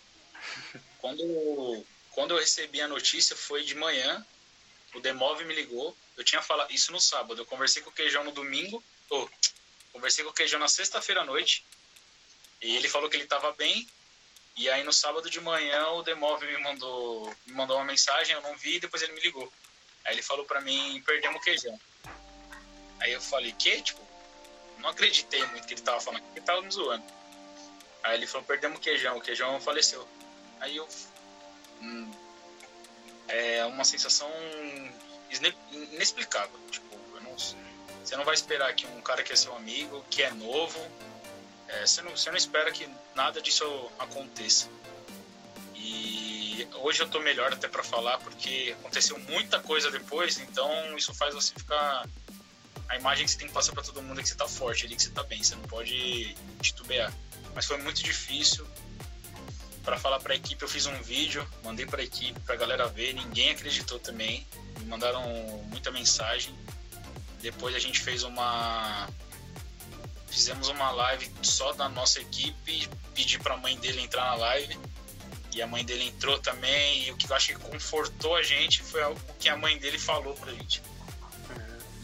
Quando 0.99 1.85
quando 2.11 2.31
eu 2.31 2.39
recebi 2.39 2.81
a 2.81 2.87
notícia 2.87 3.35
foi 3.35 3.63
de 3.63 3.75
manhã, 3.75 4.25
o 4.93 4.99
Demove 4.99 5.45
me 5.45 5.53
ligou, 5.53 5.95
eu 6.17 6.23
tinha 6.23 6.41
falado 6.41 6.71
isso 6.71 6.91
no 6.91 6.99
sábado, 6.99 7.41
eu 7.41 7.45
conversei 7.45 7.81
com 7.81 7.89
o 7.89 7.93
Queijão 7.93 8.23
no 8.23 8.31
domingo, 8.31 8.83
conversei 9.91 10.23
com 10.23 10.31
o 10.31 10.33
Queijão 10.33 10.59
na 10.59 10.67
sexta-feira 10.67 11.21
à 11.21 11.25
noite, 11.25 11.65
e 12.61 12.75
ele 12.75 12.89
falou 12.89 13.09
que 13.09 13.15
ele 13.15 13.23
estava 13.23 13.51
bem, 13.53 13.87
e 14.55 14.69
aí 14.69 14.83
no 14.83 14.91
sábado 14.91 15.29
de 15.29 15.39
manhã 15.39 15.87
o 15.91 16.03
Demove 16.03 16.45
me 16.45 16.57
mandou, 16.57 17.33
me 17.45 17.53
mandou 17.53 17.77
uma 17.77 17.85
mensagem, 17.85 18.35
eu 18.35 18.41
não 18.41 18.57
vi, 18.57 18.75
e 18.75 18.79
depois 18.79 19.01
ele 19.01 19.13
me 19.13 19.21
ligou. 19.21 19.51
Aí 20.03 20.13
ele 20.13 20.21
falou 20.21 20.45
para 20.45 20.59
mim, 20.59 21.01
perdemos 21.05 21.39
o 21.39 21.43
Queijão. 21.43 21.79
Aí 22.99 23.13
eu 23.13 23.21
falei, 23.21 23.53
que? 23.53 23.81
Tipo, 23.81 24.05
não 24.79 24.89
acreditei 24.89 25.45
muito 25.47 25.67
que 25.67 25.73
ele 25.75 25.81
tava 25.81 26.01
falando, 26.01 26.23
que 26.33 26.39
ele 26.39 26.45
tava 26.45 26.61
me 26.61 26.71
zoando. 26.71 27.05
Aí 28.03 28.17
ele 28.17 28.27
falou, 28.27 28.45
perdemos 28.45 28.79
o 28.79 28.81
Queijão, 28.81 29.17
o 29.17 29.21
Queijão 29.21 29.61
faleceu. 29.61 30.07
Aí 30.59 30.75
eu 30.75 30.87
é 33.27 33.65
uma 33.65 33.85
sensação 33.85 34.29
inexplicável. 35.71 36.59
Tipo, 36.71 36.97
não, 37.21 37.35
você 37.37 38.15
não 38.15 38.25
vai 38.25 38.33
esperar 38.33 38.73
que 38.73 38.85
um 38.87 39.01
cara 39.01 39.23
que 39.23 39.31
é 39.31 39.35
seu 39.35 39.55
amigo, 39.55 40.03
que 40.09 40.23
é 40.23 40.31
novo, 40.31 40.79
é, 41.67 41.85
você, 41.85 42.01
não, 42.01 42.11
você 42.11 42.29
não 42.31 42.37
espera 42.37 42.71
que 42.71 42.89
nada 43.15 43.41
disso 43.41 43.63
aconteça. 43.99 44.67
E 45.75 46.67
hoje 46.75 47.01
eu 47.01 47.09
tô 47.09 47.19
melhor 47.19 47.53
até 47.53 47.67
para 47.67 47.83
falar, 47.83 48.17
porque 48.19 48.75
aconteceu 48.79 49.17
muita 49.19 49.59
coisa 49.59 49.91
depois, 49.91 50.39
então 50.39 50.97
isso 50.97 51.13
faz 51.13 51.33
você 51.33 51.53
ficar. 51.53 52.07
A 52.87 52.97
imagem 52.97 53.25
que 53.25 53.31
você 53.31 53.37
tem 53.37 53.47
que 53.47 53.53
passar 53.53 53.71
para 53.71 53.83
todo 53.83 54.01
mundo 54.01 54.19
é 54.19 54.23
que 54.23 54.29
você 54.29 54.35
tá 54.35 54.47
forte, 54.47 54.85
ali 54.85 54.95
que 54.95 55.03
você 55.03 55.11
tá 55.11 55.21
bem, 55.21 55.43
você 55.43 55.55
não 55.55 55.63
pode 55.63 56.35
titubear. 56.59 57.13
Mas 57.53 57.65
foi 57.65 57.77
muito 57.77 58.01
difícil. 58.03 58.65
Para 59.83 59.97
falar 59.97 60.19
para 60.19 60.33
a 60.33 60.35
equipe, 60.35 60.61
eu 60.61 60.69
fiz 60.69 60.85
um 60.85 61.01
vídeo, 61.01 61.47
mandei 61.63 61.85
para 61.85 62.01
a 62.01 62.03
equipe, 62.03 62.39
para 62.41 62.55
a 62.55 62.57
galera 62.57 62.87
ver, 62.87 63.13
ninguém 63.13 63.51
acreditou 63.51 63.99
também. 63.99 64.45
Me 64.79 64.85
mandaram 64.85 65.23
muita 65.69 65.91
mensagem. 65.91 66.53
Depois 67.41 67.75
a 67.75 67.79
gente 67.79 67.99
fez 67.99 68.23
uma 68.23 69.07
fizemos 70.27 70.67
uma 70.69 70.91
live 70.91 71.31
só 71.41 71.73
da 71.73 71.89
nossa 71.89 72.21
equipe, 72.21 72.87
pedi 73.15 73.39
para 73.39 73.55
a 73.55 73.57
mãe 73.57 73.75
dele 73.77 74.01
entrar 74.01 74.25
na 74.25 74.35
live 74.35 74.79
e 75.53 75.61
a 75.61 75.67
mãe 75.67 75.83
dele 75.83 76.05
entrou 76.05 76.39
também 76.39 77.07
e 77.07 77.11
o 77.11 77.17
que 77.17 77.29
eu 77.29 77.35
acho 77.35 77.47
que 77.47 77.59
confortou 77.59 78.35
a 78.35 78.43
gente 78.43 78.83
foi 78.83 79.03
o 79.03 79.15
que 79.39 79.49
a 79.49 79.57
mãe 79.57 79.77
dele 79.79 79.97
falou 79.97 80.35
pra 80.35 80.51
gente. 80.53 80.81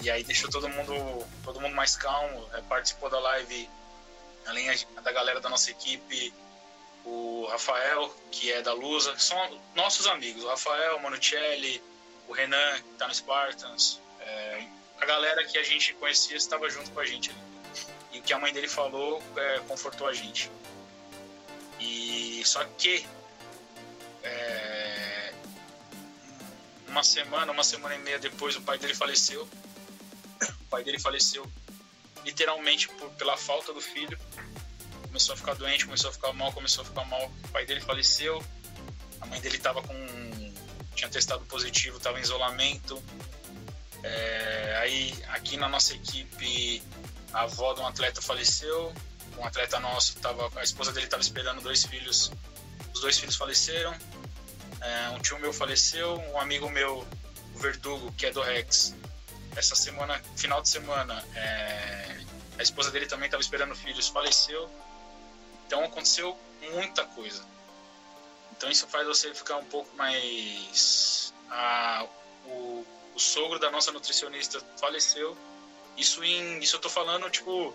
E 0.02 0.10
aí 0.10 0.24
deixou 0.24 0.50
todo 0.50 0.68
mundo, 0.70 0.94
todo 1.44 1.60
mundo 1.62 1.74
mais 1.74 1.96
calmo, 1.96 2.48
é, 2.54 2.62
participou 2.62 3.10
da 3.10 3.20
live, 3.20 3.70
além 4.46 4.68
da 5.04 5.12
galera 5.12 5.40
da 5.40 5.50
nossa 5.50 5.72
equipe, 5.72 6.34
o 7.06 7.46
Rafael, 7.50 8.14
que 8.32 8.52
é 8.52 8.62
da 8.62 8.74
Lusa, 8.74 9.18
são 9.18 9.62
nossos 9.76 10.08
amigos, 10.08 10.44
o 10.44 10.48
Rafael, 10.48 10.98
o 10.98 11.04
Manuccelli, 11.04 11.82
o 12.28 12.34
Renan, 12.34 12.76
que 12.78 12.98
tá 12.98 13.08
no 13.08 13.14
Spartans, 13.14 14.02
é, 14.20 14.68
a 15.00 15.06
galera 15.06 15.44
que 15.46 15.58
a 15.58 15.64
gente 15.64 15.94
conhecia 15.94 16.36
estava 16.36 16.70
junto 16.70 16.92
com 16.92 17.00
a 17.00 17.06
gente 17.06 17.30
ali. 17.30 17.40
E 18.14 18.20
o 18.20 18.22
que 18.24 18.34
a 18.34 18.40
mãe 18.40 18.54
dele 18.54 18.68
falou 18.68 19.22
é, 19.36 19.60
confortou 19.68 20.08
a 20.08 20.14
gente. 20.14 20.50
E 21.80 22.42
só 22.46 22.64
que 22.78 23.06
é, 24.24 25.34
uma 26.88 27.04
semana, 27.04 27.52
uma 27.52 27.64
semana 27.64 27.96
e 27.96 28.00
meia 28.00 28.18
depois, 28.18 28.56
o 28.56 28.62
pai 28.62 28.78
dele 28.78 28.96
faleceu. 28.96 29.48
O 30.62 30.64
pai 30.70 30.84
dele 30.84 31.00
faleceu 31.00 31.46
literalmente 32.24 32.88
por, 32.88 33.10
pela 33.12 33.38
falta 33.38 33.72
do 33.72 33.82
filho. 33.82 34.18
Começou 35.16 35.34
a 35.34 35.38
ficar 35.38 35.54
doente, 35.54 35.86
começou 35.86 36.10
a 36.10 36.14
ficar 36.14 36.34
mal, 36.34 36.52
começou 36.52 36.82
a 36.82 36.86
ficar 36.86 37.06
mal. 37.06 37.32
O 37.46 37.48
pai 37.48 37.66
dele 37.66 37.80
faleceu. 37.80 38.44
A 39.22 39.26
mãe 39.26 39.40
dele 39.40 39.56
estava 39.56 39.82
com. 39.82 39.96
tinha 40.94 41.10
testado 41.10 41.46
positivo, 41.46 41.96
estava 41.96 42.20
em 42.20 42.22
isolamento. 42.22 43.02
É, 44.04 44.78
aí, 44.82 45.18
aqui 45.30 45.56
na 45.56 45.70
nossa 45.70 45.94
equipe, 45.94 46.84
a 47.32 47.44
avó 47.44 47.74
de 47.74 47.80
um 47.80 47.88
atleta 47.88 48.22
faleceu. 48.22 48.94
Um 49.38 49.46
atleta 49.46 49.80
nosso, 49.80 50.18
tava, 50.18 50.52
a 50.60 50.64
esposa 50.64 50.92
dele 50.92 51.06
estava 51.06 51.22
esperando 51.22 51.62
dois 51.62 51.86
filhos. 51.86 52.30
Os 52.94 53.00
dois 53.00 53.18
filhos 53.18 53.38
faleceram 53.38 53.96
é, 54.82 55.10
um 55.12 55.20
tio 55.20 55.40
meu 55.40 55.54
faleceu, 55.54 56.18
um 56.34 56.40
amigo 56.42 56.70
meu, 56.70 57.08
o 57.54 57.58
Verdugo, 57.58 58.12
que 58.18 58.26
é 58.26 58.32
do 58.32 58.42
Rex, 58.42 58.94
essa 59.56 59.76
semana, 59.76 60.22
final 60.36 60.62
de 60.62 60.68
semana, 60.68 61.24
é, 61.36 62.18
a 62.60 62.62
esposa 62.62 62.92
dele 62.92 63.06
também 63.06 63.28
estava 63.28 63.42
esperando 63.42 63.74
filhos, 63.76 64.10
faleceu. 64.10 64.70
Então 65.66 65.84
aconteceu 65.84 66.38
muita 66.72 67.06
coisa. 67.06 67.46
Então 68.52 68.70
isso 68.70 68.88
faz 68.88 69.06
você 69.06 69.34
ficar 69.34 69.58
um 69.58 69.66
pouco 69.66 69.96
mais. 69.96 71.34
Ah, 71.50 72.08
o, 72.46 72.86
o 73.14 73.20
sogro 73.20 73.60
da 73.60 73.70
nossa 73.70 73.92
nutricionista 73.92 74.60
faleceu. 74.80 75.38
Isso 75.98 76.24
em. 76.24 76.60
Isso 76.60 76.76
eu 76.76 76.82
tô 76.82 76.90
falando, 76.90 77.30
tipo, 77.30 77.74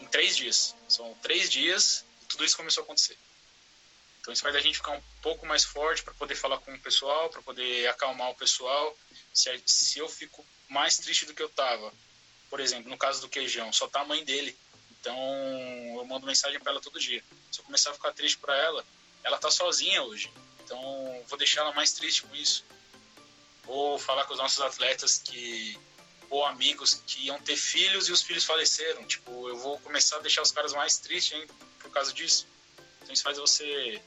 em 0.00 0.06
três 0.06 0.36
dias. 0.36 0.74
São 0.88 1.14
três 1.22 1.50
dias 1.50 2.04
e 2.22 2.26
tudo 2.26 2.44
isso 2.44 2.56
começou 2.56 2.82
a 2.82 2.84
acontecer. 2.84 3.18
Então 4.20 4.32
isso 4.32 4.42
faz 4.42 4.54
a 4.54 4.60
gente 4.60 4.76
ficar 4.76 4.92
um 4.92 5.02
pouco 5.20 5.44
mais 5.44 5.64
forte 5.64 6.02
para 6.02 6.14
poder 6.14 6.36
falar 6.36 6.58
com 6.58 6.72
o 6.72 6.78
pessoal, 6.78 7.28
para 7.28 7.42
poder 7.42 7.88
acalmar 7.88 8.30
o 8.30 8.36
pessoal. 8.36 8.96
Se, 9.34 9.60
se 9.66 9.98
eu 9.98 10.08
fico 10.08 10.46
mais 10.68 10.96
triste 10.96 11.26
do 11.26 11.34
que 11.34 11.42
eu 11.42 11.48
tava, 11.48 11.92
por 12.48 12.60
exemplo, 12.60 12.88
no 12.88 12.96
caso 12.96 13.20
do 13.20 13.28
queijão, 13.28 13.72
só 13.72 13.88
tá 13.88 14.00
a 14.00 14.04
mãe 14.04 14.24
dele. 14.24 14.56
Então 15.02 15.16
eu 15.98 16.04
mando 16.06 16.24
mensagem 16.26 16.60
para 16.60 16.70
ela 16.70 16.80
todo 16.80 17.00
dia. 17.00 17.22
Se 17.50 17.58
eu 17.58 17.64
começar 17.64 17.90
a 17.90 17.94
ficar 17.94 18.12
triste 18.12 18.38
para 18.38 18.56
ela, 18.56 18.84
ela 19.24 19.36
tá 19.36 19.50
sozinha 19.50 20.00
hoje. 20.04 20.32
Então 20.64 20.80
vou 21.26 21.36
deixar 21.36 21.62
ela 21.62 21.72
mais 21.72 21.92
triste 21.92 22.22
com 22.22 22.34
isso. 22.36 22.64
Vou 23.64 23.98
falar 23.98 24.24
com 24.26 24.32
os 24.32 24.38
nossos 24.38 24.60
atletas 24.60 25.18
que 25.18 25.76
ou 26.30 26.46
amigos 26.46 27.02
que 27.06 27.26
iam 27.26 27.38
ter 27.40 27.56
filhos 27.56 28.08
e 28.08 28.12
os 28.12 28.22
filhos 28.22 28.44
faleceram. 28.44 29.04
Tipo, 29.04 29.48
eu 29.48 29.56
vou 29.58 29.76
começar 29.80 30.16
a 30.16 30.20
deixar 30.20 30.40
os 30.40 30.52
caras 30.52 30.72
mais 30.72 30.96
tristes 30.98 31.36
hein, 31.36 31.46
por 31.80 31.90
causa 31.90 32.12
disso. 32.12 32.46
Então 33.02 33.12
isso 33.12 33.24
faz 33.24 33.36
você 33.38 34.00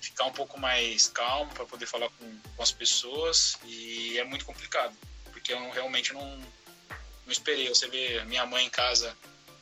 ficar 0.00 0.24
um 0.24 0.32
pouco 0.32 0.58
mais 0.58 1.08
calmo 1.08 1.52
para 1.52 1.66
poder 1.66 1.86
falar 1.86 2.08
com, 2.08 2.38
com, 2.56 2.62
as 2.62 2.72
pessoas 2.72 3.58
e 3.64 4.18
é 4.18 4.24
muito 4.24 4.46
complicado, 4.46 4.96
porque 5.30 5.52
eu 5.52 5.70
realmente 5.70 6.14
não, 6.14 6.38
não 6.38 7.32
esperei. 7.32 7.68
Você 7.68 7.86
vê 7.86 8.24
minha 8.24 8.46
mãe 8.46 8.64
em 8.64 8.70
casa, 8.70 9.14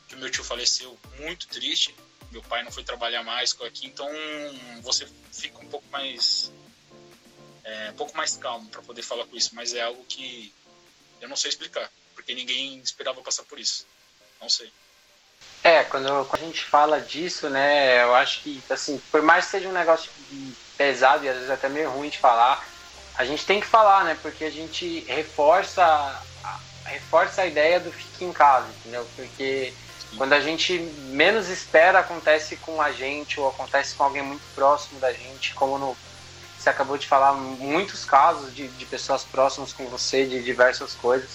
que 0.09 0.15
meu 0.15 0.29
tio 0.29 0.43
faleceu, 0.43 0.97
muito 1.19 1.47
triste, 1.47 1.95
meu 2.31 2.41
pai 2.43 2.63
não 2.63 2.71
foi 2.71 2.83
trabalhar 2.83 3.23
mais 3.23 3.55
aqui, 3.61 3.87
então 3.87 4.09
você 4.81 5.07
fica 5.31 5.59
um 5.59 5.67
pouco 5.67 5.85
mais 5.91 6.51
é, 7.63 7.91
um 7.91 7.95
pouco 7.95 8.17
mais 8.17 8.35
calmo 8.35 8.67
para 8.69 8.81
poder 8.81 9.03
falar 9.03 9.25
com 9.25 9.35
isso, 9.35 9.51
mas 9.53 9.73
é 9.73 9.81
algo 9.81 10.03
que 10.05 10.53
eu 11.21 11.29
não 11.29 11.35
sei 11.35 11.49
explicar, 11.49 11.89
porque 12.15 12.33
ninguém 12.33 12.79
esperava 12.79 13.21
passar 13.21 13.43
por 13.43 13.59
isso. 13.59 13.85
Não 14.41 14.49
sei. 14.49 14.71
É, 15.63 15.83
quando, 15.83 16.25
quando, 16.25 16.43
a 16.43 16.45
gente 16.45 16.63
fala 16.63 17.01
disso, 17.01 17.49
né, 17.49 18.01
eu 18.03 18.15
acho 18.15 18.41
que, 18.41 18.61
assim, 18.69 19.01
por 19.11 19.21
mais 19.21 19.45
que 19.45 19.51
seja 19.51 19.69
um 19.69 19.73
negócio 19.73 20.11
pesado 20.77 21.25
e 21.25 21.29
às 21.29 21.35
vezes 21.35 21.49
até 21.49 21.67
meio 21.67 21.89
ruim 21.91 22.09
de 22.09 22.17
falar, 22.17 22.65
a 23.15 23.25
gente 23.25 23.45
tem 23.45 23.59
que 23.59 23.67
falar, 23.67 24.05
né, 24.05 24.17
porque 24.21 24.45
a 24.45 24.49
gente 24.49 25.01
reforça, 25.01 26.21
reforça 26.85 27.41
a 27.41 27.47
ideia 27.47 27.79
do 27.79 27.91
fique 27.91 28.23
em 28.23 28.31
casa, 28.31 28.67
entendeu? 28.79 29.07
Porque 29.15 29.73
quando 30.17 30.33
a 30.33 30.39
gente 30.39 30.79
menos 31.11 31.49
espera, 31.49 31.99
acontece 31.99 32.55
com 32.57 32.81
a 32.81 32.91
gente 32.91 33.39
ou 33.39 33.47
acontece 33.47 33.95
com 33.95 34.03
alguém 34.03 34.23
muito 34.23 34.43
próximo 34.55 34.99
da 34.99 35.13
gente, 35.13 35.53
como 35.53 35.77
no, 35.77 35.95
você 36.57 36.69
acabou 36.69 36.97
de 36.97 37.07
falar, 37.07 37.33
muitos 37.33 38.03
casos 38.03 38.53
de, 38.53 38.67
de 38.67 38.85
pessoas 38.85 39.23
próximas 39.23 39.71
com 39.71 39.85
você, 39.85 40.25
de 40.25 40.43
diversas 40.43 40.93
coisas. 40.93 41.29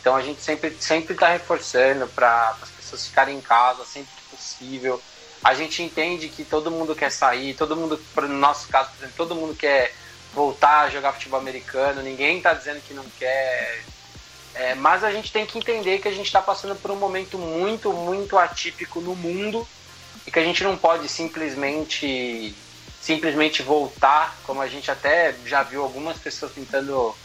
Então 0.00 0.14
a 0.14 0.22
gente 0.22 0.40
sempre 0.42 0.76
sempre 0.80 1.14
está 1.14 1.28
reforçando 1.28 2.06
para 2.08 2.56
as 2.62 2.70
pessoas 2.70 3.06
ficarem 3.06 3.36
em 3.36 3.40
casa 3.40 3.84
sempre 3.84 4.10
que 4.14 4.36
possível. 4.36 5.02
A 5.42 5.54
gente 5.54 5.82
entende 5.82 6.28
que 6.28 6.44
todo 6.44 6.70
mundo 6.70 6.94
quer 6.94 7.10
sair, 7.10 7.54
todo 7.54 7.76
mundo, 7.76 8.00
no 8.16 8.28
nosso 8.28 8.68
caso, 8.68 8.90
por 8.90 8.98
exemplo, 8.98 9.14
todo 9.16 9.34
mundo 9.34 9.54
quer 9.54 9.94
voltar 10.32 10.80
a 10.80 10.90
jogar 10.90 11.12
futebol 11.12 11.40
americano, 11.40 12.02
ninguém 12.02 12.38
está 12.38 12.52
dizendo 12.54 12.80
que 12.82 12.92
não 12.94 13.04
quer. 13.18 13.84
É, 14.54 14.74
mas 14.74 15.04
a 15.04 15.10
gente 15.10 15.32
tem 15.32 15.46
que 15.46 15.58
entender 15.58 15.98
que 15.98 16.08
a 16.08 16.12
gente 16.12 16.26
está 16.26 16.42
passando 16.42 16.74
por 16.74 16.90
um 16.90 16.96
momento 16.96 17.38
muito, 17.38 17.92
muito 17.92 18.36
atípico 18.36 19.00
no 19.00 19.14
mundo 19.14 19.66
e 20.26 20.30
que 20.30 20.38
a 20.38 20.44
gente 20.44 20.64
não 20.64 20.76
pode 20.76 21.08
simplesmente 21.08 22.54
simplesmente 23.00 23.62
voltar, 23.62 24.36
como 24.44 24.60
a 24.60 24.66
gente 24.66 24.90
até 24.90 25.34
já 25.46 25.62
viu 25.62 25.82
algumas 25.82 26.18
pessoas 26.18 26.52
tentando 26.52 27.16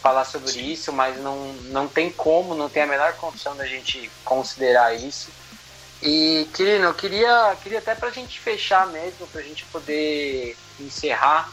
falar 0.00 0.24
sobre 0.24 0.52
Sim. 0.52 0.70
isso, 0.70 0.92
mas 0.92 1.18
não, 1.18 1.52
não 1.64 1.88
tem 1.88 2.10
como, 2.10 2.54
não 2.54 2.68
tem 2.68 2.84
a 2.84 2.86
menor 2.86 3.12
condição 3.14 3.56
da 3.56 3.66
gente 3.66 4.10
considerar 4.24 4.94
isso. 4.94 5.30
E, 6.02 6.48
Quirino, 6.54 6.84
eu 6.84 6.94
queria, 6.94 7.56
queria 7.62 7.78
até 7.78 7.94
para 7.94 8.08
a 8.08 8.12
gente 8.12 8.38
fechar 8.38 8.86
mesmo, 8.86 9.26
para 9.26 9.40
a 9.40 9.44
gente 9.44 9.64
poder 9.66 10.56
encerrar. 10.78 11.50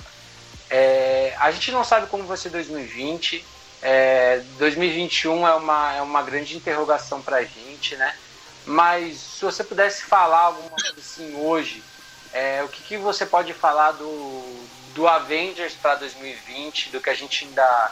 É, 0.70 1.34
a 1.40 1.50
gente 1.52 1.72
não 1.72 1.84
sabe 1.84 2.08
como 2.08 2.26
vai 2.26 2.38
ser 2.38 2.50
2020. 2.50 3.44
É, 3.86 4.42
2021 4.58 5.46
é 5.46 5.56
uma, 5.56 5.96
é 5.96 6.02
uma 6.02 6.24
grande 6.24 6.56
interrogação 6.56 7.22
para 7.22 7.38
a 7.38 7.44
gente, 7.44 7.98
né? 7.98 8.16
Mas 8.66 9.18
se 9.18 9.44
você 9.44 9.62
pudesse 9.62 10.04
falar 10.04 10.40
alguma 10.40 10.70
coisa 10.70 10.96
assim 10.98 11.36
hoje, 11.36 11.84
é, 12.32 12.64
o 12.64 12.70
que, 12.70 12.82
que 12.82 12.98
você 12.98 13.26
pode 13.26 13.54
falar 13.54 13.92
do, 13.92 14.66
do 14.96 15.06
Avengers 15.06 15.74
para 15.74 15.96
2020, 15.96 16.92
do 16.92 17.02
que 17.02 17.10
a 17.10 17.14
gente 17.14 17.44
ainda 17.44 17.92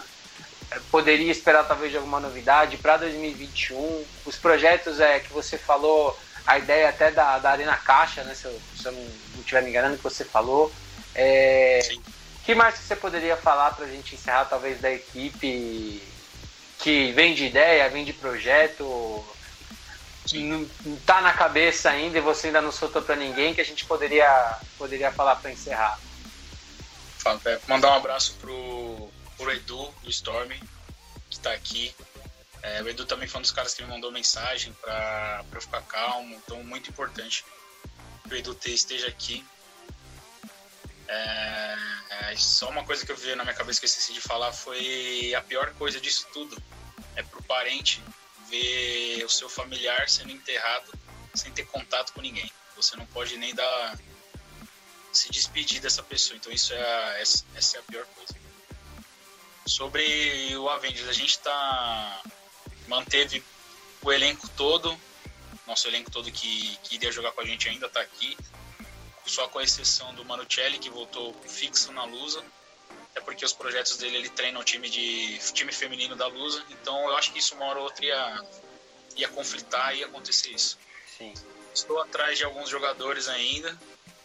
poderia 0.90 1.30
esperar 1.30 1.68
talvez 1.68 1.92
de 1.92 1.98
alguma 1.98 2.22
novidade 2.22 2.78
para 2.78 2.96
2021. 2.96 4.06
Os 4.26 4.38
projetos 4.38 5.02
é, 5.02 5.20
que 5.20 5.34
você 5.34 5.58
falou, 5.58 6.18
a 6.48 6.58
ideia 6.58 6.88
até 6.88 7.12
da, 7.12 7.38
da 7.38 7.52
Arena 7.52 7.76
Caixa, 7.76 8.24
né, 8.24 8.34
se 8.34 8.46
eu, 8.46 8.62
se 8.80 8.86
eu 8.86 8.94
não 8.94 9.06
estiver 9.40 9.62
me 9.62 9.70
enganando, 9.70 9.98
que 9.98 10.04
você 10.04 10.24
falou. 10.24 10.72
É, 11.14 11.80
que 12.52 12.56
mais 12.56 12.78
que 12.78 12.84
você 12.84 12.98
poderia 12.98 13.38
falar 13.38 13.72
para 13.72 13.86
a 13.86 13.88
gente 13.88 14.14
encerrar, 14.14 14.44
talvez, 14.44 14.82
da 14.82 14.92
equipe 14.92 16.04
que 16.80 17.14
vem 17.14 17.34
de 17.34 17.46
ideia, 17.46 17.90
vem 17.90 18.04
de 18.04 18.12
projeto, 18.12 18.84
não, 20.34 20.70
não 20.86 20.98
tá 21.06 21.22
na 21.22 21.32
cabeça 21.32 21.90
ainda 21.90 22.18
e 22.18 22.22
você 22.22 22.48
ainda 22.48 22.62
não 22.62 22.72
soltou 22.72 23.02
para 23.02 23.16
ninguém, 23.16 23.54
que 23.54 23.62
a 23.62 23.66
gente 23.66 23.86
poderia, 23.86 24.60
poderia 24.78 25.14
falar 25.14 25.38
para 25.38 25.52
encerrar? 25.52 25.98
Mandar 27.68 27.92
um 27.92 27.96
abraço 27.96 28.36
pro 28.42 29.10
pro 29.38 29.52
Edu 29.52 29.92
do 30.04 30.10
Storm, 30.10 30.50
que 31.30 31.38
está 31.38 31.54
aqui. 31.54 31.96
É, 32.62 32.82
o 32.84 32.90
Edu 32.90 33.06
também 33.06 33.28
foi 33.28 33.40
um 33.40 33.42
dos 33.42 33.52
caras 33.52 33.74
que 33.74 33.82
me 33.82 33.90
mandou 33.90 34.12
mensagem 34.12 34.74
para 34.74 35.44
eu 35.54 35.62
ficar 35.62 35.82
calmo, 35.84 36.36
então 36.36 36.62
muito 36.64 36.90
importante 36.90 37.46
que 38.28 38.34
o 38.34 38.38
Edu 38.38 38.58
esteja 38.66 39.08
aqui. 39.08 39.44
É, 41.12 41.76
Mas 42.32 42.42
só 42.46 42.70
uma 42.70 42.86
coisa 42.86 43.06
que 43.06 43.12
eu 43.12 43.18
vi 43.18 43.36
na 43.36 43.44
minha 43.44 43.54
cabeça 43.54 43.78
que 43.78 43.86
eu 43.86 43.90
esqueci 43.90 44.14
de 44.14 44.22
falar 44.22 44.54
foi 44.54 45.36
a 45.36 45.42
pior 45.42 45.74
coisa 45.74 46.00
disso 46.00 46.26
tudo. 46.32 46.56
É 47.18 47.22
pro 47.22 47.44
parente 47.44 48.02
ver 48.50 49.22
o 49.26 49.30
seu 49.30 49.50
familiar 49.50 50.08
sendo 50.08 50.32
enterrado 50.32 50.90
sem 51.34 51.52
ter 51.52 51.66
contato 51.66 52.14
com 52.14 52.22
ninguém. 52.22 52.50
Você 52.78 52.96
não 52.96 53.06
pode 53.08 53.36
nem 53.36 53.54
dar 53.54 54.00
se 55.12 55.30
despedir 55.30 55.82
dessa 55.82 56.02
pessoa. 56.02 56.38
Então 56.38 56.54
isso 56.54 56.74
é 56.74 56.82
a, 56.82 57.20
essa, 57.20 57.44
é 57.76 57.80
a 57.80 57.84
pior 57.84 58.06
coisa. 58.16 58.34
Sobre 59.66 60.56
o 60.56 60.70
Avengers, 60.70 61.10
a 61.10 61.14
gente 61.14 61.38
tá 61.40 62.24
manteve 62.88 63.44
o 64.02 64.12
elenco 64.12 64.48
todo, 64.56 64.98
nosso 65.68 65.88
elenco 65.90 66.10
todo 66.10 66.32
que, 66.32 66.78
que 66.84 66.96
iria 66.96 67.12
jogar 67.12 67.34
com 67.34 67.42
a 67.42 67.46
gente 67.46 67.68
ainda 67.68 67.88
está 67.88 68.00
aqui, 68.00 68.38
só 69.26 69.48
com 69.48 69.60
a 69.60 69.64
exceção 69.64 70.14
do 70.16 70.26
Manuccelli 70.26 70.80
que 70.80 70.90
voltou 70.90 71.34
fixo 71.48 71.92
na 71.92 72.04
Lusa, 72.06 72.44
é 73.16 73.20
porque 73.20 73.44
os 73.44 73.54
projetos 73.54 73.98
dele 73.98 74.18
ele 74.18 74.30
treina 74.30 74.60
o 74.60 74.64
time 74.64 74.90
de 74.90 75.38
time 75.54 75.72
feminino 75.72 76.16
da 76.16 76.28
Lusa, 76.28 76.64
então 76.70 77.10
eu 77.10 77.16
acho 77.18 77.32
que 77.32 77.40
isso 77.40 77.56
uma 77.56 77.66
hora 77.66 77.80
ou 77.80 77.86
outra 77.86 78.06
ia, 78.06 78.46
ia 79.18 79.28
conflitar 79.30 79.94
e 79.94 80.00
ia 80.00 80.06
acontecer 80.06 80.50
isso. 80.50 80.78
Sim. 81.18 81.34
Estou 81.74 82.02
atrás 82.02 82.38
de 82.38 82.44
alguns 82.44 82.70
jogadores 82.70 83.28
ainda, 83.28 83.78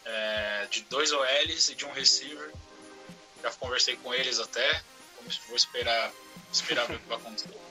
é, 0.05 0.67
de 0.71 0.83
dois 0.83 1.13
OLs 1.13 1.69
e 1.71 1.75
de 1.75 1.85
um 1.85 1.93
receiver. 1.93 2.53
Já 3.43 3.51
conversei 3.53 3.97
com 3.97 4.15
eles 4.15 4.39
até. 4.39 4.83
Vou 5.49 5.57
esperar, 5.57 6.13
esperar 6.53 6.87
ver 6.87 6.97
o 6.97 7.01
que 7.01 7.09
vai 7.09 7.19
acontecer. 7.19 7.51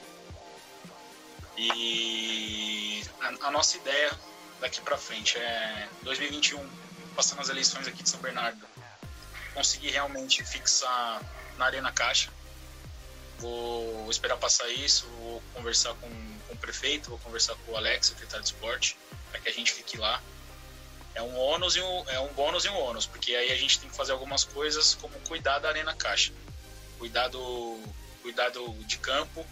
E 1.58 3.02
a, 3.18 3.46
a 3.46 3.50
nossa 3.50 3.78
ideia 3.78 4.12
daqui 4.60 4.78
para 4.82 4.98
frente 4.98 5.38
é 5.38 5.88
2021, 6.02 6.68
passando 7.16 7.40
as 7.40 7.48
eleições 7.48 7.88
aqui 7.88 8.02
de 8.02 8.10
São 8.10 8.20
Bernardo, 8.20 8.60
conseguir 9.54 9.90
realmente 9.90 10.44
fixar 10.44 11.22
na 11.56 11.64
Arena 11.64 11.90
Caixa. 11.90 12.30
Vou 13.38 14.08
esperar 14.10 14.36
passar 14.36 14.68
isso, 14.68 15.06
vou 15.06 15.42
conversar 15.54 15.94
com, 15.94 16.08
com 16.46 16.54
o 16.54 16.56
prefeito, 16.58 17.08
vou 17.08 17.18
conversar 17.18 17.56
com 17.56 17.72
o 17.72 17.76
Alex, 17.76 18.08
secretário 18.08 18.44
de 18.44 18.52
esporte, 18.52 18.96
para 19.30 19.40
que 19.40 19.48
a 19.48 19.52
gente 19.52 19.72
fique 19.72 19.96
lá. 19.96 20.22
É 21.14 21.22
um 21.22 21.34
ônus 21.34 21.76
e 21.76 21.80
um, 21.80 22.10
é 22.10 22.20
um 22.20 22.32
bônus 22.34 22.66
e 22.66 22.68
um 22.68 22.78
ônus, 22.78 23.06
porque 23.06 23.34
aí 23.34 23.50
a 23.50 23.56
gente 23.56 23.80
tem 23.80 23.88
que 23.88 23.96
fazer 23.96 24.12
algumas 24.12 24.44
coisas 24.44 24.94
como 24.94 25.18
cuidar 25.20 25.58
da 25.58 25.68
Arena 25.70 25.94
Caixa, 25.94 26.32
cuidar 26.98 27.28
do, 27.28 27.80
cuidar 28.22 28.50
do, 28.50 28.72
de 28.84 28.98
campo, 28.98 29.46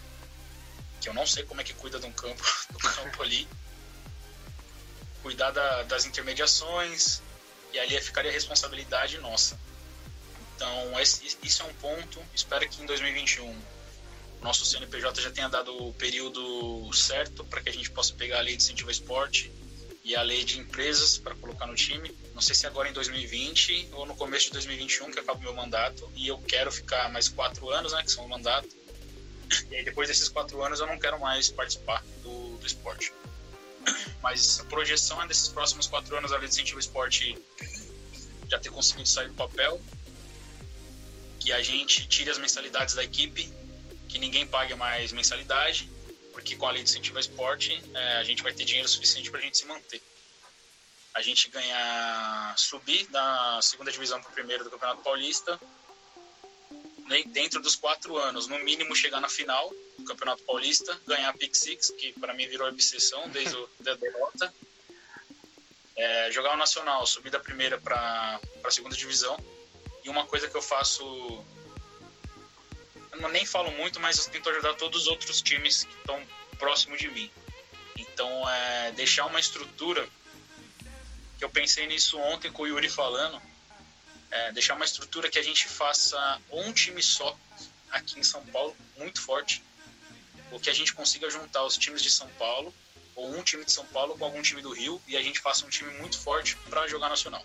que 1.01 1.09
eu 1.09 1.13
não 1.13 1.25
sei 1.25 1.43
como 1.43 1.61
é 1.61 1.63
que 1.63 1.73
cuida 1.73 1.99
de 1.99 2.05
um 2.05 2.11
campo, 2.11 2.43
do 2.69 2.79
campo 2.79 3.23
ali. 3.23 3.47
Cuidar 5.23 5.49
da, 5.49 5.81
das 5.83 6.05
intermediações, 6.05 7.21
e 7.75 7.79
ali 7.79 7.99
ficaria 8.01 8.31
a 8.31 8.33
responsabilidade 8.33 9.17
nossa. 9.19 9.59
Então, 10.55 10.93
isso 11.43 11.61
é 11.61 11.65
um 11.65 11.73
ponto. 11.73 12.23
Espero 12.33 12.67
que 12.69 12.81
em 12.81 12.85
2021 12.85 13.45
o 13.45 13.57
nosso 14.41 14.65
CNPJ 14.65 15.21
já 15.21 15.29
tenha 15.29 15.49
dado 15.49 15.75
o 15.85 15.93
período 15.93 16.91
certo 16.93 17.43
para 17.43 17.61
que 17.61 17.69
a 17.69 17.73
gente 17.73 17.91
possa 17.91 18.13
pegar 18.13 18.37
a 18.37 18.41
lei 18.41 18.55
de 18.55 18.63
incentivo 18.63 18.87
ao 18.87 18.91
esporte 18.91 19.51
e 20.05 20.15
a 20.15 20.21
lei 20.21 20.45
de 20.45 20.57
empresas 20.57 21.17
para 21.17 21.35
colocar 21.35 21.65
no 21.65 21.75
time. 21.75 22.15
Não 22.33 22.41
sei 22.41 22.55
se 22.55 22.65
agora 22.65 22.87
em 22.87 22.93
2020 22.93 23.89
ou 23.91 24.05
no 24.05 24.15
começo 24.15 24.45
de 24.45 24.53
2021 24.53 25.11
que 25.11 25.19
acaba 25.19 25.37
o 25.37 25.41
meu 25.41 25.53
mandato. 25.53 26.09
E 26.15 26.29
eu 26.29 26.37
quero 26.37 26.71
ficar 26.71 27.11
mais 27.11 27.27
quatro 27.27 27.69
anos, 27.69 27.91
né, 27.91 28.01
que 28.03 28.11
são 28.11 28.25
o 28.25 28.29
mandato. 28.29 28.69
E 29.69 29.75
aí 29.75 29.83
depois 29.83 30.07
desses 30.07 30.29
quatro 30.29 30.63
anos 30.63 30.79
eu 30.79 30.87
não 30.87 30.97
quero 30.97 31.19
mais 31.19 31.49
participar 31.49 32.01
do, 32.23 32.57
do 32.57 32.65
esporte. 32.65 33.11
Mas 34.21 34.59
a 34.59 34.65
projeção 34.65 35.21
é 35.21 35.27
desses 35.27 35.47
próximos 35.47 35.87
quatro 35.87 36.15
anos 36.17 36.31
a 36.31 36.37
lei 36.37 36.47
de 36.47 36.53
incentivo 36.53 36.77
ao 36.77 36.81
esporte 36.81 37.37
já 38.49 38.59
ter 38.59 38.69
conseguido 38.69 39.07
sair 39.07 39.27
do 39.27 39.33
papel, 39.33 39.81
que 41.39 41.51
a 41.51 41.61
gente 41.61 42.07
tire 42.07 42.29
as 42.29 42.37
mensalidades 42.37 42.95
da 42.95 43.03
equipe, 43.03 43.51
que 44.07 44.19
ninguém 44.19 44.45
pague 44.45 44.73
mais 44.75 45.11
mensalidade, 45.11 45.89
porque 46.31 46.55
com 46.55 46.67
a 46.67 46.71
lei 46.71 46.83
de 46.83 46.89
incentivo 46.89 47.17
ao 47.17 47.21
esporte 47.21 47.81
é, 47.93 48.17
a 48.17 48.23
gente 48.23 48.43
vai 48.43 48.53
ter 48.53 48.65
dinheiro 48.65 48.87
suficiente 48.87 49.29
para 49.29 49.39
a 49.39 49.43
gente 49.43 49.57
se 49.57 49.65
manter. 49.65 50.01
A 51.13 51.21
gente 51.21 51.49
ganhar, 51.49 52.55
subir 52.57 53.07
da 53.07 53.59
segunda 53.61 53.91
divisão 53.91 54.21
para 54.21 54.29
o 54.29 54.33
primeiro 54.33 54.63
do 54.63 54.69
Campeonato 54.69 55.01
Paulista 55.01 55.59
dentro 57.27 57.61
dos 57.61 57.75
quatro 57.75 58.17
anos, 58.17 58.47
no 58.47 58.57
mínimo 58.59 58.95
chegar 58.95 59.21
na 59.21 59.29
final 59.29 59.71
do 59.97 60.05
Campeonato 60.05 60.43
Paulista, 60.43 60.99
ganhar 61.05 61.29
a 61.29 61.33
Pick 61.33 61.55
Six, 61.55 61.91
que 61.91 62.13
para 62.13 62.33
mim 62.33 62.47
virou 62.47 62.67
obsessão 62.67 63.29
desde 63.29 63.55
a 63.87 63.93
derrota, 63.93 64.53
é, 65.95 66.31
jogar 66.31 66.53
o 66.53 66.57
Nacional, 66.57 67.05
subir 67.05 67.29
da 67.29 67.39
primeira 67.39 67.79
para 67.79 68.39
a 68.63 68.71
segunda 68.71 68.95
divisão. 68.95 69.37
E 70.03 70.09
uma 70.09 70.25
coisa 70.25 70.49
que 70.49 70.55
eu 70.55 70.61
faço, 70.61 71.03
eu 73.11 73.29
nem 73.29 73.45
falo 73.45 73.71
muito, 73.71 73.99
mas 73.99 74.17
eu 74.17 74.31
tento 74.31 74.49
ajudar 74.49 74.73
todos 74.75 75.03
os 75.03 75.07
outros 75.07 75.41
times 75.41 75.83
que 75.83 75.95
estão 75.95 76.21
próximo 76.57 76.97
de 76.97 77.07
mim. 77.09 77.31
Então, 77.97 78.49
é, 78.49 78.91
deixar 78.91 79.25
uma 79.25 79.39
estrutura, 79.39 80.07
que 81.37 81.43
eu 81.43 81.49
pensei 81.49 81.87
nisso 81.87 82.17
ontem 82.17 82.51
com 82.51 82.63
o 82.63 82.67
Yuri 82.67 82.89
falando, 82.89 83.41
é, 84.35 84.51
deixar 84.51 84.75
uma 84.75 84.85
estrutura 84.85 85.29
que 85.29 85.39
a 85.39 85.43
gente 85.43 85.67
faça 85.67 86.41
um 86.51 86.73
time 86.73 87.01
só 87.01 87.37
aqui 87.89 88.19
em 88.19 88.23
São 88.23 88.45
Paulo, 88.47 88.75
muito 88.97 89.21
forte, 89.21 89.63
ou 90.51 90.59
que 90.59 90.69
a 90.69 90.73
gente 90.73 90.93
consiga 90.93 91.29
juntar 91.29 91.63
os 91.63 91.77
times 91.77 92.01
de 92.01 92.09
São 92.09 92.27
Paulo, 92.37 92.73
ou 93.15 93.33
um 93.37 93.41
time 93.43 93.63
de 93.63 93.71
São 93.71 93.85
Paulo 93.85 94.17
com 94.17 94.25
algum 94.25 94.41
time 94.41 94.61
do 94.61 94.73
Rio, 94.73 95.01
e 95.07 95.15
a 95.15 95.21
gente 95.21 95.39
faça 95.39 95.65
um 95.65 95.69
time 95.69 95.89
muito 95.99 96.19
forte 96.19 96.57
para 96.69 96.87
jogar 96.87 97.09
nacional. 97.09 97.43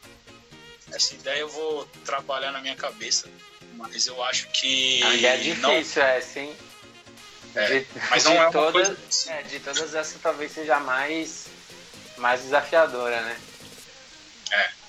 Essa 0.92 1.14
ideia 1.14 1.40
eu 1.40 1.48
vou 1.48 1.86
trabalhar 2.04 2.50
na 2.50 2.60
minha 2.60 2.74
cabeça, 2.74 3.28
mas 3.74 4.06
eu 4.08 4.22
acho 4.24 4.48
que. 4.48 5.00
É 5.24 5.36
difícil, 5.36 6.02
não... 6.02 6.08
é, 6.08 6.20
sim. 6.20 6.56
É, 7.54 7.80
de, 7.80 7.86
mas 8.08 8.24
não 8.24 8.32
é 8.32 8.40
uma 8.42 8.52
todas, 8.52 8.88
coisa... 8.88 9.02
Assim. 9.08 9.30
É, 9.30 9.42
de 9.42 9.60
todas 9.60 9.94
essas 9.94 10.20
talvez 10.20 10.52
seja 10.52 10.80
mais, 10.80 11.46
mais 12.16 12.42
desafiadora, 12.42 13.22
né? 13.22 13.40
É. 14.52 14.79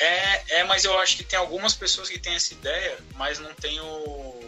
É, 0.00 0.60
é, 0.60 0.64
mas 0.64 0.84
eu 0.84 0.98
acho 0.98 1.18
que 1.18 1.22
tem 1.22 1.38
algumas 1.38 1.74
pessoas 1.74 2.08
que 2.08 2.18
têm 2.18 2.34
essa 2.34 2.54
ideia, 2.54 2.98
mas 3.14 3.38
não 3.38 3.54
tem 3.54 3.78
o. 3.80 4.40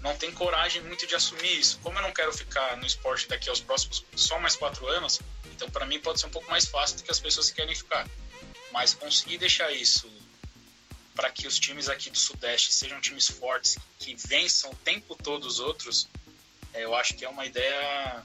Não 0.00 0.16
tem 0.16 0.32
coragem 0.32 0.80
muito 0.82 1.06
de 1.06 1.14
assumir 1.14 1.60
isso. 1.60 1.78
Como 1.82 1.98
eu 1.98 2.02
não 2.02 2.10
quero 2.10 2.32
ficar 2.32 2.78
no 2.78 2.86
esporte 2.86 3.28
daqui 3.28 3.50
aos 3.50 3.60
próximos 3.60 4.02
só 4.16 4.38
mais 4.38 4.56
quatro 4.56 4.86
anos, 4.88 5.20
então 5.52 5.68
para 5.68 5.84
mim 5.84 6.00
pode 6.00 6.18
ser 6.18 6.26
um 6.26 6.30
pouco 6.30 6.50
mais 6.50 6.64
fácil 6.64 6.96
do 6.96 7.02
que 7.02 7.10
as 7.10 7.20
pessoas 7.20 7.50
que 7.50 7.56
querem 7.56 7.74
ficar. 7.74 8.08
Mas 8.72 8.94
conseguir 8.94 9.36
deixar 9.36 9.70
isso 9.70 10.10
para 11.14 11.30
que 11.30 11.46
os 11.46 11.58
times 11.58 11.90
aqui 11.90 12.08
do 12.08 12.18
Sudeste 12.18 12.72
sejam 12.72 12.98
times 13.02 13.28
fortes, 13.28 13.76
que 13.98 14.14
vençam 14.14 14.70
o 14.70 14.76
tempo 14.76 15.14
todo 15.14 15.44
os 15.44 15.60
outros, 15.60 16.08
é, 16.72 16.84
eu 16.84 16.94
acho 16.94 17.12
que 17.12 17.26
é 17.26 17.28
uma 17.28 17.44
ideia 17.44 18.24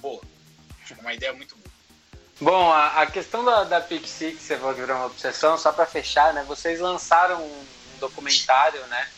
boa. 0.00 0.20
Uma 0.98 1.14
ideia 1.14 1.32
muito 1.32 1.54
boa. 1.54 1.61
Bom, 2.42 2.72
a, 2.72 3.02
a 3.02 3.06
questão 3.06 3.44
da, 3.44 3.62
da 3.62 3.80
Pick 3.80 4.04
Six, 4.04 4.42
você 4.42 4.56
falou 4.56 4.74
que 4.74 4.80
virou 4.80 4.96
uma 4.96 5.06
obsessão, 5.06 5.56
só 5.56 5.70
para 5.70 5.86
fechar, 5.86 6.34
né? 6.34 6.44
Vocês 6.48 6.80
lançaram 6.80 7.40
um 7.40 7.64
documentário, 8.00 8.84
né? 8.86 9.08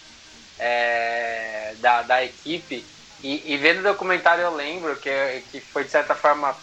É, 0.58 1.74
da, 1.78 2.02
da 2.02 2.22
equipe 2.22 2.84
e, 3.22 3.54
e, 3.54 3.56
vendo 3.56 3.80
o 3.80 3.82
documentário 3.82 4.42
eu 4.42 4.54
lembro 4.54 4.94
que, 4.96 5.10
que 5.50 5.60
foi 5.60 5.82
de 5.82 5.90
certa 5.90 6.14
forma 6.14 6.54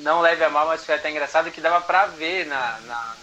não 0.00 0.20
leve 0.20 0.42
a 0.42 0.50
mal, 0.50 0.66
mas 0.66 0.84
foi 0.84 0.96
até 0.96 1.08
engraçado 1.08 1.52
que 1.52 1.60
dava 1.60 1.80
para 1.80 2.06
ver 2.06 2.46
na, 2.46 2.80
na, 2.80 3.16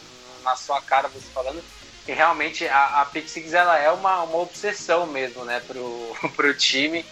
na, 0.43 0.55
sua 0.55 0.81
cara 0.81 1.09
você 1.09 1.27
falando 1.33 1.61
que 2.05 2.13
realmente 2.13 2.65
a, 2.69 3.01
a 3.01 3.07
ela 3.51 3.77
é 3.77 3.91
uma, 3.91 4.23
uma 4.23 4.37
obsessão 4.37 5.05
mesmo, 5.05 5.43
né, 5.43 5.59
pro, 5.67 6.15
pro 6.37 6.53
time 6.53 7.05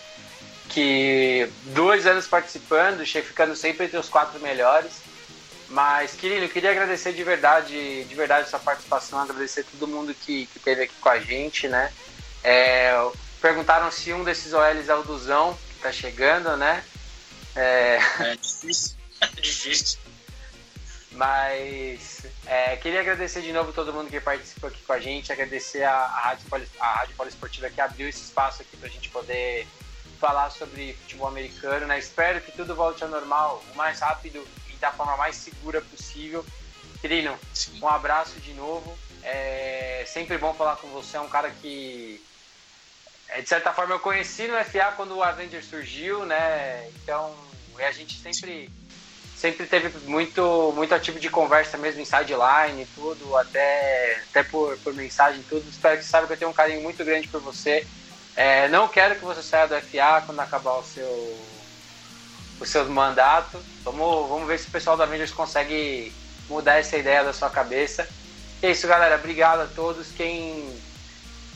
que 0.69 1.51
dois 1.65 2.07
anos 2.07 2.27
participando, 2.27 3.05
ficando 3.05 3.57
sempre 3.57 3.87
entre 3.87 3.97
os 3.97 4.07
quatro 4.07 4.39
melhores 4.39 5.01
mas, 5.73 6.13
Quirino, 6.13 6.45
eu 6.45 6.49
queria 6.49 6.69
agradecer 6.69 7.13
de 7.13 7.23
verdade, 7.23 8.03
de 8.03 8.13
verdade 8.13 8.47
sua 8.47 8.59
participação, 8.59 9.17
agradecer 9.17 9.63
todo 9.63 9.87
mundo 9.87 10.13
que, 10.13 10.45
que 10.45 10.59
esteve 10.59 10.83
aqui 10.83 10.93
com 11.01 11.09
a 11.09 11.19
gente, 11.19 11.67
né? 11.67 11.91
É, 12.43 12.93
perguntaram 13.41 13.89
se 13.89 14.13
um 14.13 14.23
desses 14.23 14.53
OLs 14.53 14.87
é 14.87 14.93
o 14.93 15.01
Duzão, 15.01 15.57
que 15.69 15.77
está 15.77 15.91
chegando, 15.91 16.55
né? 16.57 16.83
É, 17.55 17.97
é 18.19 18.35
difícil, 18.35 18.95
é 19.19 19.41
difícil. 19.41 19.99
Mas 21.13 22.27
é, 22.45 22.75
queria 22.77 22.99
agradecer 22.99 23.41
de 23.41 23.51
novo 23.51 23.73
todo 23.73 23.91
mundo 23.91 24.11
que 24.11 24.19
participou 24.19 24.69
aqui 24.69 24.83
com 24.83 24.93
a 24.93 24.99
gente, 24.99 25.31
agradecer 25.31 25.81
a, 25.81 25.91
a 25.91 26.19
Rádio, 26.19 26.49
Poli, 26.51 26.67
a 26.79 26.93
Rádio 26.99 27.15
Poliesportiva 27.15 27.71
que 27.71 27.81
abriu 27.81 28.07
esse 28.07 28.21
espaço 28.21 28.61
aqui 28.61 28.77
para 28.77 28.89
a 28.89 28.91
gente 28.91 29.09
poder 29.09 29.67
falar 30.19 30.51
sobre 30.51 30.93
futebol 31.01 31.29
americano, 31.29 31.87
né? 31.87 31.97
Espero 31.97 32.39
que 32.41 32.51
tudo 32.51 32.75
volte 32.75 33.03
ao 33.03 33.09
normal 33.09 33.63
o 33.73 33.75
mais 33.75 33.99
rápido 34.01 34.47
da 34.83 34.91
forma 34.91 35.15
mais 35.15 35.37
segura 35.37 35.81
possível. 35.81 36.45
Quirino, 36.99 37.39
um 37.81 37.87
abraço 37.87 38.37
de 38.41 38.53
novo. 38.53 38.97
É 39.23 40.03
sempre 40.05 40.37
bom 40.37 40.53
falar 40.53 40.75
com 40.75 40.89
você. 40.89 41.15
É 41.15 41.21
um 41.21 41.29
cara 41.29 41.49
que, 41.49 42.21
é, 43.29 43.41
de 43.41 43.47
certa 43.47 43.71
forma, 43.71 43.95
eu 43.95 43.99
conheci 43.99 44.45
no 44.45 44.61
FA 44.65 44.91
quando 44.97 45.15
o 45.15 45.23
Avenger 45.23 45.63
surgiu, 45.63 46.25
né? 46.25 46.85
Então, 46.97 47.33
a 47.77 47.91
gente 47.91 48.19
sempre 48.19 48.69
sempre 49.37 49.65
teve 49.65 49.89
muito, 50.05 50.73
muito 50.75 50.93
ativo 50.93 51.19
de 51.19 51.29
conversa 51.29 51.77
mesmo 51.77 52.01
em 52.01 52.05
sideline 52.05 52.83
e 52.83 52.87
tudo, 52.95 53.35
até, 53.35 54.21
até 54.29 54.43
por, 54.43 54.77
por 54.79 54.93
mensagem 54.93 55.41
e 55.41 55.43
tudo. 55.43 55.67
Espero 55.69 55.97
que 55.97 56.03
você 56.03 56.09
saiba 56.09 56.27
que 56.27 56.33
eu 56.33 56.37
tenho 56.37 56.51
um 56.51 56.53
carinho 56.53 56.81
muito 56.81 57.03
grande 57.03 57.27
por 57.27 57.41
você. 57.41 57.85
É, 58.35 58.67
não 58.67 58.87
quero 58.87 59.15
que 59.15 59.23
você 59.23 59.41
saia 59.41 59.67
do 59.67 59.81
FA 59.81 60.23
quando 60.25 60.39
acabar 60.39 60.75
o 60.75 60.83
seu, 60.83 61.37
o 62.59 62.65
seu 62.65 62.85
mandato. 62.89 63.59
Vamos, 63.83 64.29
vamos 64.29 64.47
ver 64.47 64.59
se 64.59 64.67
o 64.67 64.71
pessoal 64.71 64.97
da 64.97 65.03
Avengers 65.03 65.31
consegue 65.31 66.13
mudar 66.49 66.77
essa 66.77 66.97
ideia 66.97 67.23
da 67.23 67.33
sua 67.33 67.49
cabeça. 67.49 68.07
É 68.61 68.71
isso, 68.71 68.87
galera. 68.87 69.15
Obrigado 69.15 69.61
a 69.61 69.67
todos. 69.67 70.07
Quem, 70.15 70.79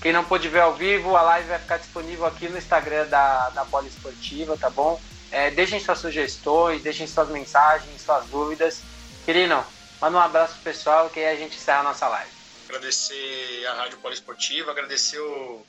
quem 0.01 0.11
não 0.11 0.23
pôde 0.23 0.49
ver 0.49 0.61
ao 0.61 0.75
vivo, 0.75 1.15
a 1.15 1.21
live 1.21 1.47
vai 1.47 1.59
ficar 1.59 1.77
disponível 1.77 2.25
aqui 2.25 2.49
no 2.49 2.57
Instagram 2.57 3.07
da, 3.07 3.49
da 3.49 3.65
Poliesportiva, 3.65 4.57
tá 4.57 4.69
bom? 4.69 4.99
É, 5.31 5.51
deixem 5.51 5.79
suas 5.79 5.99
sugestões, 5.99 6.81
deixem 6.81 7.07
suas 7.07 7.29
mensagens, 7.29 8.01
suas 8.01 8.25
dúvidas. 8.27 8.81
Quirino, 9.25 9.63
manda 10.01 10.17
um 10.17 10.21
abraço 10.21 10.53
pro 10.53 10.63
pessoal 10.63 11.09
que 11.09 11.19
aí 11.19 11.35
a 11.35 11.35
gente 11.35 11.57
encerra 11.57 11.79
a 11.79 11.83
nossa 11.83 12.07
live. 12.07 12.31
Agradecer 12.69 13.65
a 13.67 13.73
Rádio 13.75 13.97
Poliesportiva, 13.99 14.71
agradecer 14.71 15.19
o 15.19 15.65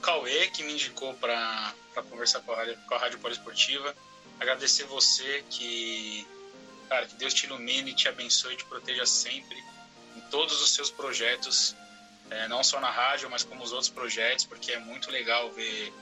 Cauê 0.00 0.48
que 0.48 0.62
me 0.62 0.72
indicou 0.72 1.12
para 1.14 1.74
conversar 2.08 2.40
com 2.40 2.52
a, 2.52 2.56
Rádio, 2.56 2.78
com 2.88 2.94
a 2.94 2.98
Rádio 2.98 3.18
Poliesportiva. 3.18 3.94
Agradecer 4.40 4.84
você 4.84 5.44
que, 5.50 6.26
cara, 6.88 7.06
que 7.06 7.14
Deus 7.16 7.34
te 7.34 7.46
ilumine, 7.46 7.94
te 7.94 8.08
abençoe, 8.08 8.56
te 8.56 8.64
proteja 8.64 9.04
sempre 9.04 9.56
em 10.16 10.20
todos 10.30 10.62
os 10.62 10.74
seus 10.74 10.90
projetos, 10.90 11.74
é, 12.30 12.46
não 12.48 12.62
só 12.62 12.80
na 12.80 12.90
rádio, 12.90 13.28
mas 13.30 13.42
como 13.42 13.62
os 13.62 13.72
outros 13.72 13.88
projetos, 13.88 14.44
porque 14.44 14.72
é 14.72 14.78
muito 14.78 15.10
legal 15.10 15.50
ver 15.52 15.92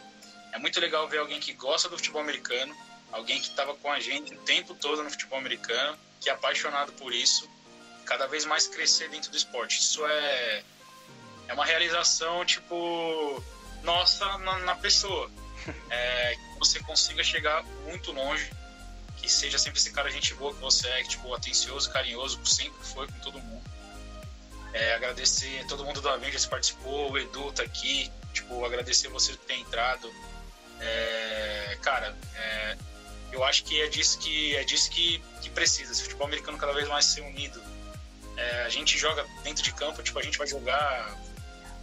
é 0.53 0.59
muito 0.59 0.80
legal 0.80 1.07
ver 1.07 1.18
alguém 1.18 1.39
que 1.39 1.53
gosta 1.53 1.89
do 1.89 1.97
futebol 1.97 2.22
americano, 2.22 2.74
alguém 3.12 3.41
que 3.41 3.49
estava 3.49 3.74
com 3.74 3.91
a 3.91 4.01
gente 4.01 4.34
o 4.34 4.39
tempo 4.39 4.74
todo 4.74 5.03
no 5.03 5.11
futebol 5.11 5.39
americano, 5.39 5.99
que 6.20 6.30
é 6.30 6.32
apaixonado 6.32 6.93
por 6.93 7.12
isso, 7.12 7.49
cada 8.07 8.26
vez 8.26 8.47
mais 8.47 8.66
crescer 8.66 9.11
dentro 9.11 9.30
do 9.30 9.37
esporte. 9.37 9.78
Isso 9.78 10.07
é, 10.07 10.62
é 11.49 11.53
uma 11.53 11.64
realização, 11.64 12.45
tipo, 12.45 13.43
nossa 13.82 14.39
na, 14.39 14.59
na 14.61 14.74
pessoa. 14.76 15.30
É, 15.91 16.37
que 16.37 16.59
você 16.59 16.81
consiga 16.81 17.23
chegar 17.25 17.62
muito 17.85 18.12
longe, 18.12 18.51
que 19.17 19.31
seja 19.31 19.59
sempre 19.59 19.79
esse 19.79 19.91
cara 19.91 20.11
gente 20.11 20.35
boa 20.35 20.55
que 20.55 20.61
você 20.61 20.89
é, 20.89 21.03
que, 21.03 21.11
tipo, 21.11 21.33
atencioso, 21.35 21.91
carinhoso, 21.91 22.45
sempre 22.45 22.85
foi 22.85 23.07
com 23.07 23.19
todo 23.21 23.39
mundo. 23.41 23.64
É, 24.73 24.95
agradecer 24.95 25.64
todo 25.67 25.85
mundo 25.85 26.01
do 26.01 26.09
Avengers 26.09 26.45
que 26.45 26.51
participou, 26.51 27.12
o 27.12 27.19
Edu 27.19 27.51
tá 27.53 27.62
aqui, 27.62 28.11
tipo, 28.33 28.64
agradecer 28.64 29.09
você 29.09 29.33
por 29.33 29.45
ter 29.47 29.55
entrado, 29.55 30.12
é, 30.81 31.79
cara, 31.81 32.14
é, 32.35 32.77
eu 33.33 33.45
acho 33.45 33.64
que 33.64 33.81
é 33.81 33.89
disso 33.89 34.19
que 34.19 34.57
é 34.57 34.64
disso 34.64 34.91
que, 34.91 35.23
que 35.43 35.51
precisa. 35.51 35.93
Esse 35.93 36.03
futebol 36.03 36.27
americano 36.27 36.59
cada 36.59 36.73
vez 36.73 36.89
mais 36.89 37.07
ser 37.07 37.23
unido. 37.23 37.61
É, 38.37 38.62
a 38.62 38.69
gente 38.69 38.99
joga 38.99 39.25
dentro 39.43 39.62
de 39.62 39.73
campo, 39.73 40.03
tipo 40.03 40.19
a 40.19 40.23
gente 40.23 40.37
vai 40.37 40.47
jogar, 40.47 41.17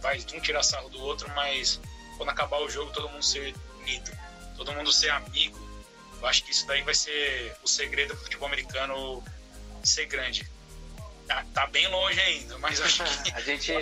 vai 0.00 0.24
um 0.34 0.40
tirar 0.40 0.62
sarro 0.62 0.88
do 0.88 1.00
outro, 1.00 1.28
mas 1.34 1.80
quando 2.16 2.28
acabar 2.28 2.60
o 2.60 2.68
jogo 2.68 2.92
todo 2.92 3.08
mundo 3.08 3.24
ser 3.24 3.54
unido, 3.84 4.10
todo 4.56 4.72
mundo 4.72 4.92
ser 4.92 5.10
amigo. 5.10 5.58
Eu 6.20 6.26
acho 6.26 6.42
que 6.42 6.50
isso 6.50 6.66
daí 6.66 6.82
vai 6.82 6.94
ser 6.94 7.54
o 7.62 7.68
segredo 7.68 8.14
do 8.14 8.20
futebol 8.20 8.48
americano 8.48 9.22
ser 9.82 10.06
grande. 10.06 10.48
Tá, 11.26 11.44
tá 11.54 11.66
bem 11.66 11.86
longe 11.88 12.20
ainda, 12.20 12.58
mas 12.58 12.80
acho 12.80 13.04
que 13.22 13.32
a 13.32 13.40
gente, 13.40 13.72
é 13.72 13.76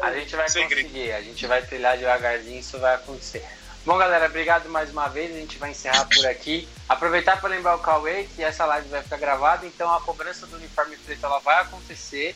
a 0.00 0.12
gente 0.14 0.36
vai 0.36 0.46
conseguir, 0.46 1.12
a 1.12 1.20
gente 1.20 1.46
vai 1.46 1.62
trilhar 1.62 1.98
devagarzinho, 1.98 2.58
isso 2.58 2.78
vai 2.78 2.94
acontecer. 2.94 3.44
Bom, 3.84 3.98
galera, 3.98 4.26
obrigado 4.26 4.66
mais 4.70 4.90
uma 4.90 5.08
vez. 5.08 5.30
A 5.30 5.38
gente 5.38 5.58
vai 5.58 5.70
encerrar 5.72 6.06
por 6.06 6.26
aqui. 6.26 6.66
Aproveitar 6.88 7.38
para 7.38 7.50
lembrar 7.50 7.76
o 7.76 7.80
Cauê 7.80 8.24
que 8.34 8.42
essa 8.42 8.64
live 8.64 8.88
vai 8.88 9.02
ficar 9.02 9.18
gravada, 9.18 9.66
então 9.66 9.92
a 9.92 10.00
cobrança 10.00 10.46
do 10.46 10.56
uniforme 10.56 10.96
preto 10.96 11.26
ela 11.26 11.38
vai 11.40 11.60
acontecer 11.60 12.34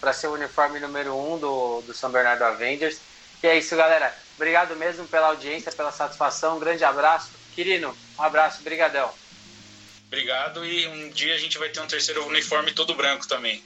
para 0.00 0.14
ser 0.14 0.28
o 0.28 0.32
uniforme 0.32 0.80
número 0.80 1.14
1 1.14 1.34
um 1.34 1.38
do, 1.38 1.82
do 1.82 1.92
São 1.92 2.10
Bernardo 2.10 2.42
Avengers. 2.44 2.98
E 3.42 3.46
é 3.46 3.58
isso, 3.58 3.76
galera. 3.76 4.14
Obrigado 4.36 4.76
mesmo 4.76 5.08
pela 5.08 5.28
audiência, 5.28 5.72
pela 5.72 5.90
satisfação. 5.90 6.56
Um 6.56 6.60
grande 6.60 6.84
abraço. 6.84 7.30
Quirino, 7.54 7.96
um 8.18 8.22
abraço. 8.22 8.62
Brigadão. 8.62 9.12
Obrigado 10.06 10.64
e 10.64 10.86
um 10.86 11.10
dia 11.10 11.34
a 11.34 11.38
gente 11.38 11.58
vai 11.58 11.68
ter 11.68 11.80
um 11.80 11.86
terceiro 11.86 12.24
uniforme 12.26 12.72
todo 12.72 12.94
branco 12.94 13.26
também. 13.26 13.62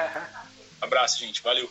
abraço, 0.80 1.18
gente. 1.18 1.42
Valeu. 1.42 1.70